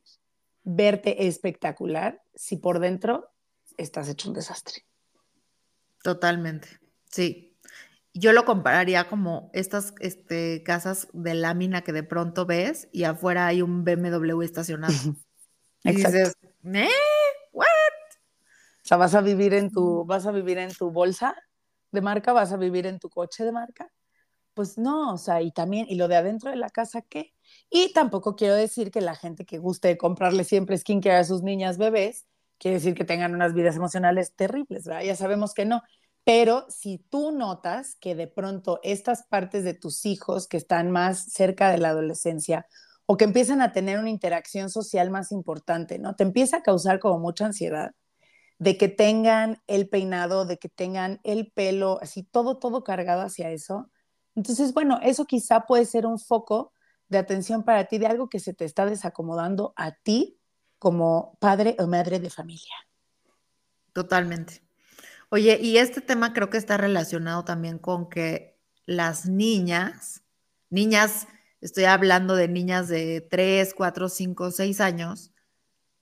verte 0.64 1.28
espectacular 1.28 2.22
si 2.36 2.56
por 2.56 2.80
dentro 2.80 3.34
estás 3.76 4.08
hecho 4.08 4.30
un 4.30 4.36
desastre. 4.36 4.86
Totalmente, 6.02 6.70
sí. 7.12 7.49
Yo 8.20 8.34
lo 8.34 8.44
compararía 8.44 9.08
como 9.08 9.50
estas 9.54 9.94
este, 10.02 10.62
casas 10.64 11.08
de 11.14 11.36
lámina 11.36 11.84
que 11.84 11.94
de 11.94 12.04
pronto 12.04 12.46
ves 12.46 12.90
y 12.92 13.06
afuera 13.06 13.48
hay 13.48 13.62
un 13.62 13.86
BMW 13.86 14.42
estacionado. 14.42 14.94
y 15.84 15.94
dices, 15.94 16.36
¿eh? 16.66 16.90
¿What? 17.54 17.66
O 17.66 18.84
sea, 18.84 18.98
vas 18.98 19.16
a 19.16 19.22
vivir 19.22 19.54
en 19.54 19.72
tu, 19.72 20.04
vas 20.06 20.26
a 20.26 20.32
vivir 20.32 20.58
en 20.58 20.74
tu 20.74 20.92
bolsa 20.92 21.34
de 21.92 22.02
marca, 22.02 22.34
vas 22.34 22.52
a 22.52 22.58
vivir 22.58 22.88
en 22.88 23.00
tu 23.00 23.10
coche 23.10 23.46
de 23.46 23.54
marca. 23.54 23.90
Pues 24.54 24.78
no, 24.78 25.14
o 25.14 25.18
sea, 25.18 25.42
y 25.42 25.54
también, 25.54 25.86
y 25.88 25.96
lo 25.96 26.10
de 26.10 26.18
adentro 26.18 26.50
de 26.50 26.58
la 26.58 26.70
casa, 26.70 27.02
¿qué? 27.02 27.34
Y 27.70 27.94
tampoco 27.94 28.36
quiero 28.36 28.56
decir 28.56 28.92
que 28.92 29.00
la 29.00 29.16
gente 29.16 29.46
que 29.46 29.60
guste 29.60 29.98
comprarle 29.98 30.44
siempre 30.44 30.78
skincare 30.78 31.16
a 31.16 31.24
sus 31.24 31.42
niñas 31.42 31.78
bebés, 31.78 32.28
quiere 32.58 32.76
decir 32.76 32.96
que 32.96 33.06
tengan 33.06 33.34
unas 33.34 33.54
vidas 33.54 33.78
emocionales 33.78 34.36
terribles, 34.36 34.84
¿verdad? 34.84 35.04
Ya 35.04 35.16
sabemos 35.16 35.54
que 35.54 35.64
no. 35.64 35.82
Pero 36.24 36.66
si 36.70 37.00
tú 37.10 37.32
notas 37.32 37.96
que 37.96 38.16
de 38.16 38.28
pronto 38.28 38.80
estas 38.84 39.24
partes 39.24 39.64
de 39.64 39.74
tus 39.74 40.06
hijos 40.06 40.48
que 40.48 40.58
están 40.58 40.92
más 40.92 41.32
cerca 41.32 41.72
de 41.72 41.80
la 41.80 41.90
adolescencia 41.90 42.68
o 43.06 43.18
que 43.18 43.26
empiezan 43.26 43.62
a 43.62 43.72
tener 43.72 43.98
una 43.98 44.10
interacción 44.10 44.70
social 44.70 45.10
más 45.10 45.32
importante, 45.32 45.98
¿no? 45.98 46.16
Te 46.16 46.24
empieza 46.24 46.58
a 46.58 46.64
causar 46.64 47.00
como 47.00 47.20
mucha 47.20 47.46
ansiedad 47.46 47.92
de 48.60 48.78
que 48.78 48.90
tengan 48.90 49.62
el 49.68 49.90
peinado, 49.90 50.46
de 50.46 50.58
que 50.58 50.70
tengan 50.70 51.20
el 51.24 51.52
pelo, 51.52 51.98
así 52.02 52.24
todo, 52.24 52.58
todo 52.60 52.84
cargado 52.84 53.22
hacia 53.22 53.50
eso. 53.52 53.90
Entonces, 54.36 54.74
bueno, 54.74 55.00
eso 55.02 55.26
quizá 55.26 55.62
puede 55.66 55.86
ser 55.86 56.06
un 56.06 56.20
foco 56.20 56.74
de 57.08 57.18
atención 57.18 57.64
para 57.64 57.86
ti, 57.86 57.98
de 57.98 58.08
algo 58.08 58.30
que 58.30 58.40
se 58.40 58.54
te 58.54 58.66
está 58.66 58.86
desacomodando 58.86 59.74
a 59.76 59.94
ti 59.94 60.40
como 60.78 61.38
padre 61.40 61.76
o 61.80 61.88
madre 61.88 62.20
de 62.20 62.30
familia. 62.30 62.76
Totalmente. 63.94 64.62
Oye, 65.30 65.60
y 65.62 65.78
este 65.78 66.02
tema 66.02 66.34
creo 66.34 66.50
que 66.50 66.58
está 66.58 66.78
relacionado 66.78 67.46
también 67.46 67.78
con 67.78 68.10
que 68.10 68.60
las 68.86 69.28
niñas, 69.28 70.24
niñas, 70.70 71.28
estoy 71.62 71.84
hablando 71.84 72.36
de 72.36 72.48
niñas 72.48 72.88
de 72.88 73.22
3, 73.22 73.74
4, 73.76 74.10
5, 74.10 74.52
6 74.52 74.82
años, 74.82 75.32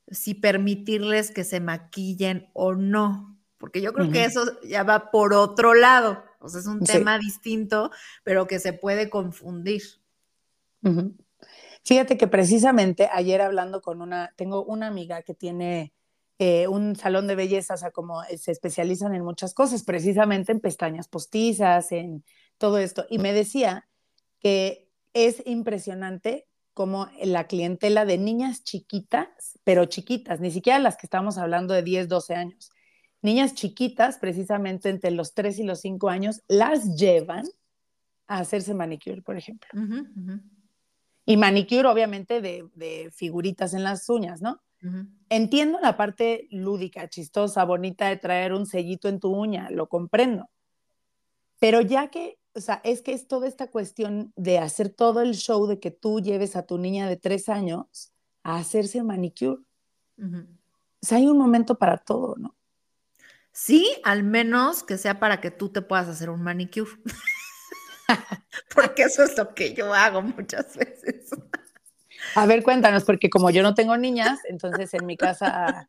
si 0.10 0.34
permitirles 0.34 1.32
que 1.32 1.44
se 1.44 1.60
maquillen 1.60 2.50
o 2.54 2.74
no, 2.74 3.38
porque 3.58 3.82
yo 3.82 3.92
creo 3.92 4.12
que 4.12 4.24
eso 4.24 4.62
ya 4.64 4.84
va 4.84 5.12
por 5.12 5.34
otro 5.34 5.74
lado, 5.74 6.24
o 6.40 6.48
sea, 6.48 6.62
es 6.62 6.68
un 6.68 6.80
tema 6.80 7.20
distinto, 7.20 7.92
pero 8.24 8.48
que 8.48 8.60
se 8.60 8.72
puede 8.72 9.10
confundir. 9.10 9.82
Fíjate 11.84 12.18
que 12.18 12.28
precisamente 12.28 13.10
ayer 13.12 13.42
hablando 13.42 13.82
con 13.82 14.02
una, 14.02 14.34
tengo 14.38 14.64
una 14.64 14.88
amiga 14.88 15.24
que 15.24 15.34
tiene 15.34 15.94
eh, 16.40 16.68
un 16.68 16.96
salón 16.96 17.28
de 17.28 17.36
belleza, 17.36 17.74
o 17.74 17.78
sea, 17.78 17.92
como 17.92 18.24
eh, 18.24 18.38
se 18.38 18.52
especializan 18.52 19.16
en 19.16 19.24
muchas 19.24 19.54
cosas, 19.54 19.84
precisamente 19.84 20.52
en 20.52 20.60
pestañas 20.60 21.08
postizas, 21.08 21.92
en 21.92 22.24
todo 22.58 22.78
esto, 22.78 23.06
y 23.10 23.20
me 23.20 23.34
decía 23.34 23.88
que 24.40 24.88
es 25.14 25.42
impresionante 25.46 26.48
como 26.74 27.10
la 27.24 27.48
clientela 27.48 28.06
de 28.06 28.20
niñas 28.20 28.64
chiquitas, 28.64 29.60
pero 29.64 29.86
chiquitas, 29.86 30.40
ni 30.40 30.52
siquiera 30.52 30.78
las 30.78 30.96
que 30.96 31.08
estamos 31.08 31.40
hablando 31.40 31.74
de 31.74 31.82
10, 31.82 32.08
12 32.08 32.36
años, 32.36 32.70
niñas 33.24 33.56
chiquitas, 33.56 34.20
precisamente 34.20 34.90
entre 34.90 35.10
los 35.10 35.34
3 35.34 35.58
y 35.58 35.64
los 35.64 35.82
5 35.82 36.08
años, 36.10 36.44
las 36.48 36.96
llevan 36.96 37.46
a 38.28 38.40
hacerse 38.40 38.76
manicure, 38.76 39.24
por 39.24 39.38
ejemplo. 39.38 39.70
Y 41.26 41.36
manicure, 41.36 41.88
obviamente, 41.88 42.42
de, 42.42 43.12
figuritas 43.12 43.74
en 43.74 43.84
las 43.84 44.08
uñas, 44.08 44.42
¿no? 44.42 44.62
Entiendo 45.30 45.80
la 45.82 45.98
parte 45.98 46.48
lúdica, 46.52 47.10
chistosa, 47.10 47.66
bonita 47.66 48.08
de 48.08 48.18
traer 48.18 48.54
un 48.54 48.66
sellito 48.66 49.10
en 49.10 49.20
tu 49.20 49.30
uña, 49.30 49.70
lo 49.70 49.90
comprendo. 49.90 50.50
Pero 51.60 51.82
ya 51.82 52.10
que, 52.10 52.40
o 52.54 52.62
sea, 52.62 52.82
es 52.84 53.02
que 53.02 53.14
es 53.14 53.28
toda 53.28 53.48
esta 53.48 53.70
cuestión 53.70 54.32
de 54.36 54.60
hacer 54.60 54.90
todo 54.90 55.22
el 55.22 55.34
show 55.34 55.66
de 55.68 55.80
que 55.80 55.92
tú 55.92 56.22
lleves 56.22 56.56
a 56.56 56.66
tu 56.66 56.78
niña 56.78 57.10
de 57.10 57.18
tres 57.18 57.50
años 57.50 58.14
a 58.44 58.58
hacerse 58.58 59.04
manicure. 59.04 59.62
O 60.20 61.06
sea, 61.06 61.18
hay 61.18 61.28
un 61.28 61.38
momento 61.38 61.78
para 61.78 61.98
todo, 61.98 62.36
¿no? 62.38 62.56
Sí, 63.52 63.92
al 64.04 64.24
menos 64.24 64.84
que 64.84 64.98
sea 64.98 65.20
para 65.20 65.42
que 65.42 65.52
tú 65.52 65.70
te 65.70 65.82
puedas 65.82 66.08
hacer 66.08 66.30
un 66.30 66.44
manicure. 66.44 66.92
porque 68.76 69.04
eso 69.04 69.24
es 69.24 69.38
lo 69.38 69.54
que 69.54 69.74
yo 69.74 69.94
hago 69.94 70.22
muchas 70.22 70.76
veces. 70.78 71.32
A 72.36 72.46
ver, 72.46 72.64
cuéntanos, 72.64 73.04
porque 73.04 73.30
como 73.30 73.50
yo 73.50 73.64
no 73.64 73.74
tengo 73.74 73.98
niñas, 73.98 74.40
entonces 74.50 74.94
en 74.94 75.06
mi 75.06 75.18
casa... 75.18 75.88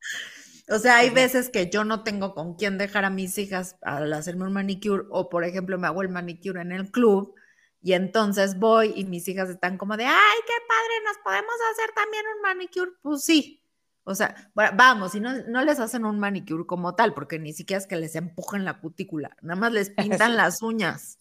O 0.71 0.79
sea, 0.79 0.97
hay 0.97 1.09
veces 1.09 1.49
que 1.49 1.71
yo 1.71 1.83
no 1.85 2.03
tengo 2.03 2.35
con 2.35 2.55
quién 2.55 2.77
dejar 2.77 3.07
a 3.07 3.11
mis 3.11 3.39
hijas 3.39 3.77
al 3.81 4.13
hacerme 4.13 4.45
un 4.45 4.53
manicure 4.53 5.05
o, 5.09 5.31
por 5.31 5.45
ejemplo, 5.45 5.79
me 5.79 5.87
hago 5.87 6.03
el 6.03 6.11
manicure 6.11 6.61
en 6.61 6.73
el 6.73 6.91
club 6.91 7.35
y 7.81 7.95
entonces 7.95 8.59
voy 8.59 8.93
y 8.95 9.07
mis 9.07 9.27
hijas 9.29 9.49
están 9.49 9.79
como 9.79 9.97
de, 9.97 10.05
ay, 10.05 10.39
qué 10.47 10.53
padre, 10.69 11.05
nos 11.07 11.17
podemos 11.25 11.55
hacer 11.73 11.95
también 11.95 12.23
un 12.37 12.43
manicure. 12.43 12.91
Pues 13.01 13.25
sí. 13.25 13.63
O 14.05 14.15
sea, 14.15 14.51
vamos, 14.55 15.15
y 15.15 15.21
no, 15.21 15.33
no 15.49 15.65
les 15.65 15.81
hacen 15.81 16.05
un 16.05 16.19
manicure 16.19 16.67
como 16.67 16.95
tal, 16.95 17.15
porque 17.15 17.39
ni 17.39 17.55
siquiera 17.55 17.79
es 17.79 17.87
que 17.87 17.97
les 17.97 18.15
empujen 18.15 18.67
la 18.67 18.81
cutícula, 18.81 19.37
nada 19.41 19.59
más 19.59 19.73
les 19.73 19.91
pintan 19.91 20.37
las 20.37 20.61
uñas. 20.61 21.19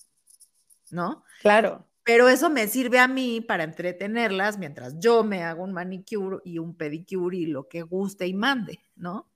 ¿no? 0.91 1.23
Claro. 1.41 1.85
Pero 2.07 2.29
eso 2.29 2.49
me 2.49 2.69
sirve 2.69 2.99
a 2.99 3.09
mí 3.09 3.41
para 3.41 3.65
entretenerlas 3.65 4.57
mientras 4.57 4.97
yo 4.97 5.25
me 5.25 5.43
hago 5.43 5.65
un 5.65 5.73
manicure 5.73 6.37
y 6.45 6.57
un 6.57 6.73
pedicure 6.73 7.35
y 7.35 7.45
lo 7.47 7.67
que 7.67 7.81
guste 7.81 8.25
y 8.27 8.33
mande, 8.33 8.79
¿no? 8.95 9.29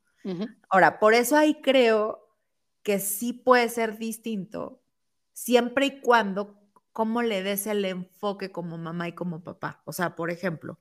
Ahora, 0.70 0.98
por 0.98 1.14
eso 1.14 1.36
ahí 1.36 1.62
creo 1.62 2.30
que 2.82 3.00
sí 3.00 3.34
puede 3.34 3.68
ser 3.68 3.98
distinto 3.98 4.82
siempre 5.34 5.88
y 5.88 6.00
cuando 6.00 6.62
cómo 6.94 7.22
le 7.22 7.44
des 7.44 7.68
el 7.68 7.84
enfoque 7.84 8.54
como 8.54 8.78
mamá 8.78 9.10
y 9.10 9.16
como 9.16 9.44
papá. 9.44 9.82
O 9.84 9.92
sea, 9.92 10.16
por 10.16 10.32
ejemplo, 10.32 10.80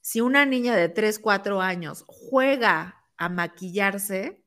si 0.00 0.22
una 0.22 0.46
niña 0.46 0.74
de 0.74 0.88
3, 0.88 1.18
4 1.18 1.60
años 1.60 2.04
juega 2.06 3.04
a 3.18 3.28
maquillarse, 3.28 4.42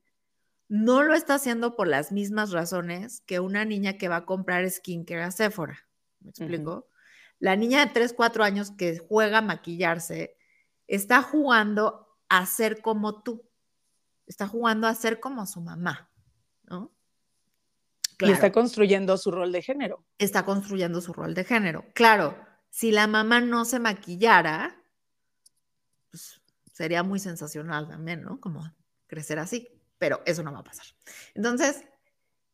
no 0.70 1.04
lo 1.04 1.14
está 1.14 1.36
haciendo 1.36 1.76
por 1.76 1.88
las 1.88 2.12
mismas 2.12 2.50
razones 2.52 3.22
que 3.28 3.40
una 3.40 3.64
niña 3.64 4.00
que 4.00 4.08
va 4.08 4.16
a 4.16 4.26
comprar 4.26 4.68
skincare 4.68 5.22
a 5.22 5.30
Sephora. 5.30 5.78
¿Me 6.24 6.30
explico? 6.30 6.88
La 7.40 7.56
niña 7.56 7.86
de 7.86 7.92
3, 7.92 8.14
4 8.14 8.44
años 8.44 8.72
que 8.72 8.98
juega 8.98 9.40
a 9.40 9.42
maquillarse 9.42 10.38
está 10.88 11.22
jugando 11.22 12.18
a 12.30 12.46
ser 12.46 12.82
como 12.82 13.22
tú. 13.22 13.48
Está 14.26 14.48
jugando 14.48 14.88
a 14.88 14.96
ser 14.96 15.20
como 15.20 15.46
su 15.46 15.62
mamá, 15.62 16.10
¿no? 16.64 16.92
Y 18.20 18.32
está 18.32 18.52
construyendo 18.52 19.18
su 19.18 19.32
rol 19.32 19.52
de 19.52 19.62
género. 19.62 20.06
Está 20.18 20.46
construyendo 20.46 21.02
su 21.02 21.12
rol 21.12 21.34
de 21.34 21.44
género. 21.44 21.86
Claro, 21.94 22.38
si 22.70 22.92
la 22.92 23.06
mamá 23.08 23.42
no 23.42 23.66
se 23.66 23.80
maquillara, 23.80 24.82
pues 26.10 26.42
sería 26.72 27.04
muy 27.04 27.20
sensacional 27.20 27.90
también, 27.90 28.24
¿no? 28.24 28.40
Como 28.40 28.64
crecer 29.08 29.40
así, 29.40 29.68
pero 29.98 30.22
eso 30.26 30.42
no 30.42 30.54
va 30.54 30.60
a 30.60 30.64
pasar. 30.64 30.86
Entonces, 31.34 31.84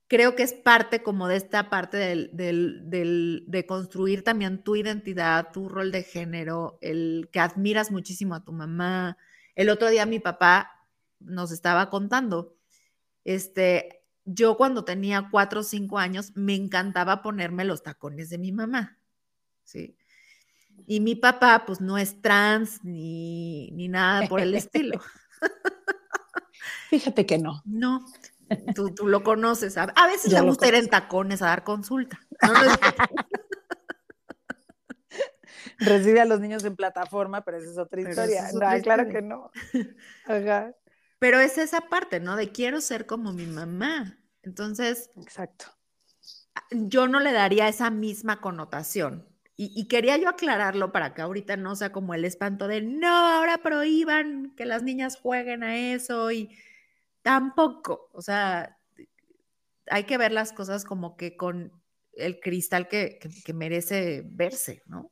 creo 0.10 0.36
que 0.36 0.42
es 0.44 0.54
parte 0.54 1.04
como 1.04 1.28
de 1.28 1.38
esta 1.38 1.70
parte 1.70 1.96
del, 1.96 2.32
del, 2.34 3.44
de 3.48 3.66
construir 3.68 4.24
también 4.24 4.64
tu 4.64 4.76
identidad, 4.76 5.52
tu 5.54 5.70
rol 5.70 5.92
de 5.92 6.04
género, 6.04 6.80
el 6.82 7.30
que 7.32 7.40
admiras 7.40 7.92
muchísimo 7.92 8.34
a 8.34 8.44
tu 8.44 8.52
mamá. 8.52 9.18
El 9.56 9.70
otro 9.70 9.88
día 9.90 10.08
mi 10.08 10.20
papá 10.20 10.88
nos 11.20 11.52
estaba 11.52 11.92
contando, 11.92 12.58
este, 13.24 14.04
yo 14.26 14.58
cuando 14.58 14.84
tenía 14.84 15.28
cuatro 15.30 15.60
o 15.60 15.64
cinco 15.64 16.00
años 16.00 16.32
me 16.36 16.56
encantaba 16.56 17.22
ponerme 17.22 17.64
los 17.64 17.84
tacones 17.84 18.32
de 18.32 18.40
mi 18.40 18.52
mamá, 18.52 18.98
¿sí? 19.64 19.96
Y 20.88 21.02
mi 21.02 21.16
papá, 21.16 21.66
pues 21.68 21.82
no 21.82 22.00
es 22.00 22.20
trans 22.20 22.84
ni, 22.84 23.70
ni 23.72 23.88
nada 23.88 24.28
por 24.28 24.40
el 24.40 24.56
estilo. 24.56 25.00
Fíjate 26.90 27.28
que 27.28 27.38
no. 27.38 27.62
No, 27.66 28.06
tú, 28.76 28.94
tú 28.94 29.08
lo 29.08 29.24
conoces. 29.24 29.78
A, 29.78 29.88
veces 30.08 30.32
le 30.32 30.42
gusta 30.42 30.68
ir 30.68 30.76
en 30.76 30.90
tacones 30.90 31.42
a 31.42 31.48
dar 31.48 31.64
consulta. 31.64 32.20
Recibe 35.80 36.20
a 36.22 36.26
los 36.26 36.40
niños 36.40 36.64
en 36.66 36.76
plataforma, 36.76 37.44
pero 37.44 37.58
esa 37.58 37.72
es 37.72 37.78
otra 37.78 38.02
historia. 38.02 38.50
claro 38.84 39.08
que 39.10 39.22
no. 39.22 39.52
Pero 41.20 41.40
es 41.40 41.58
esa 41.58 41.82
parte, 41.82 42.20
¿no? 42.20 42.36
De 42.36 42.52
quiero 42.52 42.82
ser 42.82 43.06
como 43.06 43.34
mi 43.34 43.46
mamá. 43.46 44.20
Entonces. 44.42 45.10
Exacto. 45.18 45.66
Yo 46.72 47.08
no 47.08 47.20
le 47.20 47.32
daría 47.32 47.68
esa 47.68 47.90
misma 47.90 48.42
connotación. 48.42 49.28
Y, 49.62 49.90
quería 49.90 50.16
yo 50.16 50.30
aclararlo 50.30 50.94
para 50.94 51.14
que 51.14 51.22
ahorita 51.22 51.58
no 51.58 51.76
sea 51.76 51.92
como 51.92 52.14
el 52.14 52.24
espanto 52.24 52.70
de 52.70 52.82
no, 52.82 53.10
ahora 53.10 53.58
prohíban 53.58 54.54
que 54.56 54.64
las 54.64 54.84
niñas 54.84 55.18
jueguen 55.18 55.64
a 55.64 55.76
eso 55.76 56.32
y 56.32 56.50
tampoco, 57.22 58.10
o 58.14 58.22
sea, 58.22 58.78
hay 59.88 60.04
que 60.04 60.18
ver 60.18 60.32
las 60.32 60.54
cosas 60.54 60.84
como 60.84 61.18
que 61.18 61.36
con 61.36 61.72
el 62.14 62.40
cristal 62.40 62.88
que, 62.88 63.20
merece 63.54 64.24
verse, 64.26 64.84
¿no? 64.86 65.12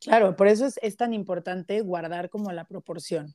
Claro, 0.00 0.36
por 0.36 0.46
eso 0.46 0.66
es, 0.80 0.96
tan 0.96 1.14
importante 1.14 1.80
guardar 1.80 2.30
como 2.30 2.52
la 2.52 2.64
proporción. 2.64 3.34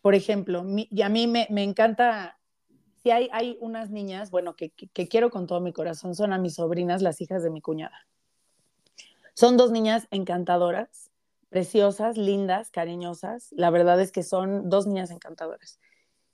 Por 0.00 0.14
ejemplo, 0.14 0.64
y 0.66 1.02
a 1.02 1.08
mí 1.08 1.26
me, 1.26 1.46
encanta, 1.62 2.38
si 3.02 3.10
hay, 3.10 3.28
hay 3.32 3.56
unas 3.60 3.90
niñas, 3.90 4.30
bueno, 4.30 4.54
que 4.54 4.70
quiero 5.08 5.30
con 5.30 5.46
todo 5.46 5.60
mi 5.60 5.72
corazón, 5.72 6.14
son 6.14 6.32
a 6.32 6.38
mis 6.38 6.54
sobrinas, 6.54 7.02
las 7.02 7.20
hijas 7.20 7.42
de 7.42 7.50
mi 7.50 7.60
cuñada 7.60 8.06
son 9.36 9.58
dos 9.58 9.70
niñas 9.70 10.08
encantadoras, 10.10 11.10
preciosas, 11.50 12.16
lindas, 12.16 12.70
cariñosas. 12.70 13.48
La 13.52 13.68
verdad 13.68 14.00
es 14.00 14.10
que 14.10 14.22
son 14.22 14.70
dos 14.70 14.86
niñas 14.86 15.10
encantadoras. 15.10 15.78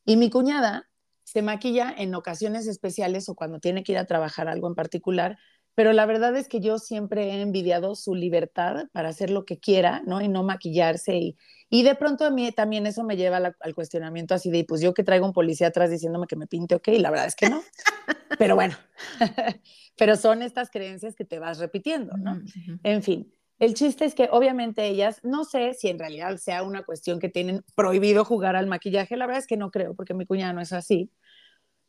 Y 0.04 0.16
mi 0.16 0.30
cuñada 0.30 0.88
se 1.24 1.42
maquilla 1.42 1.94
en 1.96 2.14
ocasiones 2.14 2.66
especiales 2.66 3.28
o 3.28 3.34
cuando 3.34 3.58
tiene 3.58 3.84
que 3.84 3.92
ir 3.92 3.98
a 3.98 4.06
trabajar 4.06 4.48
algo 4.48 4.68
en 4.68 4.74
particular, 4.74 5.38
pero 5.74 5.92
la 5.92 6.04
verdad 6.04 6.36
es 6.36 6.48
que 6.48 6.60
yo 6.60 6.78
siempre 6.78 7.30
he 7.30 7.40
envidiado 7.40 7.94
su 7.94 8.14
libertad 8.14 8.88
para 8.92 9.08
hacer 9.08 9.30
lo 9.30 9.44
que 9.44 9.58
quiera, 9.58 10.02
¿no? 10.04 10.20
Y 10.20 10.28
no 10.28 10.42
maquillarse. 10.42 11.16
Y, 11.16 11.36
y 11.70 11.82
de 11.82 11.94
pronto 11.94 12.26
a 12.26 12.30
mí 12.30 12.52
también 12.52 12.86
eso 12.86 13.04
me 13.04 13.16
lleva 13.16 13.54
al 13.58 13.74
cuestionamiento 13.74 14.34
así 14.34 14.50
de, 14.50 14.64
pues 14.64 14.82
yo 14.82 14.92
que 14.92 15.04
traigo 15.04 15.24
un 15.24 15.32
policía 15.32 15.68
atrás 15.68 15.90
diciéndome 15.90 16.26
que 16.26 16.36
me 16.36 16.46
pinte, 16.46 16.74
ok, 16.74 16.88
la 16.98 17.10
verdad 17.10 17.26
es 17.26 17.36
que 17.36 17.48
no. 17.48 17.62
pero 18.38 18.54
bueno, 18.54 18.76
pero 19.96 20.16
son 20.16 20.42
estas 20.42 20.70
creencias 20.70 21.14
que 21.14 21.24
te 21.24 21.38
vas 21.38 21.58
repitiendo, 21.58 22.18
¿no? 22.18 22.42
En 22.82 23.02
fin, 23.02 23.32
el 23.62 23.74
chiste 23.74 24.04
es 24.04 24.16
que 24.16 24.28
obviamente 24.32 24.88
ellas, 24.88 25.20
no 25.22 25.44
sé 25.44 25.74
si 25.74 25.88
en 25.88 26.00
realidad 26.00 26.36
sea 26.38 26.64
una 26.64 26.82
cuestión 26.82 27.20
que 27.20 27.28
tienen 27.28 27.64
prohibido 27.76 28.24
jugar 28.24 28.56
al 28.56 28.66
maquillaje, 28.66 29.16
la 29.16 29.24
verdad 29.24 29.38
es 29.38 29.46
que 29.46 29.56
no 29.56 29.70
creo, 29.70 29.94
porque 29.94 30.14
mi 30.14 30.26
cuñada 30.26 30.52
no 30.52 30.60
es 30.60 30.72
así, 30.72 31.12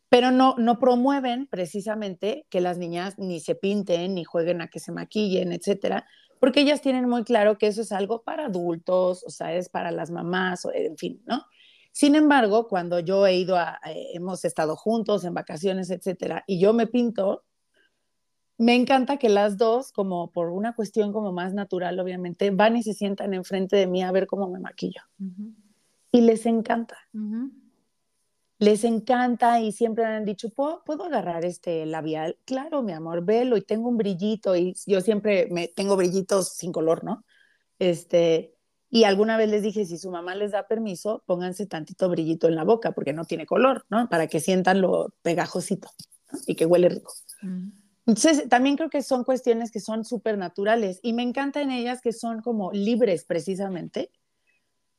pero 0.08 0.30
no, 0.30 0.54
no 0.56 0.78
promueven 0.78 1.48
precisamente 1.48 2.46
que 2.48 2.60
las 2.60 2.78
niñas 2.78 3.18
ni 3.18 3.40
se 3.40 3.56
pinten, 3.56 4.14
ni 4.14 4.22
jueguen 4.22 4.60
a 4.60 4.68
que 4.68 4.78
se 4.78 4.92
maquillen, 4.92 5.50
etcétera, 5.52 6.06
porque 6.38 6.60
ellas 6.60 6.80
tienen 6.80 7.08
muy 7.08 7.24
claro 7.24 7.58
que 7.58 7.66
eso 7.66 7.82
es 7.82 7.90
algo 7.90 8.22
para 8.22 8.46
adultos, 8.46 9.24
o 9.26 9.30
sea, 9.30 9.52
es 9.52 9.68
para 9.68 9.90
las 9.90 10.12
mamás, 10.12 10.68
en 10.72 10.96
fin, 10.96 11.24
¿no? 11.26 11.44
Sin 11.90 12.14
embargo, 12.14 12.68
cuando 12.68 13.00
yo 13.00 13.26
he 13.26 13.34
ido 13.34 13.56
a, 13.56 13.80
eh, 13.86 14.10
hemos 14.14 14.44
estado 14.44 14.76
juntos 14.76 15.24
en 15.24 15.34
vacaciones, 15.34 15.90
etcétera, 15.90 16.44
y 16.46 16.60
yo 16.60 16.72
me 16.72 16.86
pinto, 16.86 17.42
me 18.56 18.74
encanta 18.74 19.16
que 19.16 19.28
las 19.28 19.56
dos, 19.56 19.92
como 19.92 20.30
por 20.30 20.50
una 20.50 20.74
cuestión 20.74 21.12
como 21.12 21.32
más 21.32 21.54
natural, 21.54 21.98
obviamente, 21.98 22.50
van 22.50 22.76
y 22.76 22.82
se 22.82 22.94
sientan 22.94 23.34
enfrente 23.34 23.76
de 23.76 23.86
mí 23.86 24.02
a 24.02 24.12
ver 24.12 24.26
cómo 24.26 24.48
me 24.48 24.60
maquillo. 24.60 25.02
Y 26.12 26.20
les 26.20 26.46
encanta. 26.46 26.96
Les 28.58 28.84
encanta 28.84 29.60
y 29.60 29.72
siempre 29.72 30.04
han 30.04 30.24
dicho, 30.24 30.50
¿Puedo, 30.50 30.82
¿puedo 30.84 31.04
agarrar 31.04 31.44
este 31.44 31.84
labial? 31.86 32.38
Claro, 32.44 32.82
mi 32.82 32.92
amor, 32.92 33.24
velo 33.24 33.56
y 33.56 33.62
tengo 33.62 33.88
un 33.88 33.96
brillito 33.96 34.54
y 34.54 34.74
yo 34.86 35.00
siempre 35.00 35.48
me 35.50 35.66
tengo 35.66 35.96
brillitos 35.96 36.50
sin 36.50 36.70
color, 36.70 37.02
¿no? 37.02 37.24
Este, 37.80 38.54
y 38.88 39.02
alguna 39.02 39.36
vez 39.36 39.50
les 39.50 39.64
dije, 39.64 39.84
si 39.84 39.98
su 39.98 40.08
mamá 40.12 40.36
les 40.36 40.52
da 40.52 40.68
permiso, 40.68 41.24
pónganse 41.26 41.66
tantito 41.66 42.08
brillito 42.08 42.46
en 42.46 42.54
la 42.54 42.62
boca 42.62 42.92
porque 42.92 43.12
no 43.12 43.24
tiene 43.24 43.44
color, 43.44 43.84
¿no? 43.90 44.08
Para 44.08 44.28
que 44.28 44.38
sientan 44.38 44.80
lo 44.80 45.12
pegajosito 45.22 45.90
y 46.46 46.54
que 46.54 46.64
huele 46.64 46.88
rico. 46.88 47.12
Entonces, 48.06 48.48
también 48.48 48.76
creo 48.76 48.90
que 48.90 49.02
son 49.02 49.24
cuestiones 49.24 49.70
que 49.70 49.80
son 49.80 50.04
súper 50.04 50.36
naturales 50.36 51.00
y 51.02 51.14
me 51.14 51.22
encanta 51.22 51.62
en 51.62 51.70
ellas 51.70 52.00
que 52.02 52.12
son 52.12 52.42
como 52.42 52.70
libres 52.72 53.24
precisamente. 53.24 54.10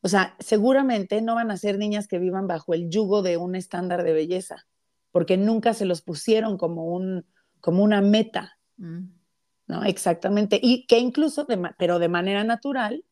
O 0.01 0.07
sea, 0.07 0.35
seguramente 0.39 1.21
no 1.21 1.35
van 1.35 1.51
a 1.51 1.57
ser 1.57 1.77
niñas 1.77 2.07
que 2.07 2.19
vivan 2.19 2.47
bajo 2.47 2.73
el 2.73 2.89
yugo 2.89 3.21
de 3.21 3.37
un 3.37 3.55
estándar 3.55 4.03
de 4.03 4.13
belleza, 4.13 4.65
porque 5.11 5.37
nunca 5.37 5.73
se 5.73 5.85
los 5.85 6.01
pusieron 6.01 6.57
como, 6.57 6.85
un, 6.85 7.25
como 7.59 7.83
una 7.83 8.01
meta, 8.01 8.57
mm. 8.77 9.03
¿no? 9.67 9.83
Exactamente. 9.83 10.59
Y 10.61 10.85
que 10.87 10.99
incluso, 10.99 11.47
pero 11.77 11.99
de 11.99 12.09
manera 12.09 12.43
natural, 12.43 13.03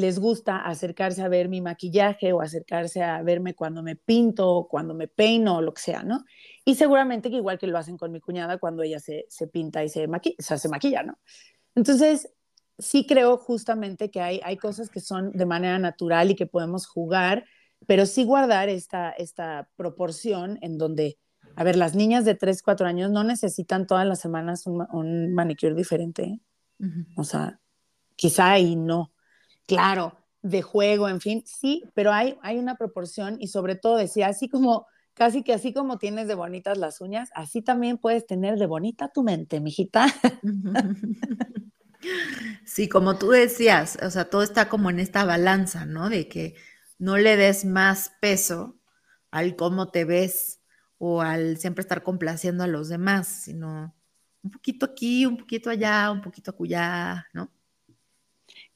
les 0.00 0.18
gusta 0.18 0.58
acercarse 0.58 1.22
a 1.22 1.28
ver 1.28 1.48
mi 1.48 1.60
maquillaje 1.60 2.32
o 2.32 2.40
acercarse 2.40 3.02
a 3.02 3.22
verme 3.22 3.54
cuando 3.54 3.82
me 3.82 3.96
pinto 3.96 4.48
o 4.50 4.68
cuando 4.68 4.94
me 4.94 5.08
peino 5.08 5.56
o 5.56 5.62
lo 5.62 5.72
que 5.72 5.82
sea, 5.82 6.02
¿no? 6.02 6.24
Y 6.64 6.74
seguramente 6.74 7.30
que 7.30 7.36
igual 7.36 7.58
que 7.58 7.66
lo 7.66 7.78
hacen 7.78 7.96
con 7.96 8.10
mi 8.10 8.20
cuñada 8.20 8.58
cuando 8.58 8.82
ella 8.82 8.98
se, 8.98 9.26
pinta 9.52 9.84
y 9.84 9.88
se 9.88 10.08
maquilla, 10.08 10.36
o 10.38 10.42
sea, 10.42 10.58
se 10.58 10.68
maquilla, 10.68 11.02
¿no? 11.02 11.18
Entonces, 11.74 12.30
sí 12.78 13.06
creo 13.06 13.36
justamente 13.36 14.10
que 14.10 14.20
hay, 14.20 14.40
hay 14.42 14.56
cosas 14.56 14.90
que 14.90 15.00
son 15.00 15.32
de 15.32 15.46
manera 15.46 15.78
natural 15.78 16.30
y 16.30 16.34
que 16.34 16.46
podemos 16.46 16.86
jugar, 16.86 17.44
pero 17.86 18.06
sí 18.06 18.24
guardar 18.24 18.68
esta, 18.68 19.10
esta 19.10 19.68
proporción 19.76 20.58
en 20.62 20.78
donde, 20.78 21.18
a 21.56 21.64
ver, 21.64 21.76
las 21.76 21.94
niñas 21.94 22.24
de 22.24 22.34
3, 22.34 22.62
4 22.62 22.86
años 22.86 23.10
no 23.10 23.24
necesitan 23.24 23.86
todas 23.86 24.06
las 24.06 24.20
semanas 24.20 24.66
un, 24.66 24.86
un 24.92 25.34
manicure 25.34 25.74
diferente, 25.74 26.22
¿eh? 26.24 26.40
o 27.16 27.24
sea, 27.24 27.60
quizá 28.16 28.58
y 28.58 28.76
no 28.76 29.12
claro, 29.70 30.16
de 30.42 30.62
juego, 30.62 31.08
en 31.08 31.20
fin, 31.20 31.44
sí, 31.46 31.84
pero 31.94 32.12
hay, 32.12 32.36
hay 32.42 32.58
una 32.58 32.74
proporción 32.74 33.36
y 33.38 33.46
sobre 33.46 33.76
todo 33.76 33.96
decía, 33.96 34.26
así 34.26 34.48
como, 34.48 34.88
casi 35.14 35.44
que 35.44 35.52
así 35.52 35.72
como 35.72 35.96
tienes 35.98 36.26
de 36.26 36.34
bonitas 36.34 36.76
las 36.76 37.00
uñas, 37.00 37.30
así 37.36 37.62
también 37.62 37.96
puedes 37.96 38.26
tener 38.26 38.58
de 38.58 38.66
bonita 38.66 39.12
tu 39.14 39.22
mente, 39.22 39.60
mijita. 39.60 40.06
Sí, 42.64 42.88
como 42.88 43.18
tú 43.18 43.28
decías, 43.28 43.98
o 44.02 44.08
sea, 44.10 44.30
todo 44.30 44.42
está 44.42 44.70
como 44.70 44.88
en 44.88 45.00
esta 45.00 45.26
balanza, 45.26 45.84
¿no? 45.84 46.08
De 46.08 46.28
que 46.28 46.54
no 46.98 47.18
le 47.18 47.36
des 47.36 47.66
más 47.66 48.12
peso 48.22 48.80
al 49.30 49.54
cómo 49.54 49.90
te 49.90 50.06
ves 50.06 50.62
o 50.96 51.20
al 51.20 51.58
siempre 51.58 51.82
estar 51.82 52.02
complaciendo 52.02 52.64
a 52.64 52.68
los 52.68 52.88
demás, 52.88 53.28
sino 53.28 53.94
un 54.42 54.50
poquito 54.50 54.86
aquí, 54.86 55.26
un 55.26 55.36
poquito 55.36 55.68
allá, 55.68 56.10
un 56.10 56.22
poquito 56.22 56.52
acullá, 56.52 57.26
¿no? 57.34 57.52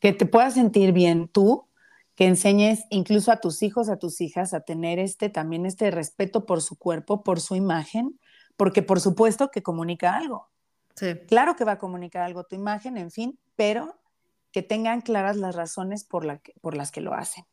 Que 0.00 0.12
te 0.12 0.26
puedas 0.26 0.54
sentir 0.54 0.92
bien 0.92 1.28
tú, 1.28 1.68
que 2.14 2.26
enseñes 2.26 2.84
incluso 2.90 3.32
a 3.32 3.40
tus 3.40 3.62
hijos, 3.62 3.88
a 3.88 3.98
tus 3.98 4.20
hijas 4.20 4.54
a 4.54 4.60
tener 4.60 4.98
este 4.98 5.28
también 5.28 5.66
este 5.66 5.90
respeto 5.90 6.46
por 6.46 6.62
su 6.62 6.78
cuerpo, 6.78 7.22
por 7.24 7.40
su 7.40 7.56
imagen, 7.56 8.18
porque 8.56 8.82
por 8.82 9.00
supuesto 9.00 9.50
que 9.50 9.62
comunica 9.62 10.14
algo. 10.14 10.48
Sí. 10.94 11.14
Claro 11.26 11.56
que 11.56 11.64
va 11.64 11.72
a 11.72 11.78
comunicar 11.78 12.22
algo 12.22 12.44
tu 12.44 12.54
imagen, 12.54 12.96
en 12.96 13.10
fin, 13.10 13.38
pero 13.56 13.98
que 14.52 14.62
tengan 14.62 15.00
claras 15.00 15.36
las 15.36 15.56
razones 15.56 16.04
por, 16.04 16.24
la 16.24 16.40
por 16.60 16.76
las 16.76 16.92
que 16.92 17.00
lo 17.00 17.14
hacen. 17.14 17.44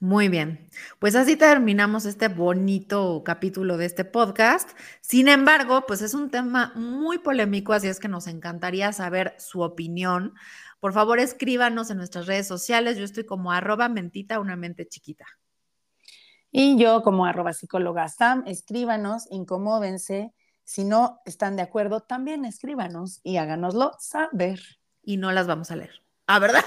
Muy 0.00 0.28
bien, 0.28 0.70
pues 1.00 1.16
así 1.16 1.34
terminamos 1.34 2.06
este 2.06 2.28
bonito 2.28 3.24
capítulo 3.24 3.76
de 3.76 3.86
este 3.86 4.04
podcast. 4.04 4.70
Sin 5.00 5.26
embargo, 5.26 5.86
pues 5.88 6.02
es 6.02 6.14
un 6.14 6.30
tema 6.30 6.72
muy 6.76 7.18
polémico, 7.18 7.72
así 7.72 7.88
es 7.88 7.98
que 7.98 8.06
nos 8.06 8.28
encantaría 8.28 8.92
saber 8.92 9.34
su 9.38 9.60
opinión. 9.62 10.34
Por 10.80 10.92
favor, 10.92 11.18
escríbanos 11.18 11.90
en 11.90 11.98
nuestras 11.98 12.26
redes 12.26 12.46
sociales. 12.46 12.96
Yo 12.96 13.04
estoy 13.04 13.24
como 13.24 13.52
arroba 13.52 13.88
mentita, 13.88 14.40
una 14.40 14.56
mente 14.56 14.86
chiquita. 14.86 15.26
Y 16.50 16.78
yo 16.78 17.02
como 17.02 17.26
arroba 17.26 17.52
psicóloga 17.52 18.08
Sam, 18.08 18.44
escríbanos, 18.46 19.26
incomódense. 19.30 20.32
Si 20.64 20.84
no 20.84 21.20
están 21.24 21.56
de 21.56 21.62
acuerdo, 21.62 22.00
también 22.00 22.44
escríbanos 22.44 23.20
y 23.22 23.36
háganoslo 23.38 23.92
saber. 23.98 24.60
Y 25.02 25.16
no 25.16 25.32
las 25.32 25.46
vamos 25.46 25.70
a 25.70 25.76
leer. 25.76 26.02
Ah, 26.26 26.38
¿verdad? 26.38 26.64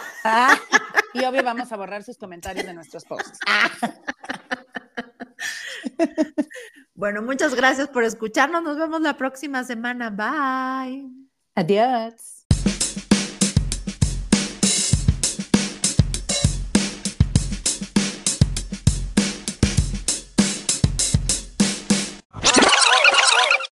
Y 1.14 1.24
obvio 1.26 1.44
vamos 1.44 1.72
a 1.72 1.78
borrar 1.78 2.04
sus 2.04 2.18
comentarios 2.18 2.66
de 2.66 2.74
nuestros 2.74 3.06
posts. 3.06 3.40
Bueno, 7.02 7.24
muchas 7.24 7.56
gracias 7.56 7.88
por 7.88 8.04
escucharnos. 8.04 8.62
Nos 8.62 8.78
vemos 8.78 9.02
la 9.02 9.18
próxima 9.18 9.64
semana. 9.64 10.12
Bye. 10.12 11.10
Adiós. 11.56 12.41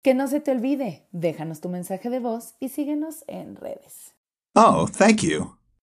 Que 0.07 0.13
no 0.13 0.29
se 0.29 0.39
te 0.39 0.51
olvide, 0.51 1.05
déjanos 1.11 1.59
tu 1.59 1.67
mensaje 1.67 2.09
de 2.09 2.21
voz 2.21 2.55
y 2.61 2.69
síguenos 2.69 3.25
en 3.27 3.57
redes. 3.57 4.15
Oh, 4.55 4.87
thank 4.87 5.21
you. 5.21 5.57